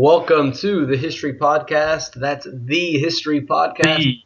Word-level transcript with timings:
Welcome 0.00 0.52
to 0.58 0.86
the 0.86 0.96
History 0.96 1.34
Podcast. 1.34 2.14
That's 2.14 2.46
the 2.48 3.00
History 3.00 3.40
Podcast. 3.40 4.22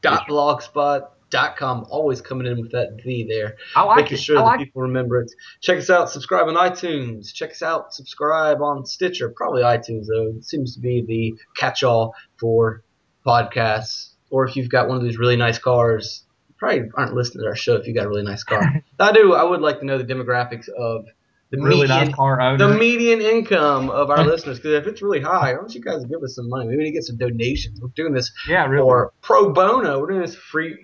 Dot 0.00 0.26
blogspot.com. 0.26 1.86
Always 1.90 2.22
coming 2.22 2.46
in 2.46 2.62
with 2.62 2.72
that 2.72 2.96
the 3.04 3.26
there. 3.28 3.56
I 3.76 3.82
like 3.82 4.04
making 4.04 4.16
it. 4.16 4.20
sure 4.22 4.38
I 4.38 4.40
that 4.40 4.46
like 4.46 4.58
people 4.60 4.80
remember 4.80 5.20
it. 5.20 5.30
Check 5.60 5.76
us 5.76 5.90
out. 5.90 6.08
Subscribe 6.08 6.48
on 6.48 6.54
iTunes. 6.54 7.34
Check 7.34 7.50
us 7.50 7.60
out. 7.60 7.92
Subscribe 7.92 8.62
on 8.62 8.86
Stitcher. 8.86 9.28
Probably 9.28 9.60
iTunes 9.60 10.06
though. 10.06 10.32
It 10.38 10.46
seems 10.46 10.74
to 10.76 10.80
be 10.80 11.04
the 11.06 11.34
catch-all 11.54 12.14
for 12.38 12.82
podcasts. 13.26 14.08
Or 14.30 14.48
if 14.48 14.56
you've 14.56 14.70
got 14.70 14.88
one 14.88 14.96
of 14.96 15.02
these 15.02 15.18
really 15.18 15.36
nice 15.36 15.58
cars, 15.58 16.24
you 16.48 16.54
probably 16.56 16.90
aren't 16.94 17.12
listening 17.12 17.42
to 17.42 17.48
our 17.48 17.56
show 17.56 17.74
if 17.74 17.86
you 17.86 17.92
got 17.92 18.06
a 18.06 18.08
really 18.08 18.24
nice 18.24 18.42
car. 18.42 18.82
I 18.98 19.12
do. 19.12 19.34
I 19.34 19.44
would 19.44 19.60
like 19.60 19.80
to 19.80 19.84
know 19.84 19.98
the 19.98 20.04
demographics 20.04 20.70
of 20.70 21.04
the 21.50 21.58
really 21.58 21.82
median 21.82 22.06
nice 22.06 22.14
car 22.14 22.40
owner. 22.40 22.68
the 22.68 22.76
median 22.76 23.20
income 23.20 23.90
of 23.90 24.10
our 24.10 24.24
listeners. 24.26 24.58
Because 24.58 24.74
if 24.74 24.86
it's 24.86 25.02
really 25.02 25.20
high, 25.20 25.52
why 25.52 25.54
don't 25.54 25.74
you 25.74 25.80
guys 25.80 26.04
give 26.04 26.22
us 26.22 26.34
some 26.34 26.48
money? 26.48 26.66
Maybe 26.66 26.78
we 26.78 26.84
need 26.84 26.90
to 26.90 26.94
get 26.94 27.04
some 27.04 27.18
donations. 27.18 27.80
We're 27.80 27.88
doing 27.94 28.12
this 28.12 28.32
yeah, 28.48 28.66
really. 28.66 28.84
for 28.84 29.12
pro 29.20 29.52
bono. 29.52 30.00
We're 30.00 30.08
doing 30.08 30.22
this 30.22 30.36
free 30.36 30.76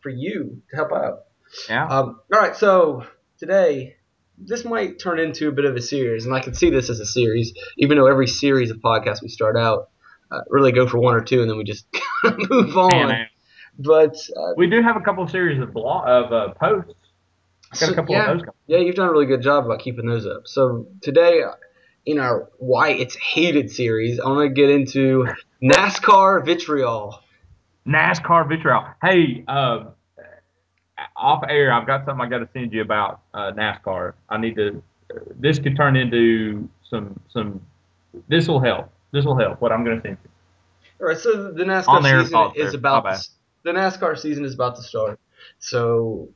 for 0.00 0.10
you 0.10 0.62
to 0.70 0.76
help 0.76 0.92
out. 0.92 1.24
yeah. 1.68 1.86
Um, 1.86 2.20
all 2.32 2.40
right, 2.40 2.56
so 2.56 3.04
today 3.38 3.96
this 4.38 4.64
might 4.64 4.98
turn 5.00 5.18
into 5.18 5.48
a 5.48 5.52
bit 5.52 5.64
of 5.64 5.74
a 5.76 5.82
series, 5.82 6.24
and 6.24 6.34
I 6.34 6.40
can 6.40 6.54
see 6.54 6.70
this 6.70 6.90
as 6.90 7.00
a 7.00 7.06
series, 7.06 7.52
even 7.76 7.98
though 7.98 8.06
every 8.06 8.28
series 8.28 8.70
of 8.70 8.78
podcasts 8.78 9.20
we 9.20 9.28
start 9.28 9.56
out 9.56 9.90
uh, 10.30 10.40
really 10.48 10.72
go 10.72 10.86
for 10.86 10.98
one 10.98 11.14
or 11.14 11.22
two, 11.22 11.40
and 11.40 11.50
then 11.50 11.56
we 11.58 11.64
just 11.64 11.86
move 12.24 12.76
on. 12.76 12.90
Man, 12.90 13.08
man. 13.08 13.26
But 13.78 14.16
uh, 14.36 14.54
we 14.56 14.68
do 14.68 14.82
have 14.82 14.96
a 14.96 15.00
couple 15.00 15.24
of 15.24 15.30
series 15.30 15.60
of 15.60 15.72
blog 15.72 16.04
of 16.06 16.32
uh, 16.32 16.54
posts. 16.54 16.94
Got 17.72 17.78
so- 17.78 17.92
a 17.92 17.94
couple 17.94 18.14
yeah, 18.14 18.30
of 18.30 18.38
those. 18.38 18.40
Coming. 18.42 18.54
Yeah, 18.66 18.78
you've 18.78 18.94
done 18.94 19.08
a 19.08 19.12
really 19.12 19.26
good 19.26 19.42
job 19.42 19.66
about 19.66 19.80
keeping 19.80 20.06
those 20.06 20.26
up. 20.26 20.46
So 20.46 20.86
today, 21.00 21.42
in 22.06 22.18
our 22.18 22.50
why 22.58 22.90
it's 22.90 23.16
hated 23.16 23.70
series, 23.70 24.18
I 24.20 24.26
want 24.28 24.48
to 24.48 24.54
get 24.54 24.70
into 24.70 25.26
NASCAR 25.62 26.44
vitriol. 26.44 27.20
NASCAR 27.86 28.48
vitriol. 28.48 28.86
Hey, 29.02 29.44
uh, 29.46 29.84
off 31.16 31.44
air, 31.48 31.72
I've 31.72 31.86
got 31.86 32.04
something 32.04 32.24
I 32.24 32.28
got 32.28 32.38
to 32.38 32.48
send 32.52 32.72
you 32.72 32.82
about 32.82 33.20
uh, 33.34 33.52
NASCAR. 33.52 34.14
I 34.28 34.38
need 34.38 34.56
to. 34.56 34.82
Uh, 35.14 35.20
this 35.38 35.58
could 35.58 35.76
turn 35.76 35.96
into 35.96 36.68
some 36.88 37.18
some. 37.30 37.60
This 38.28 38.48
will 38.48 38.60
help. 38.60 38.90
This 39.12 39.24
will 39.24 39.38
help. 39.38 39.60
What 39.60 39.72
I'm 39.72 39.84
going 39.84 39.96
to 39.96 40.02
send 40.02 40.18
you. 40.22 40.30
All 41.00 41.08
right, 41.08 41.18
so 41.18 41.52
the 41.52 41.64
NASCAR 41.64 42.02
season 42.02 42.52
is 42.56 42.74
about 42.74 43.04
the 43.62 43.70
NASCAR 43.70 44.18
season 44.18 44.44
is 44.44 44.54
about 44.54 44.76
to 44.76 44.82
start. 44.82 45.20
So 45.58 46.28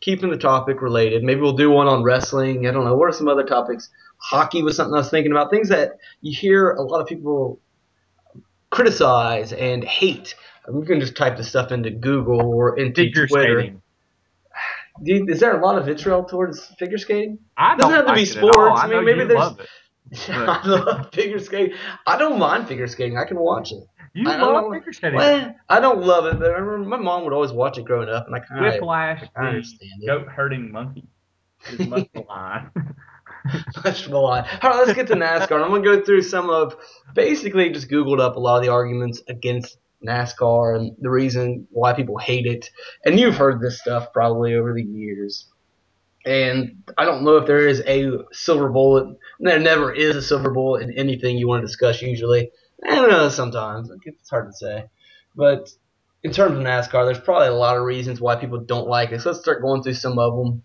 keeping 0.00 0.30
the 0.30 0.36
topic 0.36 0.80
related, 0.82 1.22
maybe 1.22 1.40
we'll 1.40 1.52
do 1.52 1.70
one 1.70 1.86
on 1.86 2.02
wrestling. 2.02 2.66
I 2.66 2.70
don't 2.72 2.84
know. 2.84 2.96
What 2.96 3.08
are 3.08 3.12
some 3.12 3.28
other 3.28 3.44
topics? 3.44 3.88
Hockey 4.18 4.62
was 4.62 4.76
something 4.76 4.94
I 4.94 4.98
was 4.98 5.10
thinking 5.10 5.32
about. 5.32 5.50
Things 5.50 5.68
that 5.70 5.92
you 6.20 6.36
hear 6.36 6.70
a 6.72 6.82
lot 6.82 7.00
of 7.00 7.06
people 7.06 7.58
criticize 8.70 9.52
and 9.52 9.84
hate. 9.84 10.34
We 10.68 10.86
can 10.86 11.00
just 11.00 11.16
type 11.16 11.36
this 11.36 11.48
stuff 11.48 11.72
into 11.72 11.90
Google 11.90 12.40
or 12.40 12.78
into 12.78 13.02
Figure 13.02 13.26
Twitter. 13.26 13.60
skating. 13.60 13.82
You- 15.02 15.26
is 15.28 15.40
there 15.40 15.58
a 15.58 15.64
lot 15.64 15.78
of 15.78 15.86
vitriol 15.86 16.24
towards 16.24 16.66
figure 16.78 16.98
skating? 16.98 17.38
I 17.56 17.76
Doesn't 17.76 17.90
don't 17.90 18.06
have 18.06 18.06
to 18.08 18.14
be 18.14 18.22
it 18.28 18.36
at 18.36 18.42
all. 18.44 18.52
sports. 18.52 18.80
I 18.82 18.84
I 18.84 18.88
mean, 18.88 19.04
maybe 19.06 19.24
there's- 19.24 19.40
love 19.40 19.60
it. 19.60 19.68
I 20.28 20.66
love 20.66 21.12
figure 21.12 21.38
skating. 21.38 21.76
I 22.06 22.18
don't 22.18 22.38
mind 22.38 22.68
figure 22.68 22.86
skating. 22.86 23.16
I 23.16 23.24
can 23.24 23.38
watch 23.38 23.72
it. 23.72 23.82
You 24.12 24.28
I 24.28 24.36
don't 24.36 24.52
love 24.52 24.64
know. 24.64 24.72
figure 24.72 24.92
skating. 24.92 25.16
Well, 25.16 25.54
I 25.68 25.80
don't 25.80 26.02
love 26.02 26.26
it, 26.26 26.38
but 26.40 26.50
I 26.50 26.54
remember 26.58 26.88
my 26.88 26.96
mom 26.96 27.24
would 27.24 27.32
always 27.32 27.52
watch 27.52 27.78
it 27.78 27.84
growing 27.84 28.08
up, 28.08 28.26
and 28.26 28.34
I 28.34 28.40
kind 28.40 28.66
of 28.66 28.72
Whiplash, 28.72 29.24
I 29.36 29.48
understand 29.48 30.02
it. 30.02 30.06
goat 30.06 30.26
herding 30.28 30.72
monkey, 30.72 31.06
is 31.70 31.86
much 31.86 32.08
the 32.12 32.20
line. 32.28 32.70
touched 33.74 34.08
a 34.08 34.18
lot. 34.18 34.48
All 34.62 34.70
right, 34.70 34.78
let's 34.78 34.92
get 34.94 35.06
to 35.08 35.14
NASCAR. 35.14 35.62
I'm 35.62 35.70
gonna 35.70 35.82
go 35.82 36.02
through 36.02 36.22
some 36.22 36.50
of 36.50 36.74
basically 37.14 37.70
just 37.70 37.88
Googled 37.88 38.20
up 38.20 38.36
a 38.36 38.40
lot 38.40 38.56
of 38.56 38.62
the 38.62 38.68
arguments 38.70 39.22
against 39.28 39.78
NASCAR 40.04 40.76
and 40.76 40.96
the 41.00 41.10
reason 41.10 41.66
why 41.70 41.92
people 41.92 42.18
hate 42.18 42.46
it. 42.46 42.68
And 43.04 43.18
you've 43.18 43.36
heard 43.36 43.60
this 43.60 43.80
stuff 43.80 44.12
probably 44.12 44.54
over 44.54 44.72
the 44.74 44.82
years. 44.82 45.46
And 46.26 46.82
I 46.98 47.04
don't 47.06 47.24
know 47.24 47.36
if 47.38 47.46
there 47.46 47.66
is 47.66 47.80
a 47.86 48.10
silver 48.32 48.68
bullet. 48.68 49.16
There 49.38 49.58
never 49.58 49.92
is 49.92 50.16
a 50.16 50.22
silver 50.22 50.50
bullet 50.50 50.82
in 50.82 50.92
anything 50.92 51.38
you 51.38 51.48
want 51.48 51.62
to 51.62 51.66
discuss. 51.66 52.02
Usually, 52.02 52.50
Eh, 52.84 52.92
I 52.92 52.94
don't 52.96 53.10
know. 53.10 53.28
Sometimes 53.28 53.90
it's 54.04 54.30
hard 54.30 54.48
to 54.48 54.52
say. 54.52 54.84
But 55.34 55.70
in 56.22 56.32
terms 56.32 56.56
of 56.56 56.64
NASCAR, 56.64 57.06
there's 57.06 57.20
probably 57.20 57.48
a 57.48 57.54
lot 57.54 57.76
of 57.76 57.84
reasons 57.84 58.20
why 58.20 58.36
people 58.36 58.58
don't 58.60 58.88
like 58.88 59.12
it. 59.12 59.20
So 59.20 59.30
let's 59.30 59.40
start 59.40 59.62
going 59.62 59.82
through 59.82 59.94
some 59.94 60.18
of 60.18 60.36
them 60.36 60.62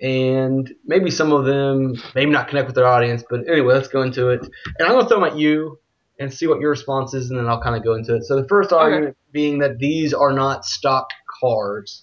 and 0.00 0.70
maybe 0.84 1.10
some 1.10 1.32
of 1.32 1.46
them 1.46 1.94
maybe 2.14 2.30
not 2.30 2.48
connect 2.48 2.66
with 2.66 2.74
their 2.74 2.86
audience. 2.86 3.24
But 3.28 3.48
anyway, 3.48 3.74
let's 3.74 3.88
go 3.88 4.02
into 4.02 4.28
it. 4.28 4.42
And 4.42 4.88
I'm 4.88 4.94
gonna 4.94 5.08
throw 5.08 5.20
them 5.20 5.32
at 5.32 5.38
you 5.38 5.78
and 6.18 6.32
see 6.32 6.46
what 6.46 6.60
your 6.60 6.70
response 6.70 7.14
is, 7.14 7.30
and 7.30 7.38
then 7.38 7.46
I'll 7.46 7.62
kind 7.62 7.76
of 7.76 7.84
go 7.84 7.94
into 7.94 8.14
it. 8.14 8.24
So 8.24 8.40
the 8.40 8.48
first 8.48 8.72
argument 8.72 9.16
being 9.32 9.58
that 9.58 9.78
these 9.78 10.14
are 10.14 10.32
not 10.32 10.64
stock 10.64 11.10
cars. 11.40 12.02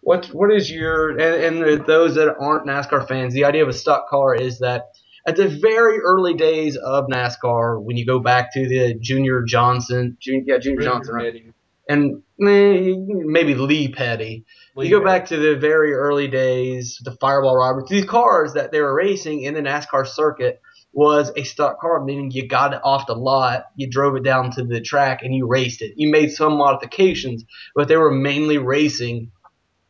What 0.00 0.26
what 0.26 0.52
is 0.52 0.70
your 0.70 1.10
and, 1.10 1.62
and 1.62 1.86
those 1.86 2.16
that 2.16 2.34
aren't 2.38 2.66
NASCAR 2.66 3.06
fans, 3.06 3.34
the 3.34 3.44
idea 3.44 3.62
of 3.62 3.68
a 3.68 3.72
stock 3.72 4.08
car 4.08 4.34
is 4.34 4.58
that 4.60 4.91
at 5.26 5.36
the 5.36 5.48
very 5.48 5.98
early 6.00 6.34
days 6.34 6.76
of 6.76 7.06
NASCAR, 7.06 7.82
when 7.82 7.96
you 7.96 8.04
go 8.04 8.18
back 8.18 8.52
to 8.54 8.68
the 8.68 8.94
Junior 8.94 9.42
Johnson, 9.42 10.16
Jun- 10.20 10.44
yeah, 10.46 10.58
Junior 10.58 10.82
Johnson, 10.82 11.14
right? 11.14 11.52
and 11.88 12.22
eh, 12.40 12.94
maybe 12.96 13.54
Lee 13.54 13.88
Petty, 13.88 14.44
you 14.76 14.90
go 14.90 15.04
back 15.04 15.26
to 15.26 15.36
the 15.36 15.56
very 15.56 15.92
early 15.92 16.28
days, 16.28 17.00
the 17.04 17.12
Fireball 17.12 17.56
Roberts. 17.56 17.90
These 17.90 18.04
cars 18.04 18.54
that 18.54 18.72
they 18.72 18.80
were 18.80 18.94
racing 18.94 19.42
in 19.42 19.54
the 19.54 19.60
NASCAR 19.60 20.06
circuit 20.06 20.60
was 20.92 21.32
a 21.36 21.44
stock 21.44 21.80
car, 21.80 22.04
meaning 22.04 22.30
you 22.30 22.46
got 22.46 22.74
it 22.74 22.80
off 22.84 23.06
the 23.06 23.14
lot, 23.14 23.66
you 23.76 23.88
drove 23.88 24.16
it 24.16 24.22
down 24.22 24.50
to 24.52 24.64
the 24.64 24.80
track, 24.80 25.22
and 25.22 25.34
you 25.34 25.46
raced 25.46 25.82
it. 25.82 25.94
You 25.96 26.10
made 26.10 26.32
some 26.32 26.54
modifications, 26.54 27.44
but 27.74 27.88
they 27.88 27.96
were 27.96 28.10
mainly 28.10 28.58
racing 28.58 29.30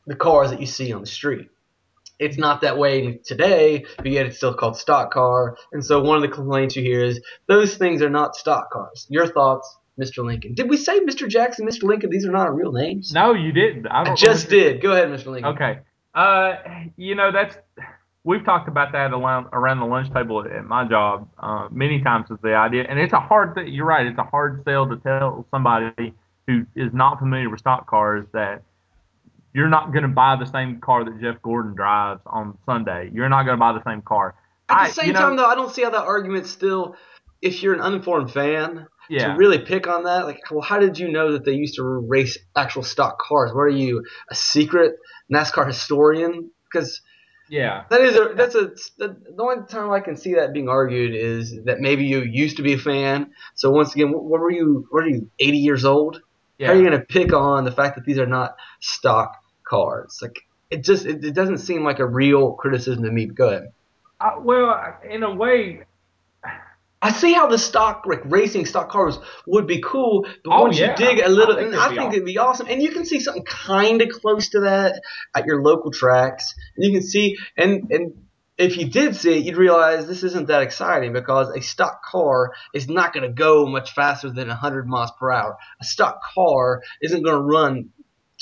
the 0.07 0.15
cars 0.15 0.51
that 0.51 0.61
you 0.61 0.67
see 0.67 0.93
on 0.93 1.01
the 1.01 1.07
street. 1.07 1.49
It's 2.23 2.39
not 2.39 2.61
that 2.63 2.79
way 2.79 3.19
today, 3.25 3.85
but 3.97 4.07
yet 4.07 4.27
it's 4.27 4.37
still 4.37 4.55
called 4.55 4.77
stock 4.77 5.13
car. 5.13 5.57
And 5.73 5.85
so 5.85 6.01
one 6.01 6.17
of 6.17 6.23
the 6.23 6.35
complaints 6.35 6.77
you 6.77 6.83
hear 6.83 7.05
is 7.05 7.21
those 7.47 7.77
things 7.77 8.03
are 8.03 8.11
not 8.11 8.37
stock 8.37 8.71
cars. 8.71 9.07
Your 9.11 9.27
thoughts, 9.27 9.77
Mr. 10.01 10.25
Lincoln? 10.25 10.55
Did 10.55 10.71
we 10.71 10.77
say 10.77 11.01
Mr. 11.01 11.29
Jackson, 11.29 11.67
Mr. 11.67 11.85
Lincoln? 11.85 12.11
These 12.11 12.27
are 12.27 12.33
not 12.33 12.55
real 12.55 12.73
names. 12.73 13.13
No, 13.13 13.35
you 13.35 13.53
didn't. 13.53 13.87
I, 13.87 14.13
I 14.13 14.15
just 14.15 14.49
did. 14.49 14.81
Go 14.81 14.93
ahead, 14.93 15.09
Mr. 15.09 15.27
Lincoln. 15.27 15.53
Okay. 15.55 15.79
Uh, 16.15 16.57
you 16.97 17.15
know 17.15 17.33
that's 17.33 17.57
we've 18.25 18.45
talked 18.45 18.69
about 18.69 18.93
that 18.93 19.13
around 19.13 19.47
around 19.53 19.81
the 19.81 19.87
lunch 19.87 20.13
table 20.13 20.45
at 20.45 20.65
my 20.65 20.87
job 20.87 21.29
uh, 21.39 21.69
many 21.71 22.03
times 22.03 22.29
with 22.29 22.41
the 22.43 22.55
idea, 22.55 22.85
and 22.89 22.99
it's 22.99 23.13
a 23.13 23.21
hard. 23.21 23.55
Th- 23.55 23.69
you're 23.69 23.87
right. 23.87 24.07
It's 24.07 24.19
a 24.19 24.25
hard 24.25 24.63
sell 24.65 24.89
to 24.89 24.97
tell 24.97 25.47
somebody 25.51 26.15
who 26.47 26.67
is 26.77 26.93
not 26.93 27.19
familiar 27.19 27.49
with 27.49 27.61
stock 27.61 27.89
cars 27.89 28.27
that 28.33 28.63
you're 29.55 29.69
not 29.69 29.93
going 29.93 30.03
to 30.03 30.09
buy 30.09 30.37
the 30.37 30.47
same 30.47 30.81
car 30.81 31.05
that 31.05 31.21
Jeff 31.21 31.41
Gordon 31.43 31.75
drives 31.75 32.23
on 32.27 32.57
Sunday. 32.65 33.11
You're 33.13 33.29
not 33.29 33.45
going 33.45 33.57
to 33.57 33.61
buy 33.61 33.73
the 33.73 33.83
same 33.85 34.03
car. 34.03 34.35
At 34.69 34.75
the 34.77 34.81
I- 34.83 34.89
same 34.91 35.07
you 35.09 35.13
know- 35.13 35.21
time, 35.21 35.37
though, 35.37 35.47
I 35.47 35.55
don't 35.55 35.73
see 35.73 35.83
how 35.83 35.91
that 35.91 36.05
argument 36.05 36.47
still, 36.47 36.97
if 37.41 37.63
you're 37.63 37.75
an 37.75 37.81
uninformed 37.81 38.31
fan, 38.33 38.87
Yeah. 39.09 39.29
to 39.29 39.35
really 39.35 39.59
pick 39.59 39.87
on 39.87 40.05
that. 40.05 40.25
Like, 40.25 40.41
well, 40.51 40.63
how 40.63 40.79
did 40.79 40.99
you 40.99 41.11
know 41.11 41.33
that 41.33 41.45
they 41.45 41.53
used 41.53 41.75
to 41.77 41.85
race 41.85 42.39
actual 42.57 42.83
stock 42.83 43.19
cars? 43.19 43.53
What 43.53 43.63
are 43.63 43.69
you, 43.69 44.05
a 44.31 44.35
secret 44.35 44.95
NASCAR 45.31 45.67
historian? 45.67 46.51
Because 46.73 47.03
yeah. 47.51 47.85
that 47.91 48.01
is 48.01 48.17
a 48.17 48.33
that's 48.35 48.55
a 48.55 48.69
the, 48.97 49.17
the 49.37 49.43
only 49.43 49.67
time 49.69 49.91
I 49.91 50.01
can 50.01 50.17
see 50.17 50.35
that 50.35 50.55
being 50.55 50.71
argued 50.71 51.15
is 51.15 51.65
that 51.65 51.81
maybe 51.81 52.05
you 52.05 52.21
used 52.21 52.57
to 52.57 52.63
be 52.63 52.73
a 52.75 52.79
fan. 52.79 53.33
So 53.55 53.71
once 53.71 53.95
again, 53.95 54.13
what, 54.13 54.25
what 54.25 54.41
were 54.41 54.51
you? 54.51 54.87
What 54.91 55.05
are 55.05 55.09
you? 55.09 55.29
80 55.39 55.59
years 55.59 55.85
old? 55.85 56.23
Yeah. 56.57 56.69
How 56.69 56.73
are 56.73 56.77
you 56.77 56.89
going 56.89 56.99
to 56.99 57.05
pick 57.05 57.35
on 57.35 57.65
the 57.65 57.73
fact 57.73 57.97
that 57.97 58.07
these 58.07 58.19
are 58.19 58.27
not 58.27 58.57
stock 58.81 59.42
cars? 59.77 60.19
Like, 60.23 60.37
it 60.71 60.85
just 60.85 61.05
it, 61.07 61.25
it 61.25 61.35
doesn't 61.35 61.59
seem 61.69 61.83
like 61.85 61.99
a 61.99 62.07
real 62.07 62.53
criticism 62.53 63.03
to 63.05 63.11
me. 63.11 63.27
But 63.27 63.37
go 63.37 63.49
ahead. 63.49 63.73
Uh, 64.21 64.31
well, 64.41 64.99
in 65.09 65.23
a 65.23 65.35
way, 65.35 65.83
I 67.05 67.11
see 67.13 67.33
how 67.33 67.49
the 67.49 67.59
stock 67.59 68.05
like 68.07 68.23
racing 68.25 68.65
stock 68.67 68.89
cars 68.89 69.19
would 69.47 69.67
be 69.67 69.81
cool, 69.81 70.23
but 70.45 70.51
Oh, 70.55 70.63
once 70.63 70.79
yeah. 70.79 70.91
you 70.91 70.97
dig 71.07 71.19
a 71.25 71.29
little, 71.29 71.57
think 71.57 71.75
I 71.75 71.89
think 71.89 72.01
awesome. 72.01 72.13
it'd 72.13 72.25
be 72.25 72.39
awesome. 72.39 72.67
And 72.71 72.81
you 72.81 72.91
can 72.93 73.05
see 73.05 73.19
something 73.19 73.45
kind 73.45 74.01
of 74.03 74.09
close 74.11 74.51
to 74.51 74.61
that 74.61 75.03
at 75.35 75.45
your 75.47 75.63
local 75.63 75.91
tracks. 75.91 76.55
And 76.77 76.85
you 76.87 76.93
can 76.93 77.03
see, 77.03 77.37
and 77.57 77.91
and 77.91 78.13
if 78.57 78.77
you 78.77 78.89
did 78.89 79.17
see 79.17 79.39
it, 79.39 79.45
you'd 79.45 79.57
realize 79.57 80.07
this 80.07 80.23
isn't 80.23 80.47
that 80.47 80.63
exciting 80.63 81.13
because 81.13 81.49
a 81.57 81.61
stock 81.61 82.05
car 82.05 82.53
is 82.73 82.89
not 82.89 83.13
going 83.13 83.25
to 83.29 83.35
go 83.35 83.67
much 83.67 83.93
faster 83.93 84.31
than 84.31 84.47
100 84.47 84.87
miles 84.87 85.11
per 85.19 85.33
hour. 85.33 85.57
A 85.81 85.85
stock 85.85 86.21
car 86.35 86.83
isn't 87.01 87.23
going 87.25 87.35
to 87.37 87.43
run 87.43 87.91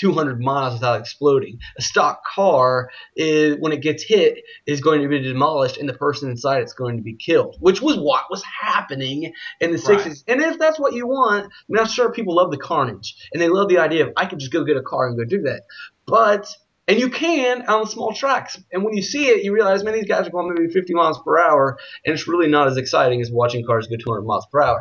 200 0.00 0.40
miles 0.40 0.74
without 0.74 0.98
exploding. 0.98 1.58
A 1.78 1.82
stock 1.82 2.24
car 2.24 2.90
is 3.14 3.56
when 3.60 3.72
it 3.72 3.82
gets 3.82 4.02
hit 4.02 4.38
is 4.66 4.80
going 4.80 5.02
to 5.02 5.08
be 5.08 5.20
demolished 5.20 5.76
and 5.76 5.88
the 5.88 5.94
person 5.94 6.30
inside 6.30 6.62
it's 6.62 6.72
going 6.72 6.96
to 6.96 7.02
be 7.02 7.14
killed, 7.14 7.56
which 7.60 7.82
was 7.82 7.96
what 7.98 8.24
was 8.30 8.42
happening 8.42 9.32
in 9.60 9.72
the 9.72 9.78
Right. 9.78 9.98
60s. 10.00 10.24
And 10.26 10.40
if 10.40 10.58
that's 10.58 10.78
what 10.78 10.94
you 10.94 11.06
want, 11.06 11.46
I 11.46 11.48
mean, 11.68 11.80
I'm 11.80 11.86
sure 11.86 12.10
people 12.10 12.34
love 12.36 12.50
the 12.50 12.56
carnage 12.56 13.14
and 13.32 13.40
they 13.42 13.48
love 13.48 13.68
the 13.68 13.78
idea 13.78 14.06
of 14.06 14.12
I 14.16 14.26
could 14.26 14.38
just 14.38 14.52
go 14.52 14.64
get 14.64 14.76
a 14.76 14.82
car 14.82 15.06
and 15.08 15.18
go 15.18 15.24
do 15.24 15.42
that. 15.42 15.62
But 16.06 16.48
And 16.90 16.98
you 16.98 17.08
can 17.08 17.62
on 17.68 17.86
small 17.86 18.12
tracks. 18.12 18.58
And 18.72 18.82
when 18.84 18.94
you 18.94 19.02
see 19.02 19.28
it, 19.28 19.44
you 19.44 19.54
realize, 19.54 19.84
man, 19.84 19.94
these 19.94 20.06
guys 20.08 20.26
are 20.26 20.30
going 20.30 20.52
maybe 20.52 20.72
50 20.72 20.92
miles 20.92 21.20
per 21.24 21.38
hour, 21.38 21.78
and 22.04 22.12
it's 22.12 22.26
really 22.26 22.48
not 22.48 22.66
as 22.66 22.76
exciting 22.76 23.20
as 23.20 23.30
watching 23.30 23.64
cars 23.64 23.86
go 23.86 23.96
200 23.96 24.22
miles 24.22 24.44
per 24.50 24.60
hour. 24.60 24.80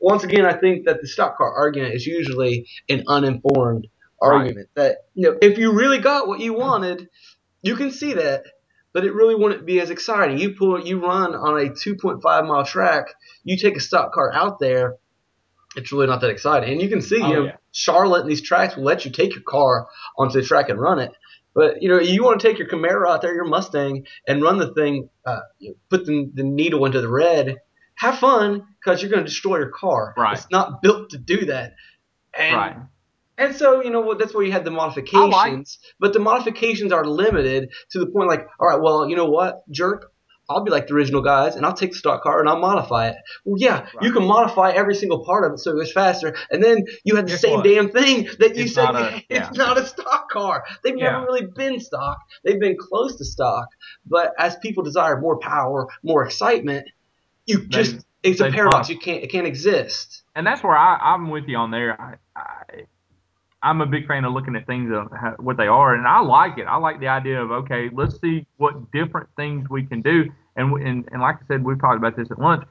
Once 0.00 0.24
again, 0.24 0.44
I 0.44 0.54
think 0.54 0.86
that 0.86 1.00
the 1.00 1.06
stock 1.06 1.38
car 1.38 1.52
argument 1.54 1.94
is 1.94 2.06
usually 2.06 2.66
an 2.88 3.04
uninformed 3.06 3.86
argument. 4.24 4.68
Right. 4.76 4.82
That 4.82 4.96
you 5.14 5.30
know, 5.30 5.38
if 5.40 5.58
you 5.58 5.72
really 5.72 5.98
got 5.98 6.26
what 6.26 6.40
you 6.40 6.54
wanted, 6.54 7.08
you 7.62 7.76
can 7.76 7.90
see 7.90 8.14
that, 8.14 8.44
but 8.92 9.04
it 9.04 9.14
really 9.14 9.34
wouldn't 9.34 9.66
be 9.66 9.80
as 9.80 9.90
exciting. 9.90 10.38
You 10.38 10.54
pull, 10.54 10.84
you 10.84 11.04
run 11.04 11.34
on 11.34 11.58
a 11.58 11.70
2.5 11.70 12.22
mile 12.22 12.64
track, 12.64 13.06
you 13.42 13.56
take 13.56 13.76
a 13.76 13.80
stock 13.80 14.12
car 14.12 14.32
out 14.32 14.58
there, 14.58 14.96
it's 15.76 15.92
really 15.92 16.06
not 16.06 16.20
that 16.20 16.30
exciting. 16.30 16.72
And 16.72 16.82
you 16.82 16.88
can 16.88 17.02
see, 17.02 17.20
oh, 17.20 17.26
you 17.26 17.34
know, 17.34 17.44
yeah. 17.46 17.56
Charlotte 17.72 18.22
and 18.22 18.30
these 18.30 18.42
tracks 18.42 18.76
will 18.76 18.84
let 18.84 19.04
you 19.04 19.10
take 19.10 19.34
your 19.34 19.42
car 19.42 19.88
onto 20.16 20.40
the 20.40 20.46
track 20.46 20.68
and 20.68 20.80
run 20.80 20.98
it. 20.98 21.12
But 21.54 21.82
you 21.82 21.88
know, 21.88 22.00
you 22.00 22.24
want 22.24 22.40
to 22.40 22.48
take 22.48 22.58
your 22.58 22.68
Camaro 22.68 23.08
out 23.08 23.22
there, 23.22 23.34
your 23.34 23.44
Mustang, 23.44 24.06
and 24.26 24.42
run 24.42 24.58
the 24.58 24.74
thing, 24.74 25.08
uh, 25.24 25.40
put 25.88 26.04
the, 26.04 26.30
the 26.34 26.42
needle 26.42 26.84
into 26.84 27.00
the 27.00 27.08
red. 27.08 27.56
Have 27.96 28.18
fun 28.18 28.66
because 28.80 29.00
you're 29.00 29.10
going 29.10 29.22
to 29.22 29.28
destroy 29.28 29.58
your 29.58 29.70
car. 29.70 30.14
Right. 30.16 30.36
It's 30.36 30.50
not 30.50 30.82
built 30.82 31.10
to 31.10 31.18
do 31.18 31.46
that. 31.46 31.74
And, 32.36 32.56
right. 32.56 32.76
And 33.36 33.54
so, 33.56 33.82
you 33.82 33.90
know, 33.90 34.00
what 34.00 34.18
that's 34.18 34.34
where 34.34 34.44
you 34.44 34.52
had 34.52 34.64
the 34.64 34.70
modifications. 34.70 35.32
Like, 35.32 35.94
but 35.98 36.12
the 36.12 36.20
modifications 36.20 36.92
are 36.92 37.04
limited 37.04 37.70
to 37.90 37.98
the 37.98 38.06
point 38.06 38.28
like, 38.28 38.46
all 38.60 38.68
right, 38.68 38.80
well, 38.80 39.08
you 39.08 39.16
know 39.16 39.26
what, 39.26 39.68
jerk, 39.70 40.12
I'll 40.48 40.62
be 40.62 40.70
like 40.70 40.88
the 40.88 40.94
original 40.94 41.22
guys 41.22 41.56
and 41.56 41.64
I'll 41.64 41.74
take 41.74 41.92
the 41.92 41.98
stock 41.98 42.22
car 42.22 42.40
and 42.40 42.48
I'll 42.48 42.58
modify 42.58 43.08
it. 43.08 43.16
Well, 43.44 43.56
yeah, 43.58 43.80
right. 43.80 44.02
you 44.02 44.12
can 44.12 44.24
modify 44.24 44.72
every 44.72 44.94
single 44.94 45.24
part 45.24 45.44
of 45.44 45.54
it 45.54 45.58
so 45.58 45.72
it 45.72 45.76
goes 45.76 45.92
faster. 45.92 46.36
And 46.50 46.62
then 46.62 46.84
you 47.02 47.16
have 47.16 47.26
the 47.26 47.32
Guess 47.32 47.40
same 47.40 47.54
what? 47.54 47.64
damn 47.64 47.88
thing 47.90 48.28
that 48.38 48.56
you 48.56 48.64
it's 48.64 48.74
said 48.74 48.94
a, 48.94 49.16
it's 49.28 49.28
yeah. 49.30 49.50
not 49.54 49.78
a 49.78 49.86
stock 49.86 50.30
car. 50.30 50.64
They've 50.82 50.96
yeah. 50.96 51.12
never 51.12 51.24
really 51.24 51.46
been 51.46 51.80
stock. 51.80 52.18
They've 52.44 52.60
been 52.60 52.76
close 52.78 53.16
to 53.16 53.24
stock. 53.24 53.68
But 54.06 54.34
as 54.38 54.56
people 54.56 54.82
desire 54.82 55.18
more 55.18 55.38
power, 55.38 55.88
more 56.02 56.24
excitement, 56.24 56.88
you 57.46 57.66
just, 57.66 58.04
it's 58.22 58.40
a 58.40 58.50
paradox. 58.50 58.88
You 58.88 58.98
can't 58.98 59.22
it 59.22 59.30
can't 59.30 59.46
exist. 59.46 60.22
And 60.34 60.46
that's 60.46 60.62
where 60.62 60.76
I, 60.76 60.96
I'm 60.96 61.30
with 61.30 61.44
you 61.46 61.56
on 61.56 61.70
there. 61.70 62.00
I, 62.00 62.14
I 62.36 62.84
I'm 63.64 63.80
a 63.80 63.86
big 63.86 64.06
fan 64.06 64.24
of 64.24 64.32
looking 64.34 64.54
at 64.56 64.66
things 64.66 64.92
of 64.92 65.10
what 65.38 65.56
they 65.56 65.66
are, 65.66 65.94
and 65.94 66.06
I 66.06 66.20
like 66.20 66.58
it. 66.58 66.64
I 66.64 66.76
like 66.76 67.00
the 67.00 67.08
idea 67.08 67.42
of 67.42 67.50
okay, 67.50 67.88
let's 67.92 68.20
see 68.20 68.46
what 68.58 68.92
different 68.92 69.28
things 69.36 69.68
we 69.70 69.84
can 69.84 70.02
do. 70.02 70.30
And 70.56 70.72
and 70.74 71.08
and 71.10 71.20
like 71.22 71.36
I 71.36 71.46
said, 71.48 71.64
we've 71.64 71.80
talked 71.80 71.96
about 71.96 72.14
this 72.14 72.30
at 72.30 72.38
lunch. 72.38 72.64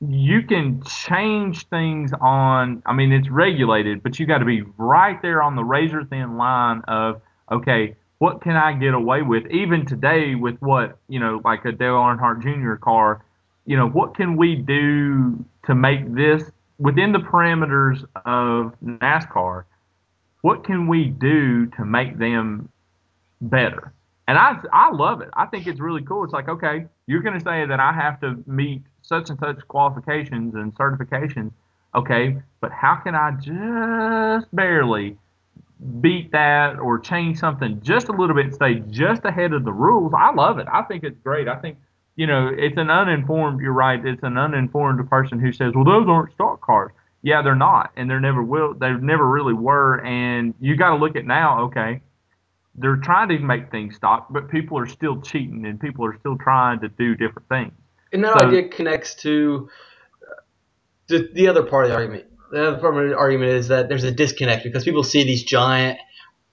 You 0.00 0.42
can 0.42 0.82
change 0.84 1.66
things 1.68 2.12
on. 2.20 2.82
I 2.86 2.94
mean, 2.94 3.12
it's 3.12 3.28
regulated, 3.28 4.02
but 4.02 4.18
you 4.18 4.26
got 4.26 4.38
to 4.38 4.46
be 4.46 4.62
right 4.78 5.20
there 5.20 5.42
on 5.42 5.54
the 5.54 5.64
razor 5.64 6.04
thin 6.04 6.38
line 6.38 6.80
of 6.88 7.20
okay, 7.52 7.94
what 8.18 8.40
can 8.40 8.56
I 8.56 8.72
get 8.72 8.94
away 8.94 9.22
with? 9.22 9.46
Even 9.50 9.84
today, 9.84 10.34
with 10.34 10.56
what 10.60 10.98
you 11.08 11.20
know, 11.20 11.42
like 11.44 11.64
a 11.66 11.72
Dale 11.72 11.94
Earnhardt 11.94 12.42
Jr. 12.42 12.74
car, 12.74 13.22
you 13.66 13.76
know, 13.76 13.88
what 13.88 14.16
can 14.16 14.36
we 14.36 14.56
do 14.56 15.44
to 15.66 15.74
make 15.74 16.14
this 16.14 16.42
within 16.78 17.12
the 17.12 17.18
parameters 17.18 18.02
of 18.24 18.74
NASCAR? 18.82 19.64
What 20.42 20.64
can 20.64 20.86
we 20.86 21.06
do 21.06 21.66
to 21.66 21.84
make 21.84 22.18
them 22.18 22.68
better? 23.40 23.92
And 24.26 24.36
I, 24.36 24.56
I 24.72 24.90
love 24.90 25.22
it. 25.22 25.30
I 25.32 25.46
think 25.46 25.66
it's 25.66 25.80
really 25.80 26.02
cool. 26.02 26.24
It's 26.24 26.32
like, 26.32 26.48
okay, 26.48 26.84
you're 27.06 27.22
going 27.22 27.38
to 27.38 27.44
say 27.44 27.64
that 27.64 27.80
I 27.80 27.92
have 27.92 28.20
to 28.20 28.42
meet 28.46 28.82
such 29.02 29.30
and 29.30 29.38
such 29.38 29.66
qualifications 29.68 30.54
and 30.54 30.74
certifications. 30.74 31.50
Okay, 31.94 32.36
but 32.60 32.70
how 32.70 32.96
can 32.96 33.14
I 33.14 33.30
just 33.40 34.54
barely 34.54 35.16
beat 36.00 36.30
that 36.32 36.78
or 36.78 36.98
change 36.98 37.38
something 37.38 37.80
just 37.80 38.08
a 38.08 38.12
little 38.12 38.36
bit 38.36 38.52
stay 38.52 38.80
just 38.90 39.24
ahead 39.24 39.54
of 39.54 39.64
the 39.64 39.72
rules? 39.72 40.12
I 40.16 40.32
love 40.34 40.58
it. 40.58 40.66
I 40.70 40.82
think 40.82 41.04
it's 41.04 41.18
great. 41.24 41.48
I 41.48 41.56
think, 41.56 41.78
you 42.16 42.26
know, 42.26 42.52
it's 42.54 42.76
an 42.76 42.90
uninformed, 42.90 43.62
you're 43.62 43.72
right, 43.72 44.04
it's 44.04 44.22
an 44.22 44.36
uninformed 44.36 45.08
person 45.08 45.38
who 45.40 45.52
says, 45.52 45.72
well, 45.74 45.84
those 45.84 46.06
aren't 46.06 46.32
stock 46.32 46.60
cars. 46.60 46.92
Yeah, 47.22 47.42
they're 47.42 47.56
not, 47.56 47.92
and 47.96 48.08
they're 48.08 48.20
never 48.20 48.42
will. 48.42 48.74
They 48.74 48.92
never 48.92 49.28
really 49.28 49.54
were. 49.54 50.04
And 50.04 50.54
you 50.60 50.76
got 50.76 50.90
to 50.90 50.96
look 50.96 51.16
at 51.16 51.26
now. 51.26 51.62
Okay, 51.64 52.00
they're 52.74 52.96
trying 52.96 53.28
to 53.30 53.38
make 53.40 53.70
things 53.70 53.96
stop, 53.96 54.32
but 54.32 54.50
people 54.50 54.78
are 54.78 54.86
still 54.86 55.20
cheating, 55.20 55.66
and 55.66 55.80
people 55.80 56.04
are 56.04 56.16
still 56.18 56.36
trying 56.38 56.80
to 56.80 56.88
do 56.88 57.14
different 57.14 57.48
things. 57.48 57.72
And 58.12 58.24
that 58.24 58.38
so, 58.38 58.46
idea 58.46 58.68
connects 58.68 59.16
to 59.16 59.68
uh, 60.22 60.34
the, 61.08 61.28
the 61.34 61.48
other 61.48 61.64
part 61.64 61.86
of 61.86 61.90
the 61.90 61.96
argument. 61.96 62.26
The 62.50 62.68
other 62.68 62.78
part 62.78 62.96
of 62.96 63.10
the 63.10 63.16
argument 63.16 63.50
is 63.52 63.68
that 63.68 63.88
there's 63.88 64.04
a 64.04 64.12
disconnect 64.12 64.64
because 64.64 64.84
people 64.84 65.02
see 65.02 65.24
these 65.24 65.42
giant 65.42 65.98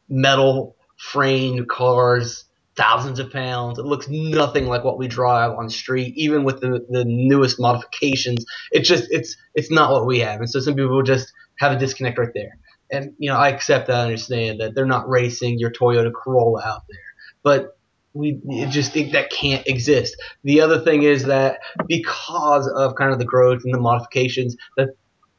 metal 0.09 0.75
framed 0.97 1.69
cars 1.69 2.45
thousands 2.75 3.19
of 3.19 3.31
pounds. 3.31 3.79
It 3.79 3.85
looks 3.85 4.07
nothing 4.09 4.67
like 4.67 4.83
what 4.83 4.97
we 4.97 5.07
drive 5.07 5.51
on 5.51 5.69
street, 5.69 6.13
even 6.17 6.43
with 6.43 6.61
the, 6.61 6.85
the 6.89 7.05
newest 7.05 7.59
modifications. 7.59 8.45
It's 8.71 8.87
just 8.87 9.05
it's 9.09 9.37
it's 9.53 9.71
not 9.71 9.91
what 9.91 10.05
we 10.05 10.19
have, 10.19 10.39
and 10.39 10.49
so 10.49 10.59
some 10.59 10.75
people 10.75 11.01
just 11.03 11.31
have 11.59 11.71
a 11.71 11.79
disconnect 11.79 12.17
right 12.17 12.33
there. 12.33 12.57
And 12.91 13.13
you 13.17 13.29
know, 13.29 13.37
I 13.37 13.49
accept 13.49 13.87
that, 13.87 13.97
I 13.97 14.03
understand 14.03 14.59
that 14.59 14.75
they're 14.75 14.85
not 14.85 15.09
racing 15.09 15.59
your 15.59 15.71
Toyota 15.71 16.11
Corolla 16.13 16.61
out 16.63 16.83
there, 16.89 16.99
but 17.43 17.77
we 18.13 18.39
just 18.69 18.93
think 18.93 19.11
that 19.11 19.29
can't 19.29 19.67
exist. 19.67 20.15
The 20.43 20.61
other 20.61 20.79
thing 20.79 21.03
is 21.03 21.25
that 21.25 21.59
because 21.87 22.67
of 22.67 22.95
kind 22.95 23.11
of 23.11 23.19
the 23.19 23.25
growth 23.25 23.61
and 23.65 23.73
the 23.73 23.79
modifications, 23.79 24.55
that 24.77 24.89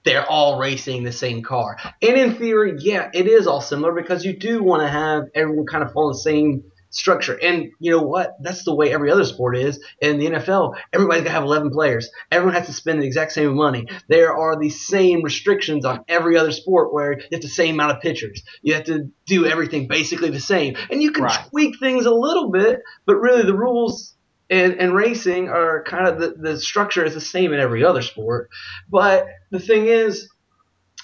they're 0.05 0.27
all 0.27 0.59
racing 0.59 1.03
the 1.03 1.11
same 1.11 1.43
car. 1.43 1.79
And 2.03 2.17
in 2.17 2.35
theory, 2.37 2.77
yeah, 2.79 3.11
it 3.15 3.27
is 3.27 3.47
all 3.47 3.63
similar 3.63 3.93
because 3.93 4.25
you 4.25 4.37
do 4.37 4.63
want 4.63 4.83
to 4.83 4.89
have 4.89 5.25
everyone 5.35 5.67
kind 5.67 5.83
of 5.83 5.93
follow 5.93 6.13
the 6.13 6.19
same 6.19 6.65
structure. 6.97 7.39
And 7.41 7.73
you 7.79 7.91
know 7.91 8.03
what? 8.03 8.37
That's 8.41 8.65
the 8.65 8.75
way 8.75 8.93
every 8.93 9.11
other 9.11 9.25
sport 9.25 9.57
is. 9.57 9.79
In 10.01 10.19
the 10.19 10.27
NFL, 10.27 10.77
everybody's 10.93 11.23
got 11.23 11.29
to 11.29 11.35
have 11.35 11.45
11 11.45 11.71
players. 11.71 12.09
Everyone 12.31 12.55
has 12.55 12.67
to 12.67 12.73
spend 12.73 13.03
the 13.03 13.07
exact 13.07 13.33
same 13.33 13.55
money. 13.55 13.87
There 14.09 14.35
are 14.35 14.59
the 14.59 14.71
same 14.71 15.23
restrictions 15.23 15.85
on 15.85 16.05
every 16.09 16.39
other 16.39 16.53
sport 16.53 16.93
where 16.93 17.19
you 17.19 17.27
have 17.33 17.43
the 17.43 17.49
same 17.49 17.75
amount 17.75 17.97
of 17.97 18.03
pitchers. 18.03 18.43
You 18.63 18.75
have 18.75 18.85
to 18.85 19.11
do 19.27 19.45
everything 19.45 19.89
basically 19.89 20.31
the 20.31 20.41
same. 20.41 20.77
And 20.91 21.03
you 21.03 21.13
can 21.13 21.25
right. 21.25 21.47
tweak 21.51 21.79
things 21.79 22.07
a 22.07 22.15
little 22.15 22.51
bit, 22.51 22.81
but 23.05 23.17
really 23.17 23.43
the 23.43 23.57
rules 23.57 24.15
and, 24.49 24.75
and 24.75 24.95
racing 24.95 25.49
are 25.49 25.83
kind 25.85 26.09
of 26.09 26.19
the, 26.19 26.35
the 26.39 26.61
structure 26.61 27.05
is 27.05 27.15
the 27.15 27.21
same 27.21 27.53
in 27.53 27.61
every 27.61 27.85
other 27.85 28.03
sport. 28.03 28.49
But 28.89 29.27
the 29.51 29.59
thing 29.59 29.87
is, 29.87 30.29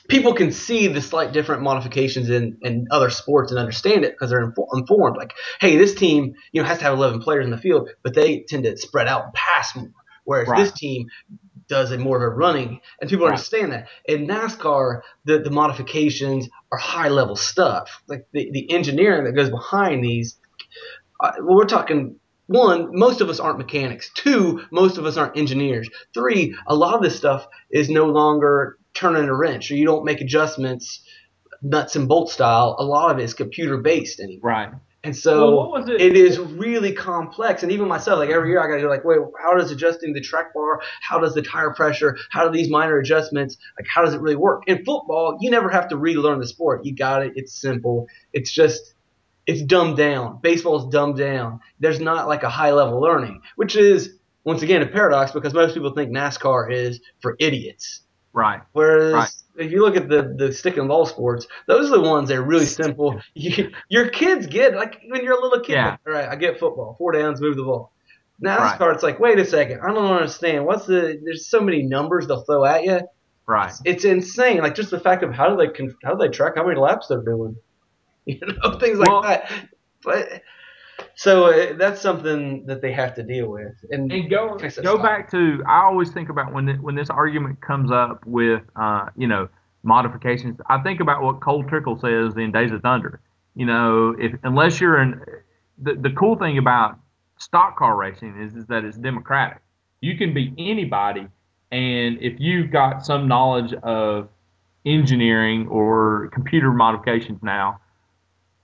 people 0.08 0.34
can 0.34 0.52
see 0.52 0.88
the 0.88 1.00
slight 1.00 1.32
different 1.32 1.62
modifications 1.62 2.30
in, 2.30 2.58
in 2.62 2.86
other 2.90 3.10
sports 3.10 3.50
and 3.50 3.58
understand 3.58 4.04
it 4.04 4.12
because 4.12 4.30
they're 4.30 4.52
informed. 4.74 5.16
Like, 5.16 5.32
hey, 5.60 5.76
this 5.76 5.94
team 5.94 6.34
you 6.52 6.62
know 6.62 6.68
has 6.68 6.78
to 6.78 6.84
have 6.84 6.94
11 6.94 7.20
players 7.20 7.44
in 7.44 7.50
the 7.50 7.58
field, 7.58 7.90
but 8.02 8.14
they 8.14 8.40
tend 8.48 8.64
to 8.64 8.76
spread 8.76 9.08
out 9.08 9.24
and 9.24 9.34
pass 9.34 9.74
more, 9.74 9.90
whereas 10.24 10.48
right. 10.48 10.58
this 10.58 10.72
team 10.72 11.06
does 11.68 11.90
a 11.90 11.98
more 11.98 12.16
of 12.16 12.22
a 12.22 12.28
running, 12.28 12.80
and 13.00 13.08
people 13.08 13.26
right. 13.26 13.32
understand 13.32 13.72
that. 13.72 13.88
In 14.04 14.26
NASCAR, 14.26 15.02
the, 15.24 15.38
the 15.38 15.50
modifications 15.50 16.48
are 16.70 16.78
high 16.78 17.08
level 17.08 17.36
stuff, 17.36 18.02
like 18.08 18.26
the, 18.32 18.50
the 18.52 18.70
engineering 18.70 19.24
that 19.24 19.32
goes 19.32 19.50
behind 19.50 20.04
these. 20.04 20.38
Uh, 21.20 21.32
well, 21.38 21.56
we're 21.56 21.64
talking 21.64 22.16
one, 22.46 22.90
most 22.92 23.20
of 23.20 23.30
us 23.30 23.40
aren't 23.40 23.58
mechanics. 23.58 24.10
Two, 24.14 24.62
most 24.70 24.98
of 24.98 25.06
us 25.06 25.16
aren't 25.16 25.36
engineers. 25.36 25.88
Three, 26.12 26.54
a 26.66 26.74
lot 26.74 26.94
of 26.94 27.02
this 27.02 27.16
stuff 27.16 27.46
is 27.70 27.88
no 27.88 28.06
longer 28.06 28.76
turning 28.94 29.28
a 29.28 29.34
wrench 29.34 29.70
or 29.70 29.76
you 29.76 29.86
don't 29.86 30.04
make 30.04 30.20
adjustments 30.20 31.02
nuts 31.62 31.96
and 31.96 32.08
bolt 32.08 32.30
style. 32.30 32.76
A 32.78 32.84
lot 32.84 33.12
of 33.12 33.18
it 33.18 33.24
is 33.24 33.34
computer 33.34 33.78
based 33.78 34.20
anymore. 34.20 34.50
Right. 34.50 34.72
And 35.04 35.16
so 35.16 35.70
well, 35.72 35.88
it? 35.88 36.00
it 36.00 36.16
is 36.16 36.38
really 36.38 36.92
complex. 36.92 37.64
And 37.64 37.72
even 37.72 37.88
myself, 37.88 38.18
like 38.20 38.30
every 38.30 38.50
year, 38.50 38.60
I 38.60 38.68
got 38.68 38.76
to 38.76 38.82
go 38.82 38.88
like, 38.88 39.04
wait, 39.04 39.18
how 39.40 39.56
does 39.56 39.72
adjusting 39.72 40.12
the 40.12 40.20
track 40.20 40.54
bar, 40.54 40.80
how 41.00 41.18
does 41.18 41.34
the 41.34 41.42
tire 41.42 41.74
pressure, 41.74 42.16
how 42.30 42.46
do 42.46 42.56
these 42.56 42.70
minor 42.70 42.98
adjustments, 42.98 43.56
like 43.76 43.86
how 43.92 44.04
does 44.04 44.14
it 44.14 44.20
really 44.20 44.36
work? 44.36 44.62
In 44.68 44.84
football, 44.84 45.38
you 45.40 45.50
never 45.50 45.68
have 45.70 45.88
to 45.88 45.96
relearn 45.96 46.38
the 46.38 46.46
sport. 46.46 46.84
You 46.84 46.94
got 46.94 47.24
it. 47.24 47.32
It's 47.34 47.60
simple. 47.60 48.06
It's 48.32 48.52
just 48.52 48.94
it's 49.44 49.62
dumbed 49.62 49.96
down. 49.96 50.38
Baseball 50.40 50.78
is 50.78 50.92
dumbed 50.92 51.18
down. 51.18 51.58
There's 51.80 51.98
not 51.98 52.28
like 52.28 52.44
a 52.44 52.48
high 52.48 52.70
level 52.70 53.00
learning, 53.00 53.40
which 53.56 53.74
is 53.74 54.18
once 54.44 54.62
again 54.62 54.82
a 54.82 54.86
paradox 54.86 55.32
because 55.32 55.52
most 55.52 55.74
people 55.74 55.92
think 55.92 56.12
NASCAR 56.12 56.72
is 56.72 57.00
for 57.20 57.36
idiots. 57.40 58.02
Right. 58.32 58.62
Whereas 58.72 59.12
right. 59.12 59.30
if 59.56 59.70
you 59.70 59.82
look 59.82 59.96
at 59.96 60.08
the 60.08 60.34
the 60.38 60.52
stick 60.52 60.78
and 60.78 60.88
ball 60.88 61.04
sports, 61.04 61.46
those 61.66 61.90
are 61.90 61.96
the 61.96 62.08
ones 62.08 62.28
that 62.28 62.38
are 62.38 62.42
really 62.42 62.66
simple. 62.66 63.20
You, 63.34 63.70
your 63.88 64.08
kids 64.08 64.46
get 64.46 64.74
like 64.74 65.02
when 65.06 65.22
you're 65.22 65.38
a 65.38 65.42
little 65.42 65.60
kid. 65.60 65.74
Yeah. 65.74 65.96
All 66.06 66.12
right, 66.12 66.28
I 66.28 66.36
get 66.36 66.58
football. 66.58 66.94
Four 66.98 67.12
downs, 67.12 67.40
move 67.40 67.56
the 67.56 67.64
ball. 67.64 67.92
Now, 68.40 68.58
NASCAR, 68.58 68.80
right. 68.80 68.94
it's 68.94 69.02
like, 69.02 69.20
wait 69.20 69.38
a 69.38 69.44
second, 69.44 69.80
I 69.80 69.88
don't 69.88 70.04
understand. 70.04 70.64
What's 70.64 70.86
the? 70.86 71.20
There's 71.22 71.46
so 71.46 71.60
many 71.60 71.82
numbers 71.82 72.26
they'll 72.26 72.42
throw 72.42 72.64
at 72.64 72.84
you. 72.84 73.00
Right. 73.46 73.70
It's, 73.70 73.82
it's 73.84 74.04
insane. 74.04 74.58
Like 74.58 74.74
just 74.74 74.90
the 74.90 75.00
fact 75.00 75.22
of 75.22 75.32
how 75.32 75.54
do 75.54 75.56
they 75.56 75.72
how 76.02 76.14
do 76.14 76.18
they 76.18 76.28
track 76.28 76.54
how 76.56 76.66
many 76.66 76.78
laps 76.78 77.08
they're 77.08 77.22
doing, 77.22 77.56
you 78.24 78.40
know, 78.40 78.78
things 78.78 78.98
like 78.98 79.08
well, 79.08 79.22
that. 79.22 79.50
But 80.02 80.42
so 81.16 81.46
uh, 81.46 81.74
that's 81.76 82.00
something 82.00 82.66
that 82.66 82.80
they 82.80 82.92
have 82.92 83.14
to 83.14 83.22
deal 83.22 83.48
with. 83.48 83.74
And, 83.90 84.10
and 84.12 84.30
go 84.30 84.56
go 84.56 84.68
stop. 84.68 85.02
back 85.02 85.30
to 85.32 85.62
I 85.68 85.82
always 85.84 86.10
think 86.10 86.28
about 86.28 86.52
when 86.52 86.68
when 86.82 86.94
this 86.94 87.10
argument 87.10 87.60
comes 87.60 87.90
up 87.90 88.24
with 88.26 88.62
uh, 88.76 89.06
you 89.16 89.26
know 89.26 89.48
modifications. 89.82 90.58
I 90.68 90.78
think 90.82 91.00
about 91.00 91.22
what 91.22 91.40
Cole 91.40 91.64
Trickle 91.64 91.98
says 91.98 92.36
in 92.36 92.52
Days 92.52 92.72
of 92.72 92.82
Thunder. 92.82 93.20
You 93.54 93.66
know, 93.66 94.14
if 94.18 94.32
unless 94.42 94.80
you're 94.80 95.00
in 95.00 95.20
the 95.78 95.94
the 95.94 96.10
cool 96.10 96.36
thing 96.36 96.58
about 96.58 96.98
stock 97.38 97.76
car 97.76 97.96
racing 97.96 98.40
is 98.40 98.54
is 98.54 98.66
that 98.66 98.84
it's 98.84 98.96
democratic. 98.96 99.58
You 100.00 100.16
can 100.16 100.34
be 100.34 100.52
anybody, 100.58 101.28
and 101.70 102.18
if 102.20 102.40
you've 102.40 102.70
got 102.70 103.04
some 103.04 103.28
knowledge 103.28 103.72
of 103.82 104.28
engineering 104.84 105.68
or 105.68 106.28
computer 106.32 106.72
modifications 106.72 107.40
now, 107.42 107.80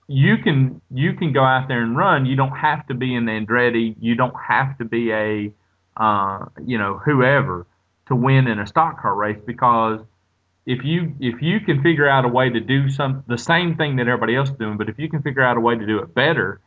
you 0.09 0.39
can 0.39 0.81
you 0.91 1.13
can 1.13 1.31
go 1.33 1.43
out 1.43 1.67
there 1.67 1.83
and 1.83 1.95
run. 1.95 2.25
You 2.25 2.35
don't 2.35 2.57
have 2.57 2.87
to 2.87 2.95
be 2.95 3.13
an 3.13 3.25
Andretti. 3.25 3.95
You 3.99 4.15
don't 4.15 4.33
have 4.35 4.75
to 4.79 4.85
be 4.85 5.11
a 5.11 5.53
uh, 5.95 6.45
you 6.65 6.79
know 6.79 6.97
whoever 6.97 7.67
to 8.07 8.15
win 8.15 8.47
in 8.47 8.57
a 8.57 8.65
stock 8.65 8.99
car 9.01 9.13
race 9.13 9.37
because 9.45 9.99
if 10.65 10.83
you 10.83 11.13
if 11.19 11.43
you 11.43 11.59
can 11.59 11.83
figure 11.83 12.09
out 12.09 12.25
a 12.25 12.27
way 12.27 12.49
to 12.49 12.59
do 12.59 12.89
some 12.89 13.23
the 13.27 13.37
same 13.37 13.75
thing 13.75 13.97
that 13.97 14.07
everybody 14.07 14.35
else 14.35 14.49
is 14.49 14.55
doing, 14.57 14.77
but 14.77 14.89
if 14.89 14.97
you 14.97 15.09
can 15.09 15.21
figure 15.21 15.43
out 15.43 15.57
a 15.57 15.59
way 15.59 15.75
to 15.77 15.85
do 15.85 15.99
it 15.99 16.15
better, 16.15 16.59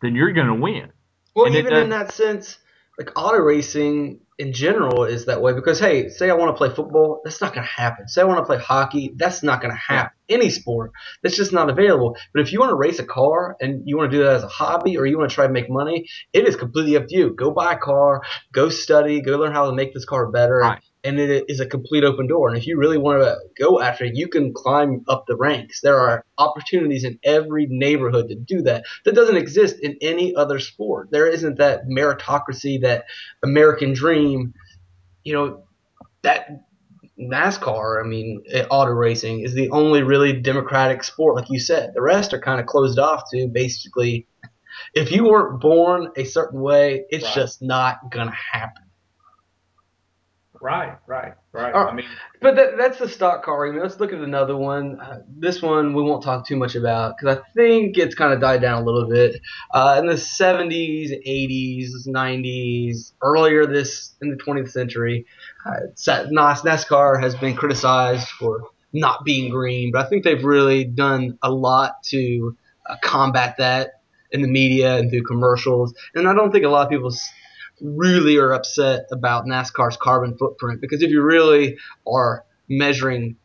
then 0.00 0.14
you're 0.14 0.32
going 0.32 0.46
to 0.46 0.54
win. 0.54 0.92
Well, 1.34 1.46
and 1.46 1.56
even 1.56 1.74
in 1.74 1.88
that 1.88 2.12
sense, 2.12 2.58
like 2.96 3.10
auto 3.16 3.38
racing 3.38 4.20
in 4.38 4.52
general 4.52 5.04
is 5.04 5.26
that 5.26 5.40
way 5.40 5.52
because 5.52 5.78
hey, 5.78 6.08
say 6.08 6.30
I 6.30 6.34
want 6.34 6.54
to 6.54 6.58
play 6.58 6.74
football, 6.74 7.20
that's 7.24 7.40
not 7.40 7.54
going 7.54 7.66
to 7.66 7.72
happen. 7.72 8.08
Say 8.08 8.22
I 8.22 8.24
want 8.24 8.38
to 8.38 8.44
play 8.44 8.58
hockey, 8.58 9.12
that's 9.16 9.42
not 9.42 9.60
going 9.60 9.72
to 9.72 9.78
happen. 9.78 10.12
Any 10.28 10.50
sport, 10.50 10.92
that's 11.22 11.36
just 11.36 11.52
not 11.52 11.70
available. 11.70 12.16
But 12.32 12.42
if 12.42 12.52
you 12.52 12.58
want 12.60 12.70
to 12.70 12.76
race 12.76 12.98
a 12.98 13.04
car 13.04 13.56
and 13.60 13.82
you 13.86 13.96
want 13.96 14.10
to 14.10 14.16
do 14.16 14.24
that 14.24 14.36
as 14.36 14.42
a 14.42 14.48
hobby 14.48 14.96
or 14.96 15.06
you 15.06 15.18
want 15.18 15.30
to 15.30 15.34
try 15.34 15.46
to 15.46 15.52
make 15.52 15.70
money, 15.70 16.08
it 16.32 16.48
is 16.48 16.56
completely 16.56 16.96
up 16.96 17.06
to 17.08 17.16
you. 17.16 17.30
Go 17.30 17.50
buy 17.50 17.74
a 17.74 17.78
car, 17.78 18.22
go 18.52 18.68
study, 18.68 19.20
go 19.20 19.38
learn 19.38 19.52
how 19.52 19.70
to 19.70 19.76
make 19.76 19.94
this 19.94 20.04
car 20.04 20.30
better. 20.30 20.58
Right 20.58 20.82
and 21.04 21.20
it 21.20 21.44
is 21.48 21.60
a 21.60 21.66
complete 21.66 22.02
open 22.02 22.26
door. 22.26 22.48
And 22.48 22.56
if 22.56 22.66
you 22.66 22.78
really 22.78 22.96
want 22.96 23.22
to 23.22 23.36
go 23.62 23.80
after 23.80 24.04
it, 24.04 24.16
you 24.16 24.26
can 24.26 24.54
climb 24.54 25.04
up 25.06 25.26
the 25.26 25.36
ranks. 25.36 25.82
There 25.82 25.98
are 25.98 26.24
opportunities 26.38 27.04
in 27.04 27.18
every 27.22 27.66
neighborhood 27.68 28.28
to 28.28 28.34
do 28.34 28.62
that. 28.62 28.84
That 29.04 29.14
doesn't 29.14 29.36
exist 29.36 29.76
in 29.80 29.98
any 30.00 30.34
other 30.34 30.58
sport. 30.58 31.08
There 31.10 31.28
isn't 31.28 31.58
that 31.58 31.86
meritocracy, 31.86 32.80
that 32.80 33.04
American 33.42 33.92
dream. 33.92 34.54
You 35.24 35.34
know, 35.34 35.64
that 36.22 36.64
NASCAR, 37.20 38.02
I 38.02 38.06
mean, 38.06 38.42
eh, 38.50 38.66
auto 38.70 38.92
racing 38.92 39.40
is 39.40 39.54
the 39.54 39.70
only 39.70 40.02
really 40.02 40.32
democratic 40.40 41.04
sport, 41.04 41.36
like 41.36 41.50
you 41.50 41.60
said. 41.60 41.92
The 41.94 42.02
rest 42.02 42.32
are 42.32 42.40
kind 42.40 42.60
of 42.60 42.66
closed 42.66 42.98
off 42.98 43.30
to 43.32 43.46
basically, 43.46 44.26
if 44.94 45.12
you 45.12 45.24
weren't 45.24 45.60
born 45.60 46.10
a 46.16 46.24
certain 46.24 46.60
way, 46.60 47.04
it's 47.10 47.24
right. 47.24 47.34
just 47.34 47.62
not 47.62 48.10
going 48.10 48.26
to 48.26 48.34
happen. 48.52 48.83
Right, 50.64 50.96
right, 51.06 51.34
right. 51.52 51.74
I 51.74 51.92
mean, 51.92 52.06
but 52.40 52.56
that, 52.56 52.78
that's 52.78 52.98
the 52.98 53.06
stock 53.06 53.44
car 53.44 53.54
argument. 53.54 53.84
Let's 53.84 54.00
look 54.00 54.14
at 54.14 54.20
another 54.20 54.56
one. 54.56 54.98
Uh, 54.98 55.18
this 55.28 55.60
one 55.60 55.92
we 55.92 56.00
won't 56.00 56.22
talk 56.22 56.46
too 56.46 56.56
much 56.56 56.74
about 56.74 57.18
because 57.18 57.36
I 57.36 57.42
think 57.54 57.98
it's 57.98 58.14
kind 58.14 58.32
of 58.32 58.40
died 58.40 58.62
down 58.62 58.80
a 58.80 58.84
little 58.86 59.06
bit. 59.06 59.42
Uh, 59.74 59.96
in 59.98 60.06
the 60.06 60.14
70s, 60.14 61.10
80s, 61.28 62.08
90s, 62.08 63.12
earlier 63.20 63.66
this 63.66 64.14
in 64.22 64.30
the 64.30 64.36
20th 64.36 64.70
century, 64.70 65.26
uh, 65.66 65.80
NASCAR 65.98 67.20
has 67.20 67.34
been 67.34 67.54
criticized 67.54 68.28
for 68.28 68.62
not 68.94 69.22
being 69.22 69.50
green, 69.50 69.92
but 69.92 70.06
I 70.06 70.08
think 70.08 70.24
they've 70.24 70.44
really 70.44 70.84
done 70.84 71.38
a 71.42 71.50
lot 71.50 72.02
to 72.04 72.56
uh, 72.88 72.96
combat 73.02 73.56
that 73.58 74.00
in 74.30 74.40
the 74.40 74.48
media 74.48 74.96
and 74.96 75.10
through 75.10 75.24
commercials. 75.24 75.92
And 76.14 76.26
I 76.26 76.32
don't 76.32 76.52
think 76.52 76.64
a 76.64 76.70
lot 76.70 76.86
of 76.86 76.90
people 76.90 77.10
really 77.80 78.36
are 78.38 78.52
upset 78.52 79.06
about 79.10 79.46
NASCAR's 79.46 79.96
carbon 79.96 80.36
footprint 80.36 80.80
because 80.80 81.02
if 81.02 81.10
you 81.10 81.22
really 81.22 81.78
are 82.06 82.44
measuring 82.68 83.36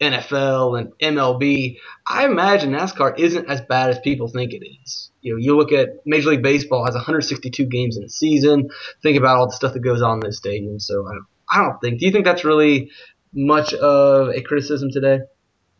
NFL 0.00 0.78
and 0.78 0.92
MLB, 1.16 1.78
I 2.06 2.24
imagine 2.24 2.72
NASCAR 2.72 3.18
isn't 3.18 3.48
as 3.48 3.60
bad 3.62 3.90
as 3.90 3.98
people 3.98 4.28
think 4.28 4.52
it 4.52 4.64
is. 4.64 5.10
You 5.20 5.32
know, 5.32 5.38
you 5.38 5.56
look 5.56 5.72
at 5.72 6.06
Major 6.06 6.30
League 6.30 6.42
Baseball 6.42 6.84
has 6.84 6.94
162 6.94 7.66
games 7.66 7.96
in 7.96 8.04
a 8.04 8.08
season. 8.08 8.70
Think 9.02 9.18
about 9.18 9.36
all 9.36 9.46
the 9.46 9.52
stuff 9.52 9.72
that 9.72 9.80
goes 9.80 10.02
on 10.02 10.14
in 10.14 10.20
this 10.20 10.36
stadium. 10.36 10.78
So 10.78 11.06
I 11.06 11.12
don't, 11.12 11.26
I 11.50 11.62
don't 11.64 11.80
think. 11.80 12.00
Do 12.00 12.06
you 12.06 12.12
think 12.12 12.24
that's 12.24 12.44
really 12.44 12.90
much 13.32 13.74
of 13.74 14.28
a 14.28 14.40
criticism 14.42 14.90
today? 14.92 15.20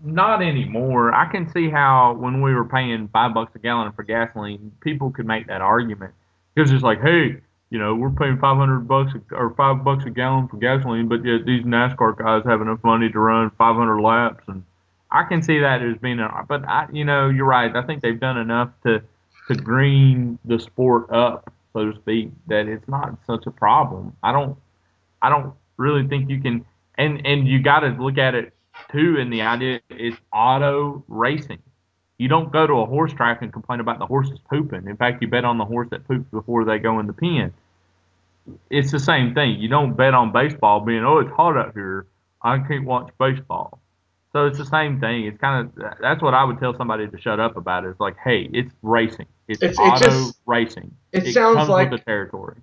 Not 0.00 0.42
anymore. 0.42 1.12
I 1.12 1.30
can 1.30 1.50
see 1.50 1.70
how 1.70 2.16
when 2.18 2.40
we 2.40 2.54
were 2.54 2.64
paying 2.64 3.08
five 3.12 3.35
bucks 3.35 3.52
a 3.54 3.58
gallon 3.58 3.92
for 3.92 4.04
gasoline, 4.04 4.73
people 4.80 5.11
could 5.11 5.26
make 5.26 5.49
that 5.49 5.61
argument 5.61 6.14
because 6.54 6.70
it's 6.70 6.85
like, 6.85 7.00
hey, 7.00 7.40
you 7.70 7.78
know, 7.78 7.94
we're 7.94 8.10
paying 8.10 8.38
500 8.38 8.88
bucks 8.88 9.12
or 9.30 9.50
five 9.54 9.84
bucks 9.84 10.04
a 10.06 10.10
gallon 10.10 10.48
for 10.48 10.56
gasoline, 10.56 11.08
but 11.08 11.25
yet 11.25 11.44
these 11.44 11.64
NASCAR 11.64 12.16
guys 12.16 12.42
have 12.46 12.62
enough 12.62 12.82
money 12.82 13.10
to 13.10 13.18
run 13.18 13.50
500 13.58 14.00
laps, 14.00 14.44
and 14.48 14.64
I 15.10 15.25
can 15.25 15.42
see 15.42 15.58
that 15.60 15.82
as 15.82 15.96
being 15.98 16.18
a. 16.18 16.44
But 16.48 16.66
I, 16.66 16.87
you 16.92 17.04
know, 17.04 17.28
you're 17.28 17.46
right. 17.46 17.75
I 17.75 17.82
think 17.82 18.02
they've 18.02 18.18
done 18.18 18.38
enough 18.38 18.70
to 18.84 19.02
to 19.48 19.54
green 19.54 20.38
the 20.44 20.58
sport 20.58 21.10
up, 21.10 21.52
so 21.72 21.90
to 21.90 21.98
speak, 21.98 22.30
that 22.48 22.68
it's 22.68 22.87
not 22.88 23.18
such 23.26 23.46
a 23.46 23.50
problem. 23.50 24.14
I 24.22 24.32
don't, 24.32 24.58
I 25.22 25.30
don't 25.30 25.54
really 25.76 26.06
think 26.06 26.30
you 26.30 26.40
can, 26.40 26.64
and 26.96 27.26
and 27.26 27.46
you 27.46 27.62
got 27.62 27.80
to 27.80 27.88
look 27.88 28.18
at 28.18 28.34
it 28.34 28.54
too. 28.90 29.16
In 29.16 29.28
the 29.28 29.42
idea, 29.42 29.80
it's 29.90 30.16
auto 30.32 31.04
racing. 31.08 31.60
You 32.18 32.28
don't 32.28 32.52
go 32.52 32.66
to 32.66 32.75
a 32.75 32.87
horse 32.87 33.12
track 33.12 33.42
and 33.42 33.52
complain 33.52 33.80
about 33.80 34.00
the 34.00 34.06
horses 34.06 34.38
pooping. 34.50 34.88
In 34.88 34.96
fact, 34.96 35.22
you 35.22 35.28
bet 35.28 35.44
on 35.44 35.56
the 35.56 35.64
horse 35.64 35.88
that 35.90 36.06
poops 36.06 36.26
before 36.30 36.64
they 36.64 36.78
go 36.78 36.98
in 36.98 37.06
the 37.06 37.12
pen. 37.12 37.52
It's 38.70 38.90
the 38.90 38.98
same 38.98 39.34
thing. 39.34 39.60
You 39.60 39.68
don't 39.68 39.96
bet 39.96 40.14
on 40.14 40.32
baseball 40.32 40.80
being, 40.80 41.04
oh, 41.04 41.18
it's 41.18 41.30
hot 41.30 41.56
out 41.56 41.75
here. 41.75 42.06
I 42.42 42.58
can't 42.58 42.84
watch 42.84 43.10
baseball. 43.18 43.78
So 44.32 44.46
it's 44.46 44.58
the 44.58 44.66
same 44.66 45.00
thing. 45.00 45.25
It's 45.25 45.38
kind 45.38 45.66
of 45.66 45.98
that's 46.00 46.22
what 46.22 46.34
I 46.34 46.44
would 46.44 46.58
tell 46.58 46.76
somebody 46.76 47.08
to 47.08 47.20
shut 47.20 47.40
up 47.40 47.56
about. 47.56 47.84
It's 47.84 47.98
like, 47.98 48.16
hey, 48.22 48.48
it's 48.52 48.72
racing. 48.82 49.26
It's, 49.46 49.62
it's 49.62 49.78
auto 49.78 49.94
it 49.94 50.10
just, 50.10 50.38
racing. 50.44 50.94
It, 51.12 51.26
it 51.26 51.32
sounds 51.32 51.56
comes 51.56 51.68
like 51.68 51.90
with 51.90 52.00
the 52.00 52.04
territory. 52.04 52.56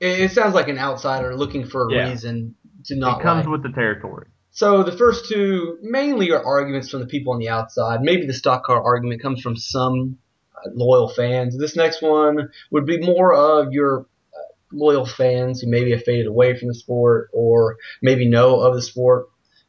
It 0.00 0.30
sounds 0.32 0.54
like 0.54 0.68
an 0.68 0.78
outsider 0.78 1.34
looking 1.36 1.64
for 1.64 1.88
a 1.88 1.92
yeah. 1.92 2.10
reason 2.10 2.54
to 2.86 2.96
not. 2.96 3.20
It 3.20 3.22
comes 3.22 3.46
like. 3.46 3.52
with 3.52 3.62
the 3.62 3.70
territory. 3.70 4.26
So 4.56 4.82
the 4.82 4.96
first 4.96 5.28
two 5.28 5.76
mainly 5.82 6.32
are 6.32 6.42
arguments 6.42 6.88
from 6.88 7.00
the 7.00 7.06
people 7.06 7.34
on 7.34 7.38
the 7.38 7.50
outside. 7.50 8.00
Maybe 8.00 8.26
the 8.26 8.32
stock 8.32 8.64
car 8.64 8.82
argument 8.82 9.20
comes 9.20 9.42
from 9.42 9.54
some 9.54 10.16
uh, 10.56 10.70
loyal 10.72 11.10
fans. 11.10 11.58
This 11.58 11.76
next 11.76 12.00
one 12.00 12.48
would 12.70 12.86
be 12.86 12.98
more 12.98 13.34
of 13.34 13.74
your 13.74 14.06
uh, 14.34 14.38
loyal 14.72 15.04
fans 15.04 15.60
who 15.60 15.68
maybe 15.68 15.90
have 15.90 16.04
faded 16.04 16.26
away 16.26 16.58
from 16.58 16.68
the 16.68 16.74
sport 16.74 17.28
or 17.34 17.76
maybe 18.00 18.26
know 18.26 18.60
of 18.60 18.74
the 18.74 18.80
sport. 18.80 19.26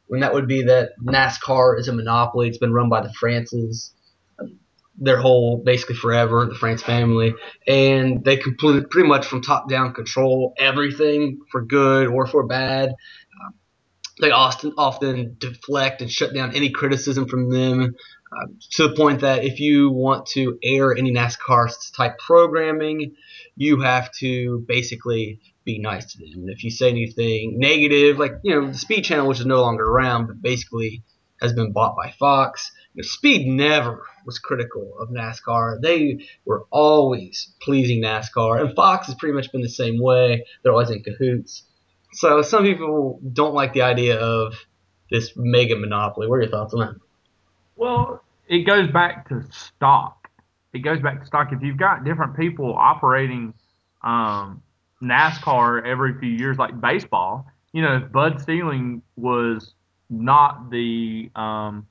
And 0.09 0.23
that 0.23 0.33
would 0.33 0.47
be 0.47 0.63
that 0.63 0.91
NASCAR 1.03 1.77
is 1.77 1.89
a 1.89 1.93
monopoly. 1.93 2.47
It's 2.47 2.57
been 2.57 2.71
run 2.71 2.87
by 2.87 3.01
the 3.01 3.11
Frances 3.11 3.91
their 4.97 5.19
whole 5.19 5.57
basically 5.63 5.95
forever, 5.95 6.45
the 6.45 6.55
France 6.55 6.81
family, 6.81 7.35
and 7.67 8.23
they 8.23 8.37
completely 8.37 8.81
pretty 8.89 9.07
much 9.07 9.27
from 9.27 9.41
top 9.41 9.69
down 9.69 9.93
control 9.93 10.53
everything 10.57 11.39
for 11.51 11.61
good 11.61 12.07
or 12.07 12.25
for 12.25 12.47
bad 12.47 12.95
they 14.19 14.31
often 14.31 14.73
often 14.77 15.37
deflect 15.39 16.01
and 16.01 16.11
shut 16.11 16.33
down 16.33 16.55
any 16.55 16.69
criticism 16.71 17.27
from 17.27 17.49
them 17.49 17.95
uh, 18.31 18.45
to 18.71 18.87
the 18.87 18.95
point 18.95 19.21
that 19.21 19.43
if 19.43 19.59
you 19.59 19.91
want 19.91 20.25
to 20.27 20.57
air 20.63 20.95
any 20.95 21.13
NASCAR 21.13 21.71
type 21.95 22.17
programming, 22.19 23.15
you 23.55 23.81
have 23.81 24.11
to 24.13 24.65
basically 24.67 25.39
be 25.63 25.79
nice 25.79 26.13
to 26.13 26.19
them. 26.19 26.43
And 26.43 26.49
if 26.49 26.63
you 26.63 26.71
say 26.71 26.89
anything 26.89 27.59
negative, 27.59 28.17
like 28.17 28.33
you 28.43 28.53
know 28.53 28.67
the 28.67 28.77
Speed 28.77 29.03
Channel, 29.03 29.27
which 29.27 29.39
is 29.39 29.45
no 29.45 29.61
longer 29.61 29.83
around, 29.83 30.27
but 30.27 30.41
basically 30.41 31.03
has 31.41 31.53
been 31.53 31.71
bought 31.71 31.95
by 31.95 32.11
Fox. 32.11 32.71
You 32.93 33.03
know, 33.03 33.07
Speed 33.07 33.47
never 33.47 34.03
was 34.25 34.39
critical 34.39 34.93
of 34.99 35.09
NASCAR. 35.09 35.79
They 35.81 36.27
were 36.45 36.65
always 36.71 37.53
pleasing 37.61 38.01
NASCAR, 38.01 38.59
and 38.59 38.75
Fox 38.75 39.07
has 39.07 39.15
pretty 39.15 39.35
much 39.35 39.51
been 39.51 39.61
the 39.61 39.69
same 39.69 40.01
way. 40.01 40.45
They're 40.63 40.73
always 40.73 40.89
in 40.89 41.03
cahoots. 41.03 41.63
So 42.17 42.41
some 42.41 42.63
people 42.63 43.19
don't 43.31 43.53
like 43.53 43.73
the 43.73 43.83
idea 43.83 44.19
of 44.19 44.55
this 45.11 45.33
mega 45.35 45.75
monopoly. 45.75 46.27
What 46.27 46.37
are 46.37 46.41
your 46.41 46.49
thoughts 46.49 46.73
on 46.73 46.79
that? 46.79 46.95
Well, 47.75 48.23
it 48.47 48.63
goes 48.65 48.89
back 48.89 49.29
to 49.29 49.43
stock. 49.51 50.27
It 50.73 50.79
goes 50.79 50.99
back 50.99 51.19
to 51.19 51.27
stock. 51.27 51.49
If 51.51 51.61
you've 51.61 51.77
got 51.77 52.03
different 52.03 52.35
people 52.35 52.73
operating 52.75 53.53
um, 54.01 54.63
NASCAR 54.99 55.85
every 55.85 56.17
few 56.19 56.31
years, 56.31 56.57
like 56.57 56.81
baseball, 56.81 57.45
you 57.71 57.83
know, 57.83 57.97
if 57.97 58.11
Bud 58.11 58.41
Selig 58.41 58.99
was 59.15 59.75
not 60.09 60.71
the 60.71 61.29
um, 61.35 61.85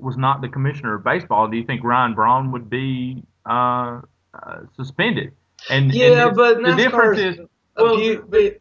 was 0.00 0.16
not 0.16 0.40
the 0.40 0.48
commissioner 0.48 0.96
of 0.96 1.04
baseball, 1.04 1.46
do 1.46 1.56
you 1.56 1.64
think 1.64 1.84
Ryan 1.84 2.14
Braun 2.14 2.50
would 2.50 2.68
be 2.68 3.22
uh, 3.48 4.00
uh, 4.34 4.58
suspended? 4.76 5.34
And 5.70 5.94
yeah, 5.94 6.26
and 6.26 6.36
but 6.36 6.60
the 6.60 6.74
difference 6.74 7.20
is 7.20 7.38
well, 7.76 7.96
the, 7.96 8.58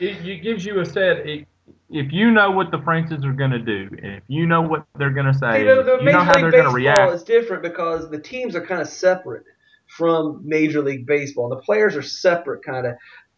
it, 0.00 0.26
it 0.26 0.42
gives 0.42 0.64
you 0.64 0.80
a 0.80 0.84
set. 0.84 1.26
It, 1.26 1.46
if 1.90 2.10
you 2.12 2.30
know 2.30 2.50
what 2.50 2.70
the 2.70 2.78
Frances 2.78 3.24
are 3.24 3.32
going 3.32 3.50
to 3.50 3.58
do, 3.58 3.88
and 4.02 4.14
if 4.14 4.22
you 4.26 4.46
know 4.46 4.62
what 4.62 4.86
they're 4.98 5.10
going 5.10 5.26
to 5.26 5.34
say, 5.34 5.60
See, 5.60 5.64
the, 5.64 5.82
the 5.82 5.96
you 5.98 6.04
Major 6.04 6.18
know 6.18 6.24
how 6.24 6.32
League 6.34 6.42
they're 6.42 6.50
going 6.50 6.64
to 6.64 6.70
react. 6.70 7.12
is 7.14 7.22
different 7.22 7.62
because 7.62 8.10
the 8.10 8.18
teams 8.18 8.56
are 8.56 8.64
kind 8.64 8.80
of 8.80 8.88
separate 8.88 9.44
from 9.86 10.40
Major 10.44 10.82
League 10.82 11.06
Baseball. 11.06 11.48
The 11.50 11.56
players 11.56 11.96
are 11.96 12.02
separate, 12.02 12.64
kind 12.64 12.86
of. 12.86 12.94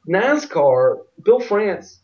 NASCAR, 0.09 0.99
Bill 1.25 1.41
France 1.41 2.01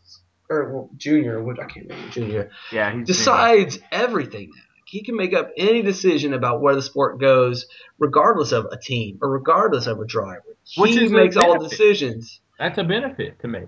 or 0.49 0.73
well, 0.73 0.89
Junior, 0.97 1.41
which 1.41 1.57
I 1.59 1.65
can't 1.65 1.87
remember 1.87 2.11
Junior, 2.11 2.49
yeah, 2.71 2.93
he 2.93 3.03
decides 3.03 3.79
everything. 3.91 4.51
he 4.85 5.03
can 5.03 5.15
make 5.15 5.33
up 5.33 5.51
any 5.55 5.81
decision 5.81 6.33
about 6.33 6.61
where 6.61 6.75
the 6.75 6.81
sport 6.81 7.19
goes, 7.19 7.65
regardless 7.97 8.51
of 8.51 8.65
a 8.71 8.77
team 8.77 9.17
or 9.21 9.29
regardless 9.29 9.87
of 9.87 9.99
a 9.99 10.05
driver. 10.05 10.43
Which 10.77 10.91
he 10.95 11.07
makes 11.07 11.37
all 11.37 11.57
decisions. 11.57 12.41
That's 12.59 12.77
a 12.77 12.83
benefit 12.83 13.39
to 13.39 13.47
me. 13.47 13.61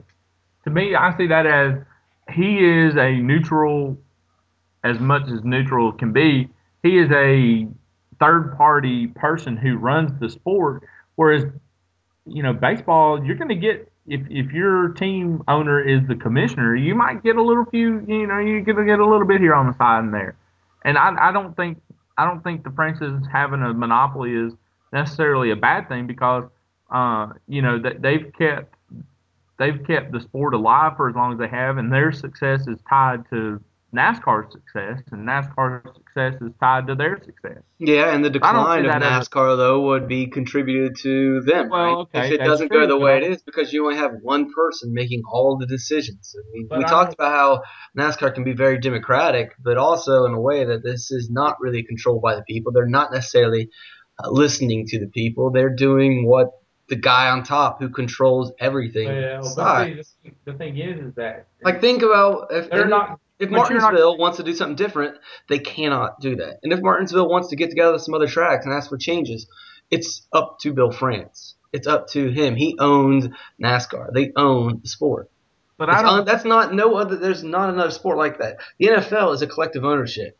To 0.66 0.70
me, 0.70 0.96
I 0.96 1.16
see 1.18 1.28
that 1.28 1.46
as 1.46 1.76
he 2.32 2.64
is 2.64 2.96
a 2.96 3.12
neutral, 3.18 3.98
as 4.84 5.00
much 5.00 5.30
as 5.30 5.44
neutral 5.44 5.92
can 5.92 6.14
be. 6.14 6.50
He 6.84 6.98
is 6.98 7.10
a 7.12 7.68
third 8.20 8.58
party 8.58 9.08
person 9.08 9.58
who 9.58 9.78
runs 9.78 10.18
the 10.20 10.30
sport. 10.30 10.84
Whereas, 11.16 11.46
you 12.26 12.44
know, 12.44 12.54
baseball, 12.54 13.24
you're 13.24 13.36
going 13.36 13.50
to 13.50 13.56
get 13.56 13.92
if 14.08 14.22
if 14.30 14.52
your 14.52 14.90
team 14.90 15.44
owner 15.48 15.82
is 15.82 16.02
the 16.08 16.16
commissioner, 16.16 16.76
you 16.76 16.96
might 16.96 17.24
get 17.24 17.38
a 17.38 17.42
little 17.42 17.66
few, 17.66 18.04
you 18.08 18.28
know, 18.28 18.40
you're 18.40 18.62
going 18.62 18.78
to 18.78 18.86
get 18.86 19.00
a 19.00 19.06
little 19.06 19.28
bit 19.28 19.40
here 19.40 19.54
on 19.54 19.68
the 19.68 19.74
side 19.74 20.04
and 20.04 20.14
there. 20.14 20.36
And 20.86 20.98
I, 20.98 21.30
I 21.30 21.32
don't 21.32 21.56
think 21.56 21.82
I 22.18 22.26
don't 22.26 22.44
think 22.44 22.64
the 22.64 22.72
Frances 22.72 23.26
having 23.32 23.62
a 23.62 23.74
monopoly 23.74 24.34
is 24.34 24.54
necessarily 24.92 25.52
a 25.52 25.56
bad 25.56 25.88
thing 25.88 26.06
because 26.08 26.44
uh, 26.92 27.30
you 27.48 27.62
know 27.62 27.80
that 27.80 28.02
they've 28.02 28.32
kept 28.38 28.76
they've 29.58 29.82
kept 29.86 30.12
the 30.12 30.22
sport 30.22 30.54
alive 30.54 30.94
for 30.98 31.10
as 31.10 31.16
long 31.16 31.34
as 31.34 31.40
they 31.40 31.48
have, 31.48 31.78
and 31.78 31.92
their 31.92 32.12
success 32.12 32.68
is 32.68 32.80
tied 32.90 33.30
to 33.30 33.62
NASCAR's 33.96 34.52
success, 34.52 35.04
and 35.12 35.28
NASCAR's 35.28 35.86
success 35.96 36.34
is 36.42 36.52
tied 36.60 36.88
to 36.88 36.96
their 36.96 37.22
success. 37.24 37.62
Yeah, 37.78 38.14
and 38.16 38.26
the 38.26 38.30
I 38.42 38.52
don't 38.52 38.66
see 38.72 38.82
decline 38.82 38.86
of 38.86 39.04
as 39.04 39.28
a- 39.28 39.30
NASCAR 39.30 39.56
though 39.58 39.82
would 39.82 40.08
be 40.08 40.26
contributed 40.26 40.96
to 41.02 41.42
them, 41.42 41.70
Well, 41.70 41.84
right? 41.84 41.98
okay, 41.98 42.26
if 42.28 42.32
it 42.34 42.38
doesn't 42.40 42.70
true, 42.70 42.82
go 42.82 42.88
the 42.88 42.98
way 42.98 43.18
it 43.18 43.24
is, 43.24 43.44
because 43.44 43.72
you 43.72 43.86
only 43.86 43.98
have 43.98 44.14
one 44.24 44.52
person 44.52 44.94
making 44.96 45.22
all 45.32 45.58
the 45.58 45.68
decisions. 45.68 46.36
I 46.36 46.42
mean, 46.54 46.68
we 46.72 46.84
I 46.84 46.88
talked 46.88 47.14
about 47.14 47.32
how 47.36 47.62
NASCAR 47.96 48.34
can 48.34 48.44
be 48.44 48.54
very 48.54 48.80
democratic, 48.80 49.52
but 49.64 49.78
also 49.78 50.26
in 50.26 50.34
a 50.34 50.42
way 50.42 50.66
that 50.66 50.82
this 50.84 51.12
is 51.12 51.30
not 51.30 51.58
really 51.62 51.84
controlled 51.84 52.24
by 52.24 52.36
the 52.36 52.44
people. 52.44 52.72
They're 52.72 52.88
not 52.88 53.12
necessarily 53.14 53.70
uh, 54.24 54.30
listening 54.32 54.88
to 54.88 55.00
the 55.00 55.08
people. 55.08 55.52
They're 55.52 55.70
doing 55.70 56.26
what 56.26 56.50
the 56.90 56.96
guy 56.96 57.30
on 57.30 57.44
top 57.44 57.80
who 57.80 57.90
controls 57.90 58.52
everything 58.60 59.08
decides. 59.42 60.16
the 60.46 60.54
thing 60.54 60.78
is, 60.78 61.00
is 61.00 61.14
that 61.16 61.48
Like 61.64 61.82
think 61.82 62.02
about 62.04 62.48
if 62.52 62.70
they're 62.70 62.82
and 62.82 62.90
not. 62.90 63.20
if 63.40 63.50
but 63.50 63.56
not- 63.56 63.72
Martinsville 63.72 64.18
wants 64.18 64.38
to 64.38 64.44
do 64.44 64.54
something 64.54 64.76
different, 64.76 65.18
they 65.50 65.60
cannot 65.60 66.20
do 66.20 66.36
that. 66.38 66.60
And 66.64 66.74
if 66.74 66.82
Martinsville 66.82 67.30
wants 67.30 67.50
to 67.50 67.56
get 67.56 67.70
together 67.70 67.94
with 67.94 68.02
some 68.02 68.14
other 68.14 68.28
tracks 68.28 68.66
and 68.66 68.74
ask 68.74 68.90
for 68.90 68.98
changes, 68.98 69.48
it's 69.90 70.28
up 70.34 70.60
to 70.60 70.74
Bill 70.74 70.92
France. 70.92 71.56
It's 71.72 71.88
up 71.88 72.08
to 72.10 72.30
him. 72.30 72.56
He 72.56 72.76
owns 72.80 73.28
NASCAR. 73.62 74.14
They 74.14 74.32
own 74.36 74.80
the 74.84 74.88
sport. 74.88 75.30
But 75.78 75.90
I 75.90 76.02
don't. 76.04 76.20
un- 76.20 76.26
that's 76.26 76.46
not 76.46 76.74
no 76.74 76.96
other. 76.96 77.16
There's 77.16 77.44
not 77.44 77.70
another 77.70 77.90
sport 77.92 78.18
like 78.18 78.38
that. 78.38 78.58
The 78.78 78.88
NFL 78.90 79.34
is 79.34 79.42
a 79.42 79.48
collective 79.48 79.84
ownership. 79.84 80.38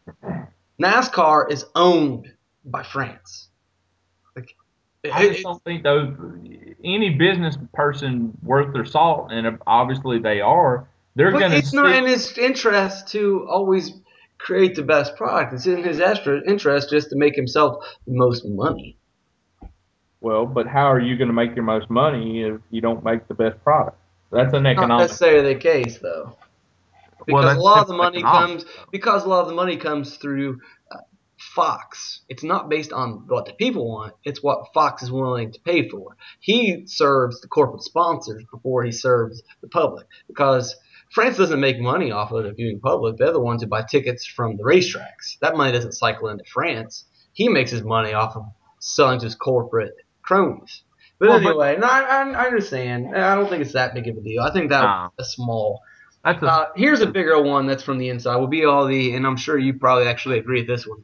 NASCAR 0.82 1.52
is 1.52 1.66
owned 1.76 2.32
by 2.66 2.84
France. 2.84 3.50
I 5.12 5.28
just 5.30 5.44
don't 5.44 5.64
think 5.64 5.84
those 5.84 6.16
any 6.84 7.10
business 7.12 7.58
person 7.74 8.38
worth 8.44 8.74
their 8.74 8.86
salt, 8.86 9.32
and 9.32 9.58
obviously 9.68 10.20
they 10.20 10.42
are. 10.42 10.88
They're 11.16 11.32
going 11.32 11.52
to 11.52 11.58
it's 11.58 11.74
not 11.74 11.94
in 11.94 12.06
his 12.06 12.38
interest 12.38 13.10
to 13.10 13.46
always 13.50 13.94
create 14.38 14.76
the 14.76 14.84
best 14.84 15.16
product. 15.16 15.54
It's 15.54 15.68
in 15.68 15.84
his 15.84 16.00
extra 16.00 16.42
interest 16.48 16.90
just 16.90 17.10
to 17.10 17.16
make 17.16 17.36
himself 17.36 17.86
the 18.08 18.14
most 18.14 18.46
money. 18.46 18.98
Well, 20.22 20.46
but 20.46 20.68
how 20.68 20.92
are 20.92 21.00
you 21.00 21.18
going 21.18 21.28
to 21.28 21.34
make 21.34 21.56
your 21.56 21.66
most 21.66 21.90
money 21.90 22.44
if 22.44 22.62
you 22.72 22.82
don't 22.82 23.04
make 23.04 23.28
the 23.28 23.34
best 23.34 23.62
product? 23.64 23.98
That's 24.32 24.54
an 24.54 24.66
economic. 24.66 24.76
Not 24.76 24.84
economic. 24.84 25.08
necessarily 25.10 25.54
the 25.54 25.60
case 25.60 26.00
though, 26.00 26.38
because 27.26 27.46
that's 27.46 27.60
a 27.60 27.62
lot 27.62 27.80
of 27.80 27.88
the 27.88 27.94
money 27.94 28.20
economics, 28.20 28.64
comes 28.64 28.76
because 28.92 29.26
a 29.26 29.30
lot 29.30 29.42
of 29.42 29.48
the 29.48 29.54
money 29.54 29.78
comes 29.78 30.16
through 30.16 30.62
Fox. 31.56 32.22
It's 32.30 32.44
not 32.44 32.70
based 32.70 32.92
on 32.94 33.26
what 33.28 33.46
the 33.46 33.54
people 33.54 33.88
want; 33.88 34.14
it's 34.24 34.42
what 34.42 34.74
Fox 34.74 35.04
is 35.04 35.12
willing 35.12 35.52
to 35.52 35.60
pay 35.62 35.88
for. 35.90 36.16
He 36.40 36.84
serves 36.88 37.42
the 37.42 37.48
corporate 37.48 37.84
sponsors 37.84 38.44
before 38.52 38.84
he 38.84 38.92
serves 38.92 39.44
the 39.62 39.68
public 39.68 40.08
because 40.28 40.76
France 41.12 41.38
doesn't 41.38 41.60
make 41.60 41.80
money 41.80 42.12
off 42.12 42.32
of 42.32 42.44
the 42.44 42.54
viewing 42.54 42.80
public. 42.80 43.18
They're 43.18 43.32
the 43.34 43.40
ones 43.40 43.62
who 43.62 43.68
buy 43.68 43.84
tickets 43.84 44.26
from 44.26 44.58
the 44.58 44.64
racetracks. 44.64 45.38
That 45.42 45.56
money 45.58 45.72
doesn't 45.72 45.92
cycle 45.94 46.30
into 46.30 46.44
France. 46.52 47.06
He 47.34 47.50
makes 47.50 47.72
his 47.72 47.84
money 47.84 48.14
off 48.14 48.36
of 48.36 48.46
selling 48.80 49.20
to 49.20 49.26
his 49.26 49.36
corporate 49.36 49.94
cronies. 50.24 50.84
But 51.20 51.30
Well, 51.30 51.40
but- 51.40 51.50
anyway, 51.50 51.78
no, 51.80 51.88
I, 51.88 52.02
I 52.32 52.46
understand. 52.48 53.16
I 53.16 53.36
don't 53.36 53.48
think 53.50 53.62
it's 53.62 53.74
that 53.74 53.94
big 53.94 54.08
of 54.08 54.18
a 54.18 54.22
deal. 54.22 54.42
I 54.42 54.52
think 54.52 54.70
that 54.70 54.82
No. 54.82 55.10
was 55.18 55.28
a 55.28 55.30
small. 55.30 55.82
That's 56.24 56.42
a, 56.42 56.48
Uh, 56.48 56.66
here's 56.76 57.02
a 57.02 57.06
bigger 57.08 57.42
one 57.42 57.68
that's 57.68 57.84
from 57.84 57.98
the 57.98 58.10
inside. 58.10 58.38
Will 58.38 58.48
be 58.48 58.66
all 58.66 58.88
the, 58.88 59.14
and 59.14 59.28
I'm 59.28 59.36
sure 59.38 59.58
you 59.58 59.74
probably 59.76 60.08
actually 60.08 60.40
agree 60.40 60.62
with 60.62 60.68
this 60.68 60.88
one. 60.88 61.04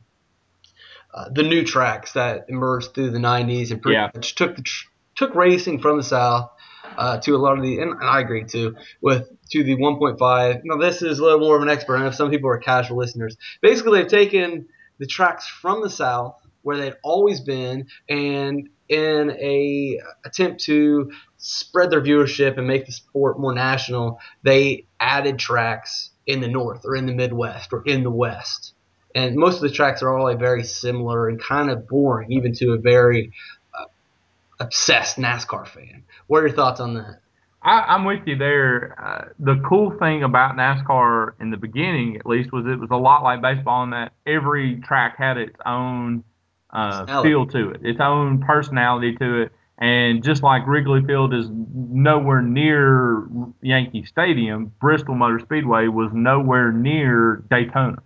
Uh, 1.14 1.26
the 1.34 1.44
new 1.44 1.64
tracks 1.64 2.14
that 2.14 2.46
emerged 2.50 2.94
through 2.94 3.10
the 3.10 3.18
90s 3.20 3.72
and 3.72 3.82
pretty 3.82 3.96
Yeah. 3.96 4.10
much 4.14 4.36
took 4.36 4.56
the 4.56 4.62
tr- 4.62 4.88
took 5.16 5.34
racing 5.36 5.80
from 5.80 5.98
the 5.98 6.04
south 6.04 6.50
uh, 6.98 7.18
to 7.20 7.36
a 7.36 7.38
lot 7.38 7.58
of 7.58 7.64
the, 7.64 7.80
and, 7.80 7.96
I 8.02 8.20
agree 8.20 8.44
too, 8.44 8.76
with 9.02 9.28
to 9.52 9.64
the 9.64 9.76
1.5. 9.76 10.62
Now 10.64 10.78
this 10.78 11.02
is 11.02 11.20
a 11.20 11.24
little 11.24 11.40
more 11.40 11.56
of 11.56 11.62
an 11.64 11.70
expert, 11.70 11.96
and 11.96 12.06
if 12.06 12.16
some 12.16 12.30
people 12.30 12.50
are 12.50 12.58
casual 12.58 12.98
listeners, 12.98 13.36
basically 13.62 14.00
they've 14.00 14.08
taken 14.10 14.68
the 15.00 15.08
tracks 15.08 15.48
from 15.48 15.82
the 15.82 15.90
south 15.90 16.36
where 16.62 16.78
they'd 16.78 16.96
always 17.04 17.40
been, 17.40 17.88
and 18.08 18.70
in 18.90 19.32
a 19.32 20.00
attempt 20.26 20.62
to 20.66 21.12
spread 21.38 21.90
their 21.90 22.02
viewership 22.02 22.58
and 22.58 22.68
make 22.68 22.86
the 22.86 22.92
sport 22.92 23.40
more 23.40 23.54
national, 23.54 24.20
they 24.44 24.86
added 25.00 25.40
tracks 25.40 26.12
in 26.28 26.42
the 26.42 26.48
north 26.48 26.82
or 26.86 26.96
in 26.96 27.06
the 27.06 27.14
Midwest 27.14 27.72
or 27.72 27.84
in 27.86 28.04
the 28.04 28.12
West. 28.12 28.74
And 29.16 29.36
most 29.36 29.56
of 29.56 29.62
the 29.62 29.72
tracks 29.72 30.04
are 30.04 30.16
all 30.16 30.26
like 30.26 30.40
very 30.40 30.64
similar 30.64 31.30
and 31.30 31.42
kind 31.42 31.70
of 31.70 31.88
boring, 31.88 32.32
even 32.32 32.54
to 32.56 32.74
a 32.74 32.78
very 32.78 33.32
uh, 33.74 33.86
obsessed 34.60 35.18
NASCAR 35.18 35.68
fan. 35.68 36.04
What 36.28 36.44
are 36.44 36.48
your 36.48 36.56
thoughts 36.56 36.80
on 36.80 36.94
that? 36.96 37.20
I, 37.62 37.82
I'm 37.82 38.06
with 38.06 38.22
you 38.26 38.38
there. 38.38 38.96
Uh, 38.98 39.34
the 39.40 39.62
cool 39.68 39.98
thing 39.98 40.24
about 40.24 40.56
NASCAR 40.56 41.34
in 41.42 41.50
the 41.50 41.58
beginning, 41.58 42.18
at 42.18 42.26
least, 42.26 42.52
was 42.52 42.66
it 42.66 42.80
was 42.80 42.90
a 42.92 42.98
lot 42.98 43.24
like 43.24 43.42
baseball 43.42 43.84
in 43.84 43.90
that 43.90 44.14
every 44.26 44.78
track 44.82 45.18
had 45.18 45.38
its 45.38 45.56
own 45.66 46.24
uh, 46.70 47.22
feel 47.24 47.48
to 47.48 47.72
it, 47.72 47.82
its 47.84 48.00
own 48.00 48.42
personality 48.42 49.16
to 49.18 49.42
it. 49.42 49.52
And 49.82 50.24
just 50.24 50.44
like 50.44 50.68
Wrigley 50.68 51.02
Field 51.06 51.34
is 51.34 51.48
nowhere 51.50 52.42
near 52.42 53.26
Yankee 53.62 54.04
Stadium, 54.04 54.74
Bristol 54.80 55.16
Motor 55.16 55.40
Speedway 55.40 55.88
was 55.88 56.12
nowhere 56.14 56.72
near 56.72 57.44
Daytona. 57.50 58.04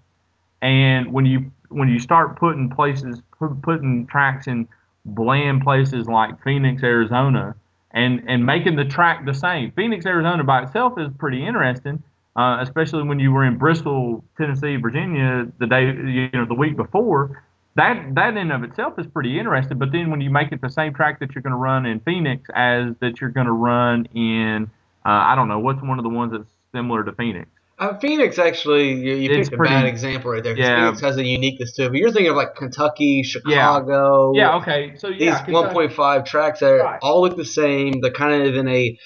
And 0.63 1.11
when 1.11 1.25
you 1.25 1.51
when 1.67 1.89
you 1.89 1.99
start 1.99 2.39
putting 2.39 2.69
places 2.69 3.21
putting 3.61 4.07
tracks 4.07 4.47
in 4.47 4.67
bland 5.05 5.61
places 5.61 6.07
like 6.07 6.41
Phoenix, 6.41 6.81
Arizona, 6.81 7.53
and 7.91 8.23
and 8.27 8.45
making 8.45 8.77
the 8.77 8.85
track 8.85 9.25
the 9.25 9.33
same. 9.33 9.71
Phoenix, 9.73 10.05
Arizona 10.05 10.43
by 10.43 10.63
itself 10.63 10.97
is 10.97 11.09
pretty 11.19 11.45
interesting, 11.45 12.01
uh, 12.37 12.59
especially 12.61 13.03
when 13.03 13.19
you 13.19 13.33
were 13.33 13.43
in 13.43 13.57
Bristol, 13.57 14.23
Tennessee, 14.37 14.77
Virginia 14.77 15.47
the 15.59 15.67
day 15.67 15.87
you 15.87 16.29
know 16.33 16.45
the 16.45 16.55
week 16.55 16.77
before. 16.77 17.43
That 17.75 18.15
that 18.15 18.37
in 18.37 18.49
of 18.49 18.63
itself 18.63 18.97
is 18.97 19.07
pretty 19.07 19.37
interesting. 19.37 19.77
But 19.77 19.91
then 19.91 20.11
when 20.11 20.21
you 20.21 20.29
make 20.29 20.53
it 20.53 20.61
the 20.61 20.69
same 20.69 20.93
track 20.93 21.19
that 21.19 21.35
you're 21.35 21.41
going 21.41 21.51
to 21.51 21.57
run 21.57 21.85
in 21.85 21.99
Phoenix 21.99 22.49
as 22.55 22.95
that 23.01 23.19
you're 23.19 23.31
going 23.31 23.47
to 23.47 23.51
run 23.51 24.05
in, 24.13 24.71
uh, 25.05 25.09
I 25.09 25.35
don't 25.35 25.49
know 25.49 25.59
what's 25.59 25.81
one 25.81 25.99
of 25.99 26.03
the 26.03 26.09
ones 26.09 26.31
that's 26.31 26.49
similar 26.71 27.03
to 27.03 27.11
Phoenix. 27.11 27.49
Uh, 27.79 27.97
Phoenix 27.97 28.37
actually, 28.37 28.93
you, 28.93 29.15
you 29.15 29.31
It's 29.31 29.49
picked 29.49 29.53
a 29.55 29.57
pretty- 29.57 29.73
bad 29.73 29.85
example 29.85 30.31
right 30.31 30.43
there. 30.43 30.53
'cause 30.53 30.59
yeah. 30.63 30.85
Phoenix 30.85 31.01
has 31.01 31.17
a 31.17 31.23
uniqueness 31.23 31.71
to 31.73 31.85
it. 31.85 31.89
But 31.89 31.97
you're 31.97 32.11
thinking 32.11 32.29
of 32.29 32.35
like 32.35 32.55
Kentucky, 32.55 33.23
Chicago. 33.23 34.31
Yeah. 34.35 34.57
Okay. 34.57 34.93
So 34.97 35.09
These 35.09 35.21
yeah, 35.21 35.43
Kentucky- 35.43 35.73
1.5 35.89 36.25
tracks 36.25 36.59
that 36.59 36.67
Right. 36.71 36.99
all 37.01 37.21
look 37.21 37.35
the 37.35 37.43
same. 37.45 37.99
They're 38.01 38.11
kind 38.11 38.43
of 38.47 38.55
in 38.55 38.67
a 38.67 38.97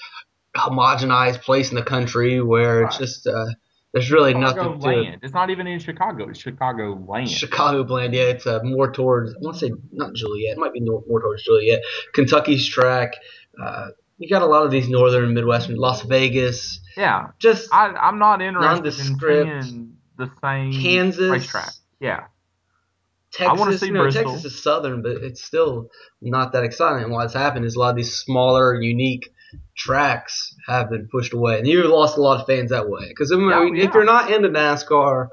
homogenized 0.55 1.41
place 1.41 1.69
in 1.69 1.75
the 1.75 1.83
country 1.83 2.41
where 2.41 2.83
it's 2.83 2.95
Right. 2.99 3.05
just 3.07 3.27
uh, 3.27 3.45
there's 3.93 4.11
really 4.11 4.33
Chicago 4.33 4.63
nothing 4.63 4.81
to 4.81 4.89
it. 4.89 4.95
land. 5.03 5.19
It's 5.23 5.33
not 5.33 5.49
even 5.49 5.65
in 5.67 5.79
Chicago. 5.79 6.27
It's 6.29 6.39
Chicago 6.39 7.01
land. 7.07 7.29
Chicago 7.29 7.83
blend, 7.83 8.13
yeah, 8.13 8.23
it's 8.23 8.45
uh, 8.45 8.59
more 8.63 8.91
towards. 8.91 9.31
I 9.33 9.37
want 9.41 9.57
to 9.59 9.67
say 9.67 9.71
not 9.93 10.13
Joliet. 10.13 10.57
It 10.57 10.59
might 10.59 10.73
be 10.73 10.81
more, 10.81 11.03
more 11.07 11.21
towards 11.21 11.43
Joliet. 11.43 11.81
Kentucky's 12.13 12.67
track. 12.67 13.13
Uh, 13.63 13.87
you 14.17 14.29
got 14.29 14.41
a 14.41 14.45
lot 14.45 14.65
of 14.65 14.71
these 14.71 14.89
northern 14.89 15.25
and 15.25 15.33
midwestern. 15.33 15.75
Las 15.75 16.01
Vegas. 16.03 16.79
yeah. 16.95 17.27
Just 17.39 17.69
I, 17.73 17.87
I'm 17.89 18.19
not 18.19 18.41
interested 18.41 18.85
in 18.87 19.19
seeing 19.63 19.93
the 20.17 20.31
same 20.41 20.73
Kansas. 20.73 21.29
racetrack. 21.31 21.71
Yeah. 21.99 22.25
Texas, 23.33 23.59
wanna 23.59 23.77
see 23.77 23.87
you 23.87 23.91
know, 23.93 24.03
Bristol. 24.03 24.31
Texas 24.31 24.45
is 24.53 24.63
southern, 24.63 25.01
but 25.03 25.17
it's 25.17 25.43
still 25.43 25.89
not 26.21 26.53
that 26.53 26.63
exciting. 26.63 27.03
And 27.03 27.11
what's 27.11 27.33
happened 27.33 27.65
is 27.65 27.75
a 27.75 27.79
lot 27.79 27.89
of 27.91 27.95
these 27.97 28.13
smaller, 28.15 28.81
unique 28.81 29.31
tracks 29.75 30.55
have 30.67 30.89
been 30.89 31.07
pushed 31.11 31.33
away, 31.33 31.59
and 31.59 31.67
you've 31.67 31.85
lost 31.89 32.17
a 32.17 32.21
lot 32.21 32.39
of 32.39 32.47
fans 32.47 32.71
that 32.71 32.89
way. 32.89 33.07
Because 33.09 33.31
I 33.31 33.35
mean, 33.35 33.49
Yeah, 33.49 33.63
if 33.67 33.75
yeah. 33.75 33.91
you're 33.93 34.05
not 34.05 34.31
into 34.31 34.49
NASCAR 34.49 35.27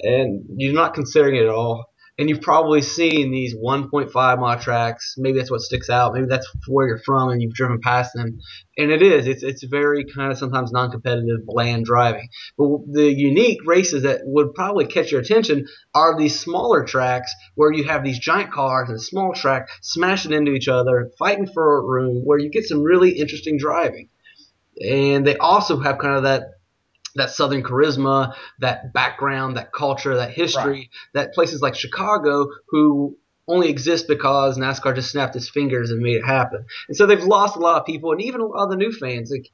and 0.00 0.44
you're 0.56 0.72
not 0.74 0.94
considering 0.94 1.36
it 1.36 1.42
at 1.42 1.48
all, 1.48 1.84
and 2.16 2.28
you've 2.28 2.42
probably 2.42 2.80
seen 2.80 3.32
these 3.32 3.56
1.5 3.56 4.38
mile 4.38 4.58
tracks. 4.58 5.14
Maybe 5.18 5.38
that's 5.38 5.50
what 5.50 5.62
sticks 5.62 5.90
out. 5.90 6.14
Maybe 6.14 6.26
that's 6.26 6.48
where 6.68 6.86
you're 6.86 7.02
from 7.04 7.30
and 7.30 7.42
you've 7.42 7.54
driven 7.54 7.80
past 7.80 8.12
them. 8.14 8.38
And 8.78 8.90
it 8.92 9.02
is. 9.02 9.26
It's 9.26 9.42
it's 9.42 9.64
very 9.64 10.04
kind 10.04 10.30
of 10.30 10.38
sometimes 10.38 10.70
non-competitive, 10.70 11.44
bland 11.44 11.86
driving. 11.86 12.28
But 12.56 12.68
the 12.92 13.12
unique 13.12 13.60
races 13.66 14.04
that 14.04 14.20
would 14.24 14.54
probably 14.54 14.86
catch 14.86 15.10
your 15.10 15.20
attention 15.20 15.66
are 15.92 16.16
these 16.16 16.38
smaller 16.38 16.84
tracks 16.84 17.32
where 17.56 17.72
you 17.72 17.84
have 17.84 18.04
these 18.04 18.18
giant 18.18 18.52
cars 18.52 18.88
and 18.88 18.98
a 18.98 19.02
small 19.02 19.32
track 19.32 19.68
smashing 19.82 20.32
into 20.32 20.52
each 20.52 20.68
other, 20.68 21.10
fighting 21.18 21.48
for 21.52 21.78
a 21.78 21.82
room, 21.82 22.22
where 22.24 22.38
you 22.38 22.50
get 22.50 22.64
some 22.64 22.82
really 22.82 23.10
interesting 23.10 23.58
driving. 23.58 24.08
And 24.80 25.26
they 25.26 25.36
also 25.36 25.80
have 25.80 25.98
kind 25.98 26.16
of 26.16 26.22
that 26.24 26.42
that 27.14 27.30
southern 27.30 27.62
charisma, 27.62 28.34
that 28.60 28.92
background, 28.92 29.56
that 29.56 29.72
culture, 29.72 30.16
that 30.16 30.30
history, 30.30 30.62
right. 30.64 30.90
that 31.14 31.34
places 31.34 31.62
like 31.62 31.74
Chicago 31.74 32.46
who 32.68 33.16
only 33.46 33.68
exist 33.68 34.08
because 34.08 34.58
NASCAR 34.58 34.94
just 34.94 35.10
snapped 35.10 35.34
his 35.34 35.50
fingers 35.50 35.90
and 35.90 36.00
made 36.00 36.16
it 36.16 36.24
happen. 36.24 36.64
And 36.88 36.96
so 36.96 37.06
they've 37.06 37.22
lost 37.22 37.56
a 37.56 37.58
lot 37.58 37.78
of 37.78 37.86
people 37.86 38.12
and 38.12 38.22
even 38.22 38.40
a 38.40 38.46
lot 38.46 38.64
of 38.64 38.70
the 38.70 38.76
new 38.76 38.92
fans. 38.92 39.30
Like 39.30 39.50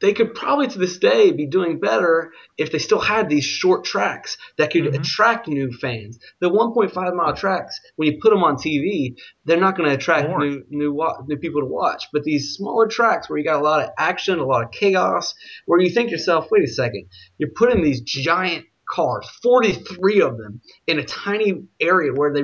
they 0.00 0.12
could 0.12 0.34
probably 0.34 0.68
to 0.68 0.78
this 0.78 0.98
day 0.98 1.32
be 1.32 1.46
doing 1.46 1.80
better 1.80 2.32
if 2.56 2.70
they 2.70 2.78
still 2.78 3.00
had 3.00 3.28
these 3.28 3.44
short 3.44 3.84
tracks 3.84 4.36
that 4.56 4.70
could 4.70 4.84
mm-hmm. 4.84 5.00
attract 5.00 5.48
new 5.48 5.72
fans. 5.72 6.18
The 6.40 6.50
1.5 6.50 7.14
mile 7.14 7.34
tracks, 7.34 7.78
when 7.96 8.12
you 8.12 8.18
put 8.20 8.30
them 8.30 8.44
on 8.44 8.56
TV, 8.56 9.16
they're 9.44 9.60
not 9.60 9.76
going 9.76 9.88
to 9.88 9.94
attract 9.94 10.28
new 10.28 10.64
new 10.70 11.00
new 11.26 11.36
people 11.36 11.60
to 11.60 11.66
watch. 11.66 12.06
But 12.12 12.24
these 12.24 12.54
smaller 12.54 12.86
tracks 12.86 13.28
where 13.28 13.38
you 13.38 13.44
got 13.44 13.60
a 13.60 13.64
lot 13.64 13.84
of 13.84 13.90
action, 13.98 14.38
a 14.38 14.46
lot 14.46 14.64
of 14.64 14.70
chaos, 14.70 15.34
where 15.66 15.80
you 15.80 15.90
think 15.90 16.10
yourself, 16.10 16.48
wait 16.50 16.64
a 16.64 16.68
second, 16.68 17.06
you're 17.38 17.50
putting 17.50 17.82
these 17.82 18.00
giant 18.00 18.66
cars, 18.88 19.28
43 19.42 20.22
of 20.22 20.38
them, 20.38 20.60
in 20.86 20.98
a 20.98 21.04
tiny 21.04 21.64
area 21.80 22.12
where 22.12 22.32
they 22.32 22.42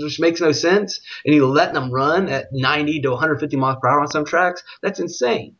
just 0.00 0.20
makes 0.20 0.40
no 0.40 0.52
sense, 0.52 1.00
and 1.24 1.34
you 1.34 1.46
let 1.46 1.72
them 1.74 1.92
run 1.92 2.28
at 2.28 2.48
90 2.52 3.02
to 3.02 3.10
150 3.10 3.56
miles 3.56 3.78
per 3.80 3.88
hour 3.88 4.00
on 4.00 4.08
some 4.08 4.24
tracks. 4.24 4.62
That's 4.82 4.98
insane. 4.98 5.56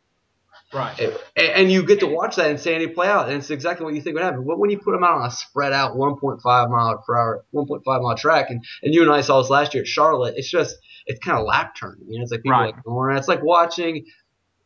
Right. 0.73 0.97
And, 0.99 1.17
and, 1.35 1.71
you 1.71 1.85
get 1.85 1.99
to 1.99 2.07
watch 2.07 2.37
that 2.37 2.49
insanity 2.49 2.87
play 2.87 3.07
out, 3.07 3.27
and 3.27 3.37
it's 3.37 3.49
exactly 3.49 3.83
what 3.83 3.93
you 3.93 4.01
think 4.01 4.13
would 4.15 4.23
happen. 4.23 4.45
But 4.45 4.57
when 4.57 4.69
you 4.69 4.79
put 4.79 4.91
them 4.91 5.03
out 5.03 5.19
on 5.19 5.27
a 5.27 5.31
spread 5.31 5.73
out 5.73 5.97
1.5 5.97 6.41
mile 6.43 7.03
per 7.05 7.17
hour, 7.17 7.45
1.5 7.53 7.81
mile 7.85 8.17
track, 8.17 8.49
and, 8.49 8.63
and 8.81 8.93
you 8.93 9.01
and 9.01 9.11
I 9.11 9.21
saw 9.21 9.41
this 9.41 9.49
last 9.49 9.73
year 9.73 9.83
at 9.83 9.87
Charlotte, 9.87 10.35
it's 10.37 10.49
just 10.49 10.77
it's 11.07 11.19
kind 11.19 11.37
of 11.37 11.45
lap 11.45 11.75
turning. 11.77 12.05
You 12.07 12.19
know, 12.19 12.23
it's 12.23 12.31
like 12.31 12.43
people 12.43 12.57
right. 12.57 12.73
like 12.87 13.17
It's 13.17 13.27
like 13.27 13.43
watching 13.43 14.05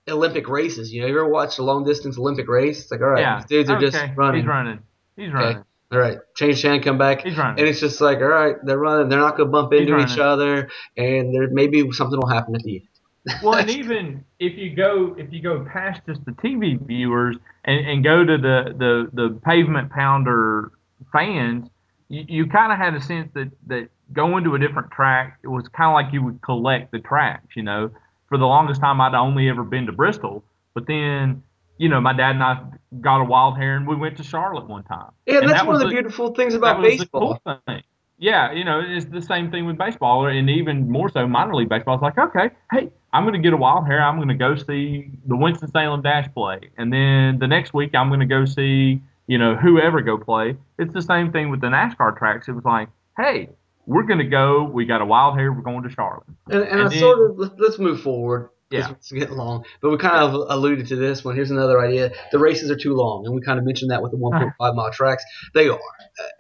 Olympic 0.08 0.48
races. 0.48 0.94
You 0.94 1.02
know, 1.02 1.08
you 1.08 1.14
ever 1.14 1.28
watched 1.28 1.58
a 1.60 1.64
long 1.64 1.84
distance 1.84 2.18
Olympic 2.18 2.48
race? 2.48 2.82
It's 2.82 2.92
like, 2.92 3.02
all 3.02 3.08
right, 3.08 3.22
yeah. 3.22 3.38
these 3.38 3.46
dudes 3.46 3.70
are 3.70 3.78
okay. 3.78 3.86
just 3.88 3.98
running. 4.16 4.42
He's 4.42 4.48
running. 4.48 4.80
He's 5.16 5.34
running. 5.34 5.58
Okay. 5.58 5.66
All 5.92 6.00
right, 6.00 6.18
change 6.36 6.62
hand, 6.64 6.84
come 6.84 6.98
back, 6.98 7.22
He's 7.22 7.38
running. 7.38 7.60
and 7.60 7.70
it's 7.70 7.80
just 7.80 8.02
like, 8.02 8.18
all 8.18 8.28
right, 8.28 8.56
they're 8.64 8.78
running. 8.78 9.08
They're 9.08 9.20
not 9.20 9.38
going 9.38 9.48
to 9.48 9.52
bump 9.52 9.72
into 9.72 9.98
each 10.00 10.18
other, 10.18 10.70
and 10.98 11.34
there 11.34 11.48
maybe 11.52 11.90
something 11.92 12.20
will 12.20 12.28
happen 12.28 12.56
at 12.56 12.64
the 12.64 12.78
end 12.78 12.95
well, 13.44 13.56
and 13.56 13.70
even 13.80 14.24
if 14.40 14.58
you 14.58 14.76
go 14.76 15.16
if 15.18 15.32
you 15.32 15.42
go 15.42 15.66
past 15.72 16.02
just 16.08 16.24
the 16.26 16.32
TV 16.32 16.80
viewers 16.86 17.38
and, 17.64 17.88
and 17.88 18.04
go 18.04 18.24
to 18.24 18.38
the, 18.38 18.76
the, 18.78 19.10
the 19.14 19.40
pavement 19.46 19.92
pounder 19.92 20.72
fans, 21.12 21.70
you, 22.10 22.26
you 22.28 22.46
kind 22.48 22.72
of 22.72 22.78
had 22.78 22.94
a 22.94 23.02
sense 23.02 23.30
that, 23.34 23.52
that 23.68 23.90
going 24.14 24.44
to 24.44 24.56
a 24.56 24.60
different 24.60 24.92
track, 24.92 25.40
it 25.44 25.48
was 25.48 25.68
kind 25.70 25.90
of 25.90 25.94
like 25.94 26.14
you 26.14 26.24
would 26.24 26.42
collect 26.42 26.92
the 26.92 27.00
tracks. 27.00 27.56
You 27.56 27.64
know, 27.64 27.92
for 28.30 28.38
the 28.38 28.46
longest 28.46 28.82
time, 28.82 29.02
I'd 29.02 29.14
only 29.14 29.50
ever 29.50 29.64
been 29.64 29.86
to 29.88 29.92
Bristol, 29.92 30.44
but 30.74 30.88
then 30.88 31.44
you 31.78 31.90
know, 31.90 32.00
my 32.00 32.14
dad 32.14 32.32
and 32.32 32.44
I 32.44 32.64
got 33.02 33.22
a 33.22 33.26
wild 33.26 33.58
hair 33.58 33.76
and 33.76 33.88
we 33.88 33.96
went 33.96 34.18
to 34.18 34.24
Charlotte 34.24 34.68
one 34.68 34.84
time. 34.84 35.12
Yeah, 35.26 35.40
and 35.40 35.50
that's 35.50 35.60
that 35.60 35.68
one 35.68 35.76
of 35.76 35.82
the, 35.82 35.88
the 35.88 35.92
beautiful 35.92 36.34
things 36.34 36.54
about 36.54 36.82
baseball. 36.82 37.42
Cool 37.46 37.62
thing. 37.68 37.84
Yeah, 38.18 38.52
you 38.54 38.64
know, 38.64 38.82
it's 38.86 39.06
the 39.06 39.22
same 39.22 39.52
thing 39.52 39.66
with 39.66 39.78
baseball, 39.78 40.28
and 40.28 40.50
even 40.50 40.90
more 40.90 41.10
so 41.10 41.28
minor 41.28 41.54
league 41.56 41.70
baseball. 41.70 41.96
It's 41.96 42.02
like, 42.02 42.18
okay, 42.18 42.50
hey, 42.72 42.90
I'm 43.12 43.24
going 43.24 43.34
to 43.34 43.40
get 43.40 43.54
a 43.54 43.58
wild 43.58 43.86
hair. 43.86 44.02
I'm 44.02 44.16
going 44.16 44.30
to 44.30 44.36
go 44.36 44.56
see 44.56 45.12
the 45.28 45.36
Winston 45.36 45.70
Salem 45.72 46.02
Dash 46.02 46.28
play, 46.34 46.70
and 46.78 46.94
then 46.94 47.40
the 47.40 47.48
next 47.48 47.74
week 47.74 47.94
I'm 47.94 48.08
going 48.08 48.22
to 48.22 48.26
go 48.26 48.46
see 48.46 49.02
you 49.28 49.38
know 49.38 49.56
whoever 49.56 50.02
go 50.02 50.18
play. 50.18 50.56
It's 50.80 50.94
the 50.94 51.02
same 51.02 51.32
thing 51.32 51.50
with 51.50 51.62
the 51.62 51.68
NASCAR 51.68 52.18
tracks. 52.18 52.48
It 52.48 52.54
was 52.54 52.64
like, 52.64 52.90
hey, 53.18 53.50
we're 53.86 54.04
going 54.04 54.20
to 54.20 54.26
go. 54.26 54.64
We 54.64 54.86
got 54.86 55.02
a 55.02 55.06
wild 55.06 55.38
hair. 55.38 55.52
We're 55.52 55.62
going 55.62 55.84
to 55.84 55.90
Charlotte. 55.90 56.24
And, 56.48 56.62
and, 56.62 56.72
and 56.72 56.82
I 56.84 56.88
then, 56.90 57.00
sort 57.00 57.32
of 57.32 57.52
let's 57.58 57.80
move 57.80 58.02
forward. 58.02 58.50
Yeah, 58.72 58.92
it's 58.92 59.12
getting 59.12 59.38
long, 59.38 59.64
but 59.80 59.92
we 59.92 59.98
kind 59.98 60.16
of 60.16 60.34
alluded 60.50 60.88
to 60.88 60.96
this 60.96 61.24
one. 61.24 61.36
Here's 61.36 61.52
another 61.52 61.80
idea: 61.80 62.12
the 62.32 62.40
races 62.40 62.72
are 62.72 62.76
too 62.76 62.96
long, 62.96 63.26
and 63.26 63.36
we 63.36 63.42
kind 63.42 63.60
of 63.60 63.66
mentioned 63.66 63.92
that 63.92 64.02
with 64.02 64.12
the 64.12 64.18
1.5 64.18 64.54
mile 64.76 64.92
tracks. 64.92 65.24
They 65.54 65.70
are, 65.70 65.80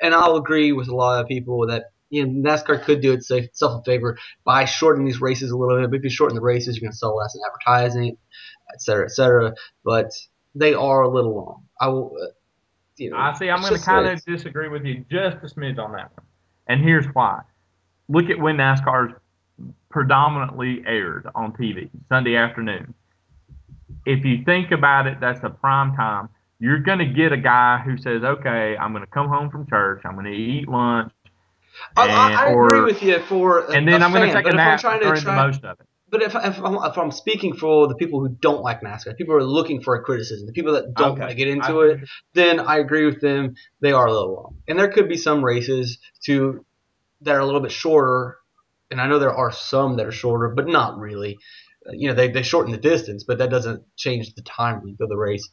and 0.02 0.14
I'll 0.16 0.36
agree 0.36 0.72
with 0.72 0.88
a 0.88 0.96
lot 0.96 1.22
of 1.22 1.28
people 1.28 1.68
that 1.68 1.92
you 2.10 2.26
know, 2.26 2.50
NASCAR 2.50 2.84
could 2.84 3.02
do 3.02 3.14
itself 3.14 3.82
a 3.82 3.84
favor 3.84 4.18
by 4.44 4.66
shortening 4.66 5.06
these 5.06 5.22
races 5.22 5.52
a 5.52 5.58
little 5.58 5.80
bit. 5.80 5.90
But 5.90 5.98
if 5.98 6.04
you 6.04 6.10
shorten 6.10 6.36
the 6.36 6.42
races, 6.42 6.76
you're 6.76 6.82
going 6.82 6.92
to 6.92 6.98
sell 6.98 7.16
less 7.16 7.36
in 7.36 7.42
advertising, 7.46 8.18
et 8.74 8.82
cetera, 8.82 9.06
et 9.06 9.12
cetera. 9.12 9.54
But 9.84 10.12
they 10.54 10.74
are 10.74 11.02
a 11.02 11.10
little 11.10 11.36
long. 11.36 11.64
I 11.80 11.90
will, 11.90 12.16
uh, 12.22 12.28
you 12.98 13.12
know. 13.12 13.18
I 13.18 13.34
see. 13.34 13.50
I'm 13.50 13.62
going 13.62 13.76
to 13.76 13.80
kind 13.84 14.08
of 14.08 14.24
disagree 14.26 14.70
with 14.70 14.84
you 14.84 15.06
just 15.12 15.38
a 15.38 15.60
smidge 15.60 15.78
on 15.78 15.92
that 15.94 16.12
one, 16.16 16.26
and 16.68 16.84
here's 16.84 17.06
why. 17.14 17.42
Look 18.08 18.30
at 18.30 18.40
when 18.40 18.58
NASCAR's 18.58 19.14
predominantly 19.89 20.84
aired 20.86 21.28
on 21.36 21.54
TV 21.54 21.89
Sunday 22.10 22.36
afternoon. 22.36 22.94
If 24.06 24.24
you 24.26 24.44
think 24.44 24.72
about 24.72 25.08
it, 25.08 25.20
that's 25.20 25.39
a 25.44 25.50
prime 25.50 25.96
time. 25.96 26.30
You're 26.60 26.80
going 26.80 27.00
to 27.00 27.06
get 27.06 27.32
a 27.32 27.38
guy 27.38 27.80
who 27.80 27.98
says, 27.98 28.24
"Okay, 28.24 28.78
I'm 28.78 28.91
going 28.91 29.04
to 29.06 29.12
come 29.12 29.28
home 29.28 29.50
from 29.50 29.68
church. 29.68 30.02
I'm 30.06 30.13
going 30.13 30.26
to 30.26 30.32
eat 30.32 30.68
lunch. 30.68 31.12
I, 31.96 32.08
I, 32.08 32.54
or, 32.54 32.68
agree 32.68 32.82
with 32.82 33.04
you 33.04 33.20
for 33.20 33.72
and 33.74 33.88
then 33.88 34.02
i 34.02 34.06
am 34.06 34.13
going 34.13 34.30
to 34.30 34.34
take 34.34 34.48
a 34.48 34.56
nap 34.56 34.82
during 34.82 35.00
attract, 35.02 35.26
the 35.26 35.32
most 35.34 35.63
of 35.63 35.80
it. 35.80 35.88
But 36.10 36.22
if, 36.22 36.36
if, 36.36 36.60
I'm, 36.63 36.76
if 36.76 36.98
I'm 36.98 37.12
speaking 37.12 37.56
for 37.56 37.88
the 37.88 37.96
people 37.96 38.20
who 38.20 38.30
don't 38.30 38.62
like 38.62 38.82
NASCAR, 38.82 39.18
people 39.18 39.34
who 39.34 39.39
are 39.39 39.44
looking 39.44 39.82
for 39.82 39.96
a 39.96 40.02
criticism, 40.02 40.46
the 40.46 40.54
people 40.54 40.74
that 40.74 40.94
don't 40.94 41.13
okay. 41.13 41.20
want 41.22 41.32
to 41.32 41.36
get 41.36 41.48
into 41.48 41.82
I, 41.82 41.86
it, 41.88 42.00
then 42.34 42.60
I 42.60 42.78
agree 42.78 43.06
with 43.06 43.22
them. 43.22 43.56
They 43.82 43.91
are 43.91 44.06
a 44.06 44.12
little 44.12 44.34
long, 44.34 44.58
and 44.68 44.80
there 44.80 44.89
could 44.89 45.10
be 45.10 45.18
some 45.18 45.44
races 45.44 45.98
to 46.26 46.63
that 47.22 47.36
are 47.36 47.39
a 47.39 47.46
little 47.46 47.62
bit 47.62 47.72
shorter, 47.72 48.38
and 48.91 49.02
I 49.02 49.08
know 49.08 49.19
there 49.19 49.34
are 49.34 49.52
some 49.52 49.98
that 49.98 50.06
are 50.06 50.12
shorter, 50.12 50.50
but 50.50 50.67
not 50.67 50.98
really. 50.98 51.38
Uh, 51.88 51.91
you 51.93 52.08
know, 52.08 52.15
they, 52.15 52.30
they 52.30 52.43
shorten 52.43 52.71
the 52.71 52.78
distance, 52.78 53.24
but 53.24 53.38
that 53.38 53.50
doesn't 53.50 53.84
change 53.95 54.34
the 54.34 54.41
time 54.41 54.95
of 55.00 55.10
the 55.10 55.17
race 55.17 55.50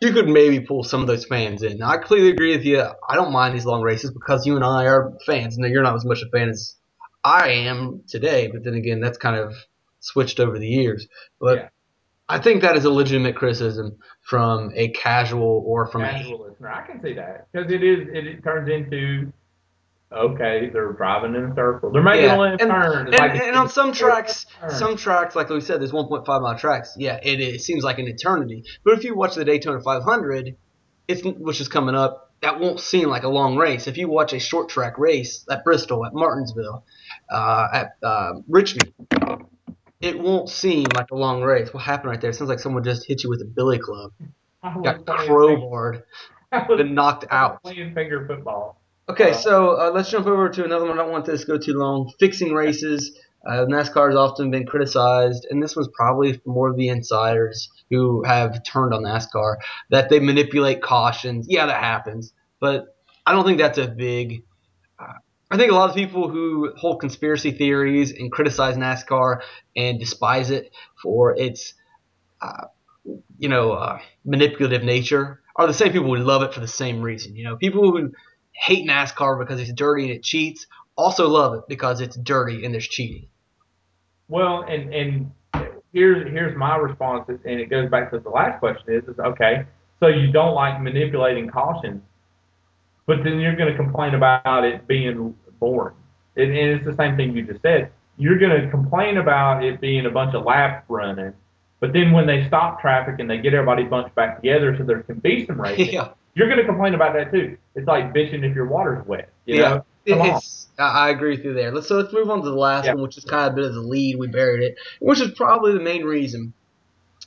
you 0.00 0.12
could 0.12 0.28
maybe 0.28 0.60
pull 0.60 0.84
some 0.84 1.00
of 1.00 1.06
those 1.06 1.24
fans 1.24 1.62
in. 1.62 1.78
Now, 1.78 1.90
I 1.90 1.96
completely 1.96 2.30
agree 2.30 2.56
with 2.56 2.64
you. 2.64 2.82
I 3.08 3.14
don't 3.14 3.32
mind 3.32 3.54
these 3.54 3.64
long 3.64 3.82
races 3.82 4.10
because 4.10 4.46
you 4.46 4.56
and 4.56 4.64
I 4.64 4.86
are 4.86 5.14
fans, 5.24 5.56
and 5.56 5.66
you're 5.70 5.82
not 5.82 5.94
as 5.94 6.04
much 6.04 6.22
a 6.22 6.28
fan 6.28 6.48
as 6.50 6.74
I 7.24 7.48
am 7.50 8.02
today. 8.06 8.48
But 8.48 8.64
then 8.64 8.74
again, 8.74 9.00
that's 9.00 9.18
kind 9.18 9.36
of 9.36 9.54
switched 10.00 10.38
over 10.38 10.58
the 10.58 10.68
years. 10.68 11.06
But 11.40 11.56
yeah. 11.56 11.68
I 12.28 12.40
think 12.40 12.62
that 12.62 12.76
is 12.76 12.84
a 12.84 12.90
legitimate 12.90 13.36
criticism 13.36 13.96
from 14.22 14.72
a 14.74 14.88
casual 14.88 15.62
or 15.66 15.86
from 15.86 16.02
casual 16.02 16.44
a 16.44 16.48
listener. 16.48 16.70
I 16.70 16.86
can 16.86 17.00
see 17.00 17.14
that 17.14 17.48
because 17.50 17.72
it 17.72 17.82
is 17.82 18.08
it, 18.12 18.26
it 18.26 18.44
turns 18.44 18.68
into 18.68 19.32
okay, 20.12 20.70
they're 20.72 20.92
driving 20.92 21.34
in 21.34 21.50
a 21.50 21.54
circle. 21.54 21.90
They're 21.90 22.02
making 22.02 22.24
yeah. 22.24 22.36
a 22.36 22.38
left 22.38 22.62
and, 22.62 22.70
turn. 22.70 23.06
And, 23.06 23.18
like 23.18 23.40
and 23.40 23.56
on 23.56 23.68
some 23.68 23.92
tracks, 23.92 24.46
some 24.70 24.96
tracks, 24.96 25.34
like 25.34 25.48
we 25.48 25.60
said, 25.60 25.80
there's 25.80 25.92
1.5 25.92 26.26
mile 26.26 26.58
tracks. 26.58 26.94
Yeah, 26.96 27.18
it, 27.22 27.40
it 27.40 27.60
seems 27.60 27.84
like 27.84 27.98
an 27.98 28.08
eternity. 28.08 28.64
But 28.84 28.94
if 28.94 29.04
you 29.04 29.14
watch 29.14 29.34
the 29.34 29.44
Daytona 29.44 29.80
500, 29.80 30.56
it's 31.08 31.22
which 31.24 31.60
is 31.60 31.68
coming 31.68 31.94
up, 31.94 32.32
that 32.42 32.60
won't 32.60 32.80
seem 32.80 33.08
like 33.08 33.22
a 33.22 33.28
long 33.28 33.56
race. 33.56 33.86
If 33.86 33.96
you 33.96 34.08
watch 34.08 34.32
a 34.32 34.38
short 34.38 34.68
track 34.68 34.98
race 34.98 35.44
at 35.50 35.64
Bristol, 35.64 36.04
at 36.04 36.14
Martinsville, 36.14 36.84
uh, 37.30 37.68
at 37.72 37.96
uh, 38.02 38.34
Richmond, 38.48 38.92
it 40.00 40.18
won't 40.18 40.48
seem 40.48 40.86
like 40.94 41.10
a 41.10 41.16
long 41.16 41.42
race. 41.42 41.72
What 41.72 41.82
happened 41.82 42.10
right 42.10 42.20
there? 42.20 42.30
It 42.30 42.34
sounds 42.34 42.50
like 42.50 42.58
someone 42.58 42.84
just 42.84 43.06
hit 43.06 43.24
you 43.24 43.30
with 43.30 43.40
a 43.40 43.46
billy 43.46 43.78
club. 43.78 44.12
Got 44.62 45.04
crowbarred, 45.04 46.02
been 46.68 46.94
knocked 46.94 47.26
out. 47.30 47.62
Playing 47.62 47.94
finger 47.94 48.26
football. 48.26 48.80
Okay, 49.08 49.34
so 49.34 49.80
uh, 49.80 49.92
let's 49.94 50.10
jump 50.10 50.26
over 50.26 50.48
to 50.48 50.64
another 50.64 50.84
one. 50.86 50.98
I 50.98 51.02
don't 51.02 51.12
want 51.12 51.26
this 51.26 51.42
to 51.42 51.46
go 51.46 51.58
too 51.58 51.74
long. 51.74 52.12
Fixing 52.18 52.52
races. 52.52 53.16
Uh, 53.46 53.64
NASCAR 53.64 54.08
has 54.08 54.16
often 54.16 54.50
been 54.50 54.66
criticized, 54.66 55.46
and 55.48 55.62
this 55.62 55.76
was 55.76 55.88
probably 55.94 56.40
more 56.44 56.68
of 56.68 56.76
the 56.76 56.88
insiders 56.88 57.70
who 57.88 58.24
have 58.24 58.64
turned 58.64 58.92
on 58.92 59.04
NASCAR 59.04 59.58
that 59.90 60.08
they 60.10 60.18
manipulate 60.18 60.82
cautions. 60.82 61.46
Yeah, 61.48 61.66
that 61.66 61.80
happens, 61.80 62.32
but 62.58 62.96
I 63.24 63.30
don't 63.30 63.44
think 63.44 63.58
that's 63.58 63.78
a 63.78 63.86
big. 63.86 64.42
Uh, 64.98 65.12
I 65.52 65.56
think 65.56 65.70
a 65.70 65.76
lot 65.76 65.88
of 65.88 65.94
people 65.94 66.28
who 66.28 66.72
hold 66.76 66.98
conspiracy 66.98 67.52
theories 67.52 68.10
and 68.10 68.32
criticize 68.32 68.76
NASCAR 68.76 69.42
and 69.76 70.00
despise 70.00 70.50
it 70.50 70.72
for 71.00 71.36
its, 71.38 71.74
uh, 72.40 72.64
you 73.38 73.48
know, 73.48 73.70
uh, 73.70 74.00
manipulative 74.24 74.82
nature 74.82 75.40
are 75.54 75.68
the 75.68 75.74
same 75.74 75.92
people 75.92 76.08
who 76.08 76.20
love 76.20 76.42
it 76.42 76.52
for 76.52 76.58
the 76.58 76.66
same 76.66 77.00
reason. 77.00 77.36
You 77.36 77.44
know, 77.44 77.56
people 77.56 77.82
who 77.82 78.10
hate 78.56 78.88
NASCAR 78.88 79.38
because 79.38 79.60
it's 79.60 79.72
dirty 79.72 80.04
and 80.04 80.12
it 80.12 80.22
cheats. 80.22 80.66
Also 80.96 81.28
love 81.28 81.54
it 81.54 81.62
because 81.68 82.00
it's 82.00 82.16
dirty 82.16 82.64
and 82.64 82.72
there's 82.72 82.88
cheating. 82.88 83.28
Well, 84.28 84.64
and 84.68 84.92
and 84.92 85.30
here's 85.92 86.30
here's 86.32 86.56
my 86.56 86.76
response, 86.76 87.28
and 87.28 87.60
it 87.60 87.70
goes 87.70 87.90
back 87.90 88.10
to 88.10 88.18
the 88.18 88.30
last 88.30 88.58
question: 88.58 88.94
is, 88.94 89.04
is 89.04 89.18
okay. 89.18 89.66
So 90.00 90.08
you 90.08 90.32
don't 90.32 90.54
like 90.54 90.80
manipulating 90.80 91.48
cautions? 91.48 92.02
but 93.06 93.22
then 93.22 93.40
you're 93.40 93.56
going 93.56 93.70
to 93.70 93.76
complain 93.76 94.14
about 94.14 94.64
it 94.64 94.86
being 94.86 95.34
boring. 95.58 95.94
And, 96.36 96.50
and 96.50 96.70
it's 96.70 96.84
the 96.84 96.96
same 96.96 97.16
thing 97.16 97.34
you 97.34 97.42
just 97.42 97.62
said. 97.62 97.90
You're 98.18 98.38
going 98.38 98.60
to 98.60 98.70
complain 98.70 99.16
about 99.18 99.64
it 99.64 99.80
being 99.80 100.06
a 100.06 100.10
bunch 100.10 100.34
of 100.34 100.44
laps 100.44 100.84
running, 100.88 101.32
but 101.80 101.92
then 101.92 102.12
when 102.12 102.26
they 102.26 102.46
stop 102.46 102.80
traffic 102.80 103.16
and 103.18 103.30
they 103.30 103.38
get 103.38 103.54
everybody 103.54 103.84
bunched 103.84 104.14
back 104.14 104.36
together 104.36 104.74
so 104.76 104.84
there 104.84 105.02
can 105.02 105.18
be 105.18 105.46
some 105.46 105.60
racing, 105.60 105.94
Yeah. 105.94 106.08
You're 106.36 106.48
going 106.48 106.60
to 106.60 106.66
complain 106.66 106.94
about 106.94 107.14
that 107.14 107.32
too. 107.32 107.56
It's 107.74 107.88
like 107.88 108.14
bitching 108.14 108.48
if 108.48 108.54
your 108.54 108.66
water's 108.68 109.04
wet. 109.06 109.30
You 109.46 109.56
Yeah. 109.56 109.68
know? 109.68 109.84
It's, 110.08 110.68
I 110.78 111.08
I 111.08 111.10
agree 111.10 111.34
with 111.34 111.44
you 111.44 111.52
there. 111.52 111.72
Let's 111.72 111.88
so 111.88 111.96
let's 111.96 112.12
move 112.12 112.30
on 112.30 112.42
to 112.42 112.48
the 112.48 112.54
last 112.54 112.84
Yeah. 112.84 112.94
one, 112.94 113.02
which 113.02 113.18
is 113.18 113.24
kind 113.24 113.48
of 113.48 113.54
a 113.54 113.56
bit 113.56 113.64
of 113.64 113.74
the 113.74 113.80
lead. 113.80 114.16
We 114.18 114.28
buried 114.28 114.62
it, 114.62 114.76
which 115.00 115.20
is 115.20 115.32
probably 115.32 115.72
the 115.72 115.80
main 115.80 116.04
reason. 116.04 116.52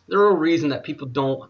The 0.08 0.18
real 0.18 0.38
reason 0.38 0.70
that 0.70 0.86
people 0.86 1.08
don't 1.08 1.50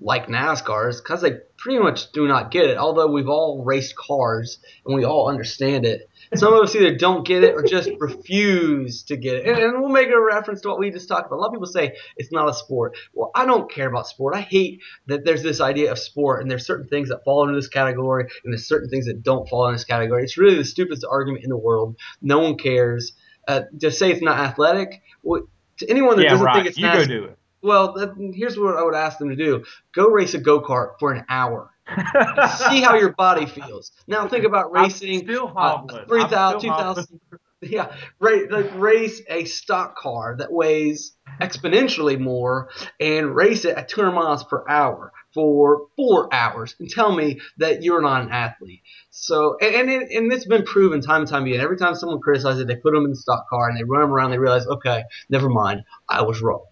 like 0.00 0.26
NASCAR 0.26 0.88
is 0.90 1.00
because 1.00 1.20
they 1.20 1.36
pretty 1.58 1.78
much 1.78 2.10
do 2.10 2.26
not 2.26 2.50
get 2.50 2.64
it. 2.66 2.76
Although 2.76 3.06
we've 3.06 3.28
all 3.28 3.62
raced 3.64 3.94
cars 3.96 4.58
and 4.84 4.96
we 4.96 5.04
all 5.04 5.28
understand 5.28 5.86
it, 5.86 6.10
some 6.34 6.52
of 6.52 6.62
us 6.62 6.74
either 6.74 6.96
don't 6.96 7.26
get 7.26 7.44
it 7.44 7.54
or 7.54 7.62
just 7.62 7.90
refuse 8.00 9.02
to 9.04 9.16
get 9.16 9.36
it. 9.36 9.46
And, 9.46 9.58
and 9.58 9.80
we'll 9.80 9.90
make 9.90 10.08
a 10.08 10.20
reference 10.20 10.60
to 10.62 10.68
what 10.68 10.78
we 10.78 10.90
just 10.90 11.08
talked 11.08 11.26
about. 11.26 11.36
A 11.36 11.40
lot 11.40 11.46
of 11.48 11.52
people 11.52 11.66
say 11.66 11.96
it's 12.16 12.32
not 12.32 12.48
a 12.48 12.54
sport. 12.54 12.96
Well, 13.12 13.30
I 13.34 13.46
don't 13.46 13.70
care 13.70 13.88
about 13.88 14.06
sport. 14.06 14.34
I 14.34 14.40
hate 14.40 14.80
that 15.06 15.24
there's 15.24 15.42
this 15.42 15.60
idea 15.60 15.92
of 15.92 15.98
sport 15.98 16.42
and 16.42 16.50
there's 16.50 16.66
certain 16.66 16.88
things 16.88 17.08
that 17.08 17.24
fall 17.24 17.42
into 17.42 17.54
this 17.54 17.68
category 17.68 18.28
and 18.44 18.52
there's 18.52 18.66
certain 18.66 18.88
things 18.88 19.06
that 19.06 19.22
don't 19.22 19.48
fall 19.48 19.66
in 19.68 19.74
this 19.74 19.84
category. 19.84 20.22
It's 20.22 20.38
really 20.38 20.56
the 20.56 20.64
stupidest 20.64 21.04
argument 21.08 21.44
in 21.44 21.50
the 21.50 21.56
world. 21.56 21.96
No 22.22 22.40
one 22.40 22.56
cares. 22.56 23.12
Uh, 23.46 23.62
to 23.78 23.90
say 23.90 24.10
it's 24.10 24.22
not 24.22 24.38
athletic, 24.38 25.02
well, 25.22 25.42
to 25.76 25.90
anyone 25.90 26.16
that 26.16 26.22
yeah, 26.22 26.30
doesn't 26.30 26.46
right. 26.46 26.54
think 26.54 26.66
it's 26.68 26.78
you 26.78 26.86
NASCAR, 26.86 26.94
go 26.96 27.04
do 27.06 27.36
well, 27.64 27.96
here's 28.34 28.58
what 28.58 28.76
I 28.76 28.82
would 28.82 28.94
ask 28.94 29.18
them 29.18 29.30
to 29.30 29.36
do: 29.36 29.64
go 29.94 30.08
race 30.08 30.34
a 30.34 30.38
go 30.38 30.60
kart 30.60 30.98
for 31.00 31.12
an 31.12 31.24
hour. 31.28 31.70
See 31.88 32.80
how 32.80 32.94
your 32.94 33.12
body 33.12 33.46
feels. 33.46 33.92
Now 34.06 34.28
think 34.28 34.44
about 34.44 34.70
I'm 34.74 34.84
racing 34.84 35.20
still 35.20 35.52
uh, 35.56 35.86
3,000, 36.06 36.60
2,000. 36.60 37.20
Yeah, 37.60 37.94
right. 38.20 38.50
Like 38.50 38.74
race 38.74 39.22
a 39.28 39.44
stock 39.46 39.96
car 39.96 40.36
that 40.38 40.52
weighs 40.52 41.12
exponentially 41.40 42.18
more 42.18 42.68
and 43.00 43.34
race 43.34 43.64
it 43.64 43.76
at 43.76 43.88
200 43.88 44.12
miles 44.12 44.44
per 44.44 44.64
hour 44.68 45.12
for 45.32 45.86
four 45.96 46.32
hours 46.32 46.74
and 46.78 46.88
tell 46.88 47.14
me 47.14 47.40
that 47.58 47.82
you're 47.82 48.02
not 48.02 48.22
an 48.22 48.30
athlete. 48.30 48.82
So, 49.10 49.56
and 49.60 49.90
and, 49.90 50.02
and 50.10 50.32
it's 50.32 50.46
been 50.46 50.64
proven 50.64 51.00
time 51.00 51.22
and 51.22 51.30
time 51.30 51.44
again. 51.44 51.60
Every 51.60 51.76
time 51.78 51.94
someone 51.94 52.20
criticizes 52.20 52.60
it, 52.60 52.68
they 52.68 52.76
put 52.76 52.92
them 52.92 53.04
in 53.04 53.10
the 53.10 53.16
stock 53.16 53.48
car 53.48 53.68
and 53.68 53.78
they 53.78 53.84
run 53.84 54.02
them 54.02 54.12
around. 54.12 54.30
They 54.30 54.38
realize, 54.38 54.66
okay, 54.66 55.04
never 55.30 55.48
mind, 55.48 55.84
I 56.08 56.22
was 56.22 56.42
wrong. 56.42 56.64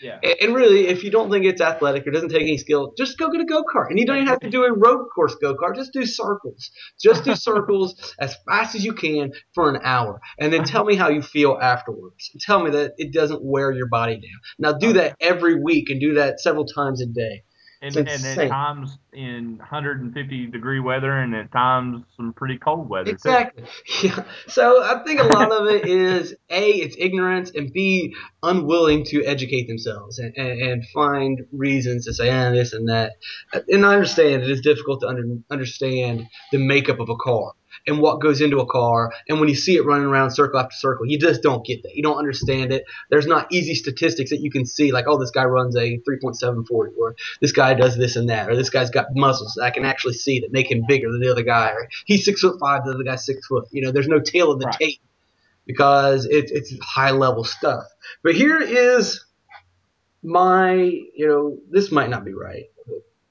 Yeah. 0.00 0.18
And 0.22 0.34
and 0.40 0.54
really, 0.54 0.88
if 0.88 1.04
you 1.04 1.10
don't 1.10 1.30
think 1.30 1.44
it's 1.44 1.60
athletic 1.60 2.06
or 2.06 2.10
doesn't 2.10 2.30
take 2.30 2.42
any 2.42 2.58
skill, 2.58 2.92
just 2.96 3.18
go 3.18 3.30
get 3.30 3.40
a 3.40 3.44
go 3.44 3.62
kart. 3.62 3.90
And 3.90 3.98
you 3.98 4.06
don't 4.06 4.16
even 4.16 4.28
have 4.28 4.40
to 4.40 4.50
do 4.50 4.64
a 4.64 4.72
road 4.72 5.06
course 5.14 5.34
go 5.40 5.54
kart. 5.54 5.76
Just 5.76 5.92
do 5.92 6.04
circles. 6.06 6.70
Just 7.00 7.24
do 7.24 7.34
circles 7.34 8.14
as 8.20 8.36
fast 8.46 8.74
as 8.74 8.84
you 8.84 8.92
can 8.92 9.32
for 9.54 9.68
an 9.68 9.80
hour, 9.84 10.20
and 10.38 10.52
then 10.52 10.64
tell 10.64 10.84
me 10.84 10.94
how 10.94 11.08
you 11.08 11.22
feel 11.22 11.58
afterwards. 11.60 12.30
Tell 12.40 12.62
me 12.62 12.70
that 12.70 12.94
it 12.98 13.12
doesn't 13.12 13.42
wear 13.42 13.72
your 13.72 13.88
body 13.88 14.14
down. 14.14 14.40
Now 14.58 14.72
do 14.72 14.94
that 14.94 15.16
every 15.20 15.60
week 15.60 15.90
and 15.90 16.00
do 16.00 16.14
that 16.14 16.40
several 16.40 16.66
times 16.66 17.02
a 17.02 17.06
day. 17.06 17.42
And, 17.80 17.96
and 17.96 18.08
at 18.08 18.48
times 18.48 18.98
in 19.12 19.58
150 19.58 20.46
degree 20.46 20.80
weather, 20.80 21.12
and 21.12 21.32
at 21.34 21.52
times 21.52 22.04
some 22.16 22.32
pretty 22.32 22.58
cold 22.58 22.88
weather 22.88 23.10
Exactly. 23.10 23.64
Yeah. 24.02 24.24
So 24.48 24.82
I 24.82 25.02
think 25.04 25.20
a 25.20 25.24
lot 25.24 25.52
of 25.52 25.68
it 25.68 25.86
is 25.86 26.34
a 26.50 26.70
it's 26.70 26.96
ignorance 26.98 27.52
and 27.54 27.72
b 27.72 28.14
unwilling 28.42 29.04
to 29.06 29.24
educate 29.24 29.68
themselves 29.68 30.18
and, 30.18 30.36
and, 30.36 30.60
and 30.60 30.86
find 30.88 31.46
reasons 31.52 32.06
to 32.06 32.14
say 32.14 32.28
eh, 32.28 32.50
this 32.50 32.72
and 32.72 32.88
that. 32.88 33.12
And 33.68 33.86
I 33.86 33.94
understand 33.94 34.42
it 34.42 34.50
is 34.50 34.60
difficult 34.60 35.00
to 35.02 35.08
under, 35.08 35.24
understand 35.50 36.26
the 36.50 36.58
makeup 36.58 36.98
of 36.98 37.08
a 37.08 37.16
car 37.16 37.52
and 37.86 38.00
what 38.00 38.20
goes 38.20 38.40
into 38.40 38.58
a 38.58 38.66
car. 38.66 39.12
And 39.28 39.40
when 39.40 39.48
you 39.48 39.54
see 39.54 39.76
it 39.76 39.84
running 39.84 40.06
around 40.06 40.30
circle 40.32 40.58
after 40.60 40.74
circle, 40.76 41.06
you 41.06 41.18
just 41.18 41.42
don't 41.42 41.64
get 41.64 41.82
that. 41.82 41.94
You 41.94 42.02
don't 42.02 42.18
understand 42.18 42.72
it. 42.72 42.84
There's 43.10 43.26
not 43.26 43.52
easy 43.52 43.74
statistics 43.74 44.30
that 44.30 44.40
you 44.40 44.50
can 44.50 44.66
see 44.66 44.92
like, 44.92 45.06
oh, 45.08 45.18
this 45.18 45.30
guy 45.30 45.44
runs 45.44 45.76
a 45.76 45.98
3.740 45.98 46.66
or 46.98 47.16
this 47.40 47.52
guy 47.52 47.74
does 47.74 47.96
this 47.96 48.16
and 48.16 48.28
that, 48.28 48.48
or 48.50 48.56
this 48.56 48.70
guy's 48.70 48.90
got 48.90 49.06
muscles 49.14 49.54
that 49.56 49.64
I 49.64 49.70
can 49.70 49.84
actually 49.84 50.14
see 50.14 50.40
that 50.40 50.52
make 50.52 50.70
him 50.70 50.84
bigger 50.86 51.10
than 51.10 51.20
the 51.20 51.30
other 51.30 51.42
guy, 51.42 51.70
or 51.70 51.88
he's 52.04 52.24
six 52.24 52.40
foot 52.40 52.58
five, 52.60 52.84
the 52.84 52.92
other 52.92 53.04
guy's 53.04 53.24
six 53.24 53.46
foot. 53.46 53.66
You 53.70 53.82
know, 53.82 53.92
there's 53.92 54.08
no 54.08 54.20
tail 54.20 54.52
of 54.52 54.60
the 54.60 54.66
Right. 54.66 54.78
tape 54.78 55.00
because 55.66 56.26
it's 56.26 56.50
it's 56.50 56.74
high 56.82 57.10
level 57.10 57.44
stuff. 57.44 57.84
But 58.22 58.34
here 58.34 58.60
is 58.60 59.24
my, 60.22 60.74
you 60.74 61.26
know, 61.28 61.58
this 61.70 61.92
might 61.92 62.10
not 62.10 62.24
be 62.24 62.32
right. 62.32 62.64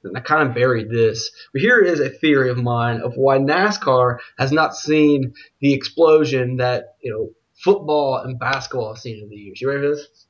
And 0.08 0.18
I 0.18 0.22
kind 0.22 0.48
of 0.48 0.56
buried 0.56 0.90
this, 0.90 1.32
but 1.54 1.62
here 1.62 1.80
is 1.80 2.00
a 2.00 2.10
theory 2.10 2.50
of 2.50 2.58
mine 2.58 3.02
of 3.02 3.14
why 3.16 3.38
NASCAR 3.38 4.20
has 4.38 4.52
not 4.52 4.76
seen 4.76 5.34
the 5.60 5.74
explosion 5.74 6.58
that 6.58 6.96
you 7.02 7.12
know 7.12 7.30
football 7.64 8.18
and 8.18 8.40
basketball 8.40 8.94
have 8.94 9.02
seen 9.02 9.24
over 9.24 9.30
the 9.30 9.36
years. 9.36 9.62
You 9.62 9.70
ready 9.70 9.82
for 9.82 9.96
this? 9.96 10.26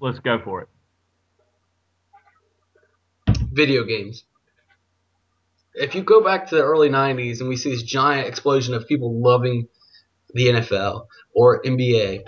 Let's 0.00 0.18
go 0.18 0.40
for 0.42 0.62
it. 0.62 0.68
video 3.56 3.84
games. 3.84 4.24
If 5.74 5.94
you 5.94 6.02
go 6.02 6.22
back 6.22 6.48
to 6.48 6.56
the 6.56 6.62
early 6.62 6.88
90s 6.88 7.40
and 7.40 7.48
we 7.48 7.56
see 7.56 7.70
this 7.70 7.82
giant 7.82 8.28
explosion 8.28 8.74
of 8.74 8.86
people 8.86 9.20
loving 9.20 9.68
the 10.32 10.48
NFL 10.48 11.06
or 11.34 11.62
NBA, 11.62 12.24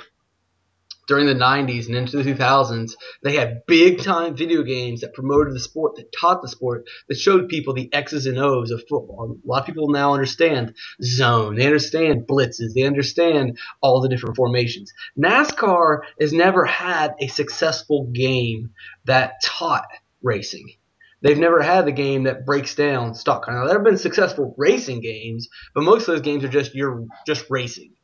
during 1.08 1.26
the 1.26 1.34
90s 1.34 1.86
and 1.86 1.96
into 1.96 2.22
the 2.22 2.34
2000s, 2.34 2.92
they 3.22 3.34
had 3.34 3.62
big 3.66 4.02
time 4.02 4.36
video 4.36 4.62
games 4.62 5.00
that 5.00 5.14
promoted 5.14 5.54
the 5.54 5.60
sport, 5.60 5.96
that 5.96 6.12
taught 6.12 6.42
the 6.42 6.48
sport, 6.48 6.86
that 7.08 7.18
showed 7.18 7.48
people 7.48 7.74
the 7.74 7.92
X's 7.92 8.26
and 8.26 8.38
O's 8.38 8.70
of 8.70 8.82
football. 8.88 9.38
A 9.42 9.48
lot 9.48 9.60
of 9.60 9.66
people 9.66 9.88
now 9.88 10.12
understand 10.12 10.74
zone, 11.02 11.56
they 11.56 11.66
understand 11.66 12.26
blitzes, 12.28 12.74
they 12.74 12.82
understand 12.82 13.58
all 13.80 14.00
the 14.00 14.08
different 14.08 14.36
formations. 14.36 14.92
NASCAR 15.18 16.02
has 16.20 16.32
never 16.32 16.66
had 16.66 17.14
a 17.20 17.26
successful 17.26 18.10
game 18.12 18.70
that 19.06 19.42
taught 19.42 19.88
racing. 20.22 20.68
They've 21.22 21.38
never 21.38 21.62
had 21.62 21.86
the 21.86 21.92
game 21.92 22.24
that 22.24 22.46
breaks 22.46 22.74
down 22.74 23.14
stock 23.14 23.44
car. 23.44 23.54
Now 23.54 23.64
there 23.64 23.78
have 23.78 23.84
been 23.84 23.98
successful 23.98 24.54
racing 24.56 25.00
games, 25.00 25.48
but 25.74 25.82
most 25.82 26.02
of 26.02 26.14
those 26.14 26.20
games 26.20 26.44
are 26.44 26.48
just 26.48 26.74
you're 26.74 27.06
just 27.26 27.46
racing. 27.50 27.94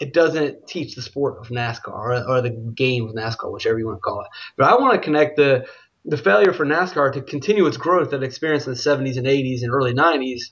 It 0.00 0.14
doesn't 0.14 0.66
teach 0.66 0.94
the 0.94 1.02
sport 1.02 1.38
of 1.38 1.48
NASCAR 1.48 1.88
or, 1.88 2.28
or 2.28 2.40
the 2.40 2.50
game 2.50 3.06
of 3.06 3.14
NASCAR, 3.14 3.52
whichever 3.52 3.78
you 3.78 3.86
want 3.86 3.98
to 3.98 4.00
call 4.00 4.22
it. 4.22 4.28
But 4.56 4.70
I 4.70 4.80
want 4.80 4.94
to 4.94 5.00
connect 5.00 5.36
the 5.36 5.66
the 6.06 6.16
failure 6.16 6.52
for 6.52 6.64
NASCAR 6.64 7.12
to 7.12 7.22
continue 7.22 7.66
its 7.66 7.76
growth 7.76 8.10
that 8.10 8.22
it 8.22 8.26
experienced 8.26 8.66
in 8.66 8.72
the 8.72 8.78
70s 8.78 9.18
and 9.18 9.26
80s 9.26 9.62
and 9.62 9.70
early 9.70 9.92
90s. 9.92 10.44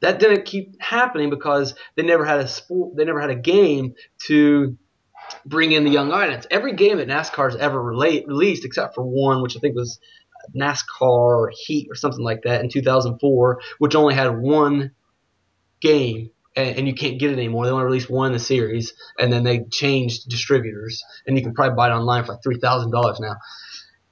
That 0.00 0.20
didn't 0.20 0.44
keep 0.44 0.80
happening 0.80 1.30
because 1.30 1.74
they 1.96 2.04
never 2.04 2.24
had 2.24 2.38
a 2.38 2.46
sport, 2.46 2.96
they 2.96 3.04
never 3.04 3.20
had 3.20 3.30
a 3.30 3.34
game 3.34 3.94
to 4.26 4.76
bring 5.44 5.72
in 5.72 5.84
the 5.84 5.90
young 5.90 6.12
audience. 6.12 6.46
Every 6.50 6.74
game 6.74 6.98
that 6.98 7.08
NASCAR's 7.08 7.56
ever 7.56 7.82
relate, 7.82 8.26
released, 8.28 8.64
except 8.64 8.94
for 8.94 9.02
one, 9.02 9.42
which 9.42 9.56
I 9.56 9.60
think 9.60 9.74
was 9.74 9.98
NASCAR 10.54 11.48
Heat 11.52 11.88
or 11.90 11.94
something 11.94 12.24
like 12.24 12.42
that 12.42 12.60
in 12.62 12.68
2004, 12.68 13.60
which 13.78 13.94
only 13.94 14.14
had 14.14 14.38
one 14.38 14.92
game, 15.80 16.30
and, 16.56 16.78
and 16.78 16.88
you 16.88 16.94
can't 16.94 17.18
get 17.18 17.30
it 17.30 17.38
anymore. 17.38 17.66
They 17.66 17.72
only 17.72 17.84
released 17.84 18.10
one 18.10 18.28
in 18.28 18.32
the 18.32 18.38
series, 18.38 18.92
and 19.18 19.32
then 19.32 19.44
they 19.44 19.64
changed 19.72 20.28
distributors, 20.28 21.02
and 21.26 21.36
you 21.36 21.42
can 21.42 21.54
probably 21.54 21.76
buy 21.76 21.88
it 21.88 21.92
online 21.92 22.24
for 22.24 22.32
like 22.32 22.42
three 22.42 22.58
thousand 22.58 22.90
dollars 22.90 23.20
now. 23.20 23.36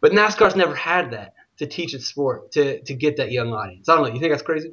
But 0.00 0.12
NASCAR's 0.12 0.56
never 0.56 0.74
had 0.74 1.12
that 1.12 1.34
to 1.58 1.66
teach 1.66 1.94
its 1.94 2.06
sport 2.06 2.52
to 2.52 2.80
to 2.82 2.94
get 2.94 3.16
that 3.18 3.30
young 3.30 3.52
audience. 3.52 3.88
I 3.88 3.94
don't 3.94 4.04
know. 4.04 4.14
You 4.14 4.20
think 4.20 4.32
that's 4.32 4.42
crazy? 4.42 4.72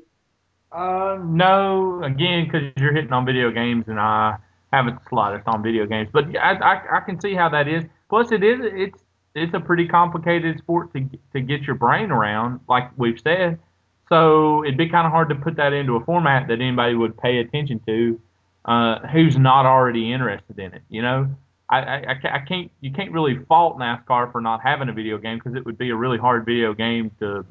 Uh, 0.71 1.17
no, 1.23 2.03
again, 2.03 2.45
because 2.45 2.71
you're 2.77 2.93
hitting 2.93 3.11
on 3.11 3.25
video 3.25 3.51
games, 3.51 3.85
and 3.87 3.99
I 3.99 4.37
haven't 4.71 4.99
slightest 5.09 5.47
on 5.47 5.63
video 5.63 5.85
games, 5.85 6.09
but 6.11 6.25
I, 6.37 6.53
I 6.53 6.97
I 6.97 6.99
can 7.01 7.19
see 7.19 7.33
how 7.33 7.49
that 7.49 7.67
is. 7.67 7.83
Plus, 8.09 8.31
it 8.31 8.43
is 8.43 8.59
it's 8.61 8.99
it's 9.35 9.53
a 9.53 9.59
pretty 9.59 9.87
complicated 9.87 10.57
sport 10.59 10.93
to 10.93 11.09
to 11.33 11.41
get 11.41 11.61
your 11.63 11.75
brain 11.75 12.11
around, 12.11 12.59
like 12.67 12.91
we've 12.97 13.19
said. 13.19 13.59
So 14.09 14.63
it'd 14.63 14.77
be 14.77 14.89
kind 14.89 15.05
of 15.05 15.11
hard 15.11 15.29
to 15.29 15.35
put 15.35 15.57
that 15.57 15.73
into 15.73 15.95
a 15.95 16.03
format 16.03 16.47
that 16.47 16.55
anybody 16.61 16.95
would 16.95 17.17
pay 17.17 17.37
attention 17.37 17.79
to, 17.87 18.19
uh, 18.65 18.99
who's 19.07 19.37
not 19.37 19.65
already 19.65 20.11
interested 20.11 20.57
in 20.59 20.73
it. 20.73 20.81
You 20.89 21.01
know, 21.03 21.29
I, 21.69 21.77
I, 21.79 22.15
I 22.23 22.39
can't 22.47 22.71
you 22.81 22.91
can't 22.91 23.11
really 23.11 23.37
fault 23.47 23.77
NASCAR 23.77 24.31
for 24.31 24.41
not 24.41 24.61
having 24.63 24.89
a 24.89 24.93
video 24.93 25.17
game 25.19 25.37
because 25.37 25.55
it 25.55 25.65
would 25.65 25.77
be 25.77 25.91
a 25.91 25.95
really 25.95 26.17
hard 26.17 26.45
video 26.45 26.73
game 26.73 27.11
to 27.19 27.45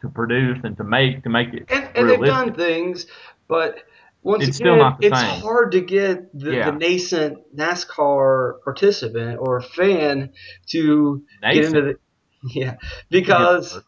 to 0.00 0.08
produce 0.08 0.58
and 0.64 0.76
to 0.78 0.84
make 0.84 1.22
to 1.24 1.28
make 1.28 1.52
it 1.52 1.66
And, 1.68 1.88
and 1.94 2.08
they've 2.08 2.24
done 2.24 2.54
things, 2.54 3.06
but 3.48 3.80
once 4.22 4.46
It's 4.48 4.58
again, 4.58 4.66
still 4.66 4.76
not 4.76 5.00
the 5.00 5.06
it's 5.08 5.20
same. 5.20 5.40
hard 5.42 5.72
to 5.72 5.80
get 5.80 6.38
the, 6.38 6.52
Yeah. 6.54 6.70
the 6.70 6.76
nascent 6.78 7.54
NASCAR 7.56 8.62
participant 8.64 9.38
or 9.40 9.60
fan 9.60 10.30
to 10.68 11.22
get 11.42 11.64
into 11.64 11.82
the 11.82 11.98
yeah 12.54 12.76
because 13.10 13.80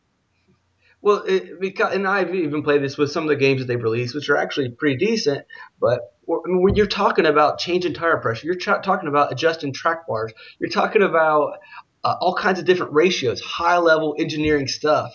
well 1.02 1.22
it, 1.26 1.60
because 1.60 1.94
and 1.94 2.06
I've 2.06 2.34
even 2.34 2.62
played 2.62 2.82
this 2.82 2.98
with 2.98 3.10
some 3.10 3.24
of 3.24 3.28
the 3.28 3.36
games 3.36 3.60
that 3.60 3.66
they've 3.66 3.82
released, 3.82 4.14
which 4.14 4.28
are 4.28 4.36
actually 4.36 4.70
pretty 4.70 5.04
decent. 5.04 5.46
But 5.80 6.00
when 6.26 6.74
you're 6.76 6.86
talking 6.86 7.26
about 7.26 7.58
changing 7.58 7.94
tire 7.94 8.18
pressure, 8.18 8.46
you're 8.46 8.56
tra- 8.56 8.82
talking 8.82 9.08
about 9.08 9.32
adjusting 9.32 9.72
track 9.72 10.06
bars, 10.06 10.32
you're 10.58 10.70
talking 10.70 11.02
about 11.02 11.58
uh, 12.04 12.16
all 12.20 12.34
kinds 12.34 12.58
of 12.58 12.64
different 12.64 12.92
ratios, 12.92 13.40
high 13.40 13.78
level 13.78 14.14
engineering 14.18 14.68
stuff 14.68 15.12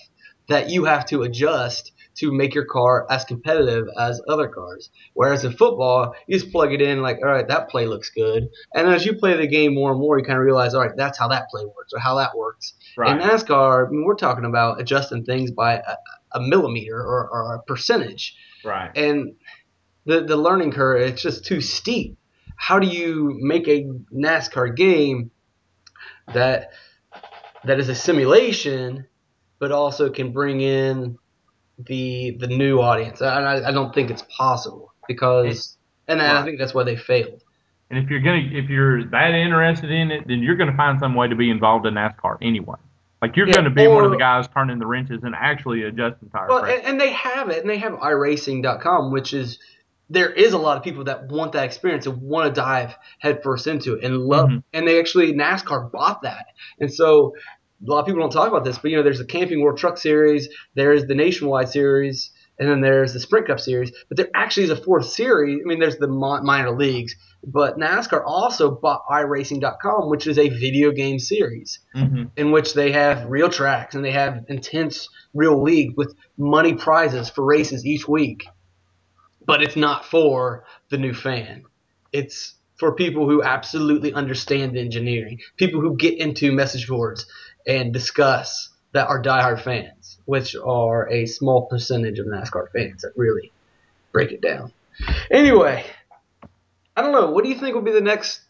that 0.48 0.70
you 0.70 0.86
have 0.86 1.06
to 1.08 1.24
adjust 1.24 1.92
to 2.16 2.32
make 2.32 2.54
your 2.54 2.66
car 2.66 3.06
as 3.10 3.24
competitive 3.26 3.88
as 4.00 4.22
other 4.28 4.48
cars. 4.48 4.90
Whereas 5.14 5.44
in 5.44 5.52
football, 5.54 6.16
you 6.28 6.40
just 6.40 6.52
plug 6.52 6.74
it 6.74 6.82
in, 6.82 7.02
like, 7.02 7.20
all 7.24 7.32
right, 7.32 7.48
that 7.48 7.70
play 7.70 7.86
looks 7.86 8.10
good. 8.10 8.50
And 8.74 8.88
as 8.88 9.06
you 9.06 9.16
play 9.16 9.36
the 9.38 9.48
game 9.48 9.74
more 9.74 9.92
and 9.92 10.00
more, 10.00 10.18
you 10.18 10.26
kind 10.26 10.38
of 10.38 10.46
realize, 10.46 10.74
all 10.74 10.82
right, 10.82 10.96
that's 10.96 11.18
how 11.18 11.28
that 11.30 11.50
play 11.50 11.64
works 11.66 11.94
or 11.94 12.00
how 12.00 12.16
that 12.16 12.36
works. 12.36 12.74
Right. 12.98 13.12
In 13.12 13.28
NASCAR, 13.28 13.88
I 13.88 13.90
mean, 13.90 14.06
we're 14.06 14.16
talking 14.16 14.46
about 14.46 14.80
adjusting 14.80 15.26
things 15.26 15.52
by 15.52 15.76
a, 15.76 15.96
a 16.34 16.42
millimeter 16.42 16.98
or, 16.98 17.30
or 17.30 17.56
a 17.56 17.62
percentage. 17.64 18.36
right. 18.64 18.92
And 18.96 19.36
the, 20.06 20.24
the 20.24 20.38
learning 20.38 20.72
curve, 20.72 21.02
it's 21.02 21.22
just 21.22 21.46
too 21.46 21.62
steep. 21.62 22.18
How 22.58 22.80
do 22.80 22.88
you 22.88 23.38
make 23.42 23.68
a 23.68 23.90
NASCAR 24.14 24.76
game 24.76 25.32
that 26.34 26.72
that 27.66 27.80
is 27.80 27.90
a 27.90 27.96
simulation, 27.96 29.08
but 29.60 29.72
also 29.72 30.10
can 30.10 30.32
bring 30.32 30.62
in 30.62 31.18
the 31.78 32.38
the 32.40 32.48
new 32.48 32.80
audience? 32.82 33.22
And 33.22 33.30
I, 33.30 33.70
I 33.70 33.72
don't 33.72 33.94
think 33.94 34.10
it's 34.12 34.24
possible 34.36 34.94
because, 35.08 35.78
and 36.08 36.22
I 36.22 36.44
think 36.44 36.60
that's 36.60 36.74
why 36.74 36.84
they 36.84 36.96
failed. 36.96 37.44
And 37.90 38.04
if 38.04 38.10
you're 38.10 38.22
gonna, 38.22 38.42
if 38.52 38.70
you're 38.70 39.04
that 39.12 39.32
interested 39.34 39.92
in 39.92 40.12
it, 40.12 40.28
then 40.28 40.40
you're 40.40 40.56
gonna 40.56 40.76
find 40.76 41.00
some 41.00 41.14
way 41.16 41.28
to 41.28 41.36
be 41.36 41.50
involved 41.50 41.86
in 41.86 41.94
NASCAR 41.94 42.38
anyway. 42.42 42.78
Like 43.22 43.36
you're 43.38 43.48
Yeah, 43.48 43.54
gonna 43.56 43.70
be 43.70 43.88
one 43.88 44.04
of 44.06 44.12
the 44.12 44.18
guys 44.18 44.48
turning 44.48 44.80
the 44.80 44.86
wrenches 44.88 45.24
and 45.24 45.36
actually 45.36 45.84
adjusting 45.84 46.30
tire 46.30 46.48
Well, 46.48 46.62
pressure. 46.62 46.78
and, 46.80 46.88
and 46.88 47.02
they 47.02 47.12
have 47.14 47.50
it, 47.50 47.62
and 47.62 47.70
they 47.70 47.78
have 47.78 47.94
iRacing.com, 47.94 49.12
which 49.12 49.34
is 49.34 49.60
there 50.10 50.30
is 50.32 50.54
a 50.54 50.58
lot 50.58 50.78
of 50.78 50.84
people 50.84 51.06
that 51.06 51.28
want 51.30 51.54
that 51.54 51.64
experience 51.64 52.06
and 52.06 52.22
want 52.22 52.54
to 52.54 52.60
dive 52.62 52.96
headfirst 53.20 53.66
into 53.66 53.96
it 53.96 54.04
and 54.04 54.18
love. 54.20 54.50
Mhm. 54.50 54.64
And 54.74 54.88
they 54.88 55.00
actually 55.00 55.34
NASCAR 55.34 55.92
bought 55.92 56.22
that, 56.24 56.46
and 56.80 56.92
so 56.94 57.34
a 57.82 57.90
lot 57.90 58.00
of 58.00 58.06
people 58.06 58.22
don't 58.22 58.32
talk 58.32 58.48
about 58.48 58.64
this, 58.64 58.78
but 58.78 58.92
you 58.92 58.98
know, 58.98 59.04
there's 59.04 59.20
the 59.20 59.26
Camping 59.26 59.62
World 59.62 59.78
Truck 59.78 59.98
Series, 59.98 60.50
there's 60.76 61.06
the 61.06 61.16
Nationwide 61.16 61.70
Series, 61.70 62.32
and 62.58 62.70
then 62.70 62.82
there's 62.82 63.14
the 63.14 63.20
Sprint 63.20 63.48
Cup 63.48 63.60
Series. 63.60 63.92
But 64.08 64.18
there 64.18 64.30
actually 64.34 64.64
is 64.64 64.70
a 64.70 64.76
fourth 64.76 65.08
series. 65.08 65.60
I 65.64 65.68
mean, 65.68 65.80
there's 65.80 65.98
the 65.98 66.08
minor 66.08 66.72
leagues, 66.72 67.16
but 67.46 67.78
NASCAR 67.78 68.24
also 68.26 68.72
bought 68.72 69.06
iRacing.com, 69.12 70.10
which 70.10 70.26
is 70.28 70.38
a 70.38 70.50
video 70.50 70.92
game 70.92 71.20
series 71.20 71.80
hmm 71.94 72.24
in 72.38 72.52
which 72.52 72.74
they 72.74 72.92
have 72.92 73.30
real 73.30 73.50
tracks 73.50 73.96
and 73.96 74.04
they 74.04 74.12
have 74.12 74.46
intense 74.50 75.08
real 75.34 75.62
league 75.62 75.96
with 75.96 76.14
money 76.38 76.74
prizes 76.74 77.30
for 77.30 77.46
races 77.46 77.86
each 77.86 78.08
week. 78.08 78.46
But 79.46 79.62
it's 79.62 79.76
not 79.76 80.06
for 80.06 80.66
the 80.90 80.98
new 80.98 81.14
fan. 81.14 81.64
It's 82.12 82.56
for 82.78 82.94
people 82.94 83.30
who 83.30 83.44
absolutely 83.44 84.12
understand 84.14 84.76
engineering, 84.76 85.40
people 85.56 85.80
who 85.82 85.96
get 85.96 86.18
into 86.18 86.52
message 86.52 86.88
boards 86.88 87.26
and 87.68 87.94
discuss 87.94 88.70
that 88.94 89.08
are 89.08 89.22
diehard 89.22 89.62
fans, 89.64 90.18
which 90.26 90.56
are 90.56 91.10
a 91.10 91.26
small 91.26 91.66
percentage 91.68 92.20
of 92.20 92.26
NASCAR 92.28 92.72
fans 92.72 93.02
that 93.02 93.12
really 93.16 93.52
break 94.12 94.32
it 94.32 94.42
down. 94.42 94.72
Anyway, 95.30 95.86
I 96.96 97.02
don't 97.02 97.12
know. 97.12 97.32
What 97.32 97.44
do 97.44 97.50
you 97.50 97.60
think 97.60 97.76
will 97.76 97.82
be 97.82 97.92
the 97.92 98.00
next 98.02 98.42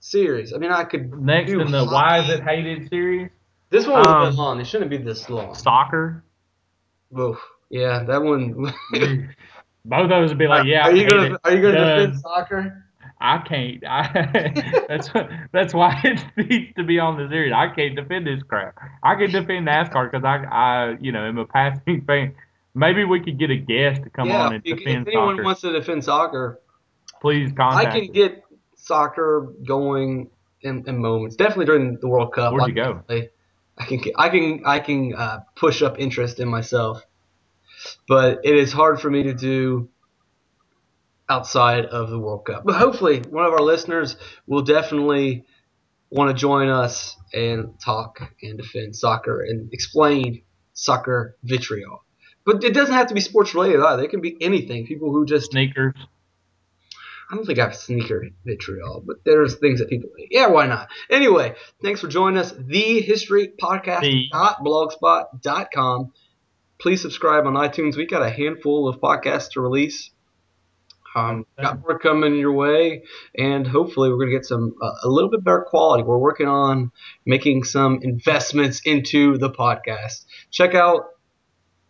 series? 0.00 0.52
I 0.52 0.58
mean, 0.58 0.72
I 0.72 0.84
could 0.84 1.12
Next 1.22 1.50
do 1.50 1.60
in 1.60 1.70
the 1.70 1.84
Why 1.84 2.20
Is. 2.20 2.28
It 2.30 2.42
Hated 2.42 2.88
series, 2.88 3.30
This 3.70 3.86
one 3.86 3.98
was 4.00 4.06
a 4.06 4.10
Um, 4.10 4.30
bit 4.30 4.36
long. 4.38 4.60
It 4.60 4.66
shouldn't 4.66 4.90
be 4.90 4.96
this 4.98 5.28
long. 5.30 5.54
soccer. 5.54 6.24
Oof. 7.18 7.38
Yeah, 7.70 8.02
that 8.04 8.22
one. 8.22 8.72
Both 9.86 10.04
of 10.04 10.08
those 10.08 10.30
would 10.30 10.38
be 10.38 10.46
like, 10.46 10.66
yeah, 10.66 10.80
are 10.86 10.90
I 10.90 10.94
you 10.94 11.08
gonna 11.08 11.34
it. 11.34 11.40
Are 11.44 11.52
you 11.54 11.60
gonna 11.62 11.74
Done. 11.74 11.98
defend 11.98 12.20
soccer? 12.20 12.84
I 13.24 13.38
can't. 13.38 13.82
I, 13.88 14.84
that's 14.88 15.08
that's 15.52 15.72
why 15.72 15.98
it 16.04 16.22
needs 16.36 16.74
to 16.76 16.84
be 16.84 16.98
on 16.98 17.16
the 17.16 17.26
series. 17.30 17.54
I 17.54 17.68
can't 17.74 17.96
defend 17.96 18.26
this 18.26 18.42
crap. 18.42 18.76
I 19.02 19.14
can 19.14 19.30
defend 19.30 19.66
NASCAR 19.66 20.10
because 20.10 20.24
I, 20.24 20.44
I, 20.44 20.96
you 21.00 21.10
know, 21.10 21.26
am 21.26 21.38
a 21.38 21.46
passing 21.46 22.02
fan. 22.06 22.34
Maybe 22.74 23.04
we 23.04 23.20
could 23.20 23.38
get 23.38 23.50
a 23.50 23.56
guest 23.56 24.02
to 24.02 24.10
come 24.10 24.28
yeah. 24.28 24.46
on 24.46 24.54
and 24.54 24.62
defend 24.62 25.08
if 25.08 25.14
anyone 25.14 25.36
soccer. 25.36 25.42
wants 25.42 25.60
to 25.62 25.72
defend 25.72 26.04
soccer, 26.04 26.60
Please 27.22 27.50
contact. 27.56 27.86
I 27.86 28.00
can 28.00 28.10
us. 28.10 28.14
get 28.14 28.44
soccer 28.76 29.54
going 29.66 30.28
in, 30.60 30.84
in 30.86 30.98
moments. 30.98 31.36
Definitely 31.36 31.66
during 31.66 31.98
the 31.98 32.08
World 32.08 32.34
Cup. 32.34 32.52
Where'd 32.52 32.76
you 32.76 32.82
I 32.82 32.86
go? 32.86 33.02
can 33.08 33.28
I 33.78 33.84
can 33.86 34.00
I 34.16 34.28
can 34.28 34.62
I 34.66 34.78
can 34.80 35.14
uh, 35.14 35.40
push 35.56 35.80
up 35.80 35.98
interest 35.98 36.40
in 36.40 36.48
myself, 36.48 37.02
but 38.06 38.40
it 38.44 38.54
is 38.54 38.70
hard 38.70 39.00
for 39.00 39.08
me 39.08 39.22
to 39.22 39.32
do 39.32 39.88
outside 41.28 41.86
of 41.86 42.10
the 42.10 42.18
World 42.18 42.46
Cup. 42.46 42.64
But 42.64 42.76
hopefully, 42.76 43.20
one 43.20 43.44
of 43.44 43.52
our 43.52 43.60
listeners 43.60 44.16
will 44.46 44.62
definitely 44.62 45.44
want 46.10 46.30
to 46.30 46.34
join 46.34 46.68
us 46.68 47.16
and 47.32 47.78
talk 47.80 48.20
and 48.42 48.58
defend 48.58 48.94
soccer 48.94 49.42
and 49.42 49.72
explain 49.72 50.42
soccer 50.72 51.36
vitriol. 51.42 52.04
But 52.44 52.62
it 52.62 52.74
doesn't 52.74 52.94
have 52.94 53.08
to 53.08 53.14
be 53.14 53.20
sports 53.20 53.54
related 53.54 53.80
either. 53.80 54.04
It 54.04 54.10
can 54.10 54.20
be 54.20 54.36
anything. 54.40 54.86
People 54.86 55.12
who 55.12 55.24
just 55.24 55.50
Sneakers. 55.50 55.94
I 57.30 57.36
don't 57.36 57.46
think 57.46 57.58
I 57.58 57.64
have 57.64 57.74
sneaker 57.74 58.28
vitriol, 58.44 59.02
but 59.04 59.24
there's 59.24 59.56
things 59.56 59.80
that 59.80 59.88
people 59.88 60.10
yeah, 60.30 60.48
why 60.48 60.66
not? 60.66 60.90
Anyway, 61.08 61.54
thanks 61.82 62.00
for 62.00 62.08
joining 62.08 62.38
us. 62.38 62.52
The 62.52 63.00
History 63.00 63.50
Podcast.blogspot.com. 63.60 66.12
Please 66.78 67.00
subscribe 67.00 67.46
on 67.46 67.54
iTunes. 67.54 67.96
We 67.96 68.04
got 68.06 68.22
a 68.22 68.28
handful 68.30 68.86
of 68.88 69.00
podcasts 69.00 69.52
to 69.52 69.62
release. 69.62 70.10
Um, 71.14 71.46
got 71.60 71.80
more 71.80 71.98
coming 71.98 72.36
your 72.36 72.52
way, 72.52 73.04
and 73.38 73.66
hopefully 73.66 74.10
we're 74.10 74.16
going 74.16 74.30
to 74.30 74.36
get 74.36 74.46
some 74.46 74.74
uh, 74.82 74.92
a 75.04 75.08
little 75.08 75.30
bit 75.30 75.44
better 75.44 75.64
quality. 75.68 76.02
We're 76.02 76.18
working 76.18 76.48
on 76.48 76.90
making 77.24 77.64
some 77.64 78.00
investments 78.02 78.80
into 78.84 79.38
the 79.38 79.50
podcast. 79.50 80.24
Check 80.50 80.74
out 80.74 81.04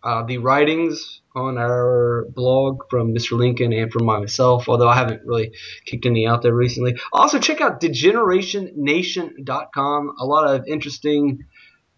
uh, 0.05 0.23
the 0.25 0.39
writings 0.39 1.21
on 1.35 1.59
our 1.59 2.27
blog 2.35 2.83
from 2.91 3.15
Mr. 3.15 3.39
Lincoln 3.39 3.73
and 3.73 3.91
from 3.91 4.05
myself, 4.05 4.69
although 4.69 4.89
I 4.89 4.95
haven't 4.95 5.23
really 5.25 5.51
kicked 5.87 6.07
any 6.07 6.27
out 6.27 6.43
there 6.43 6.55
recently. 6.55 6.97
Also, 7.13 7.41
check 7.41 7.63
out 7.63 7.81
degenerationnation.com. 7.81 10.17
A 10.21 10.27
lot 10.27 10.55
of 10.55 10.69
interesting 10.69 11.45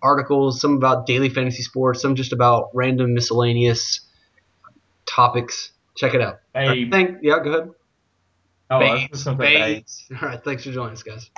articles, 0.00 0.60
some 0.60 0.76
about 0.76 1.06
daily 1.06 1.28
fantasy 1.28 1.62
sports, 1.62 2.00
some 2.00 2.14
just 2.14 2.32
about 2.32 2.70
random 2.72 3.12
miscellaneous 3.12 4.00
topics. 5.04 5.72
Check 5.96 6.14
it 6.14 6.20
out. 6.20 6.40
Babe. 6.54 6.90
Thank, 6.90 7.18
yeah, 7.22 7.38
go 7.42 7.50
ahead. 7.52 7.70
Oh, 8.68 8.76
I 8.76 8.78
was 8.78 9.00
Bates, 9.00 9.12
just 9.12 9.24
gonna 9.24 9.38
say 9.38 9.54
babe. 9.54 9.76
Bates. 9.76 10.08
All 10.22 10.28
right, 10.28 10.44
thanks 10.44 10.64
for 10.64 10.72
joining 10.72 10.92
us, 10.92 11.02
guys. 11.02 11.30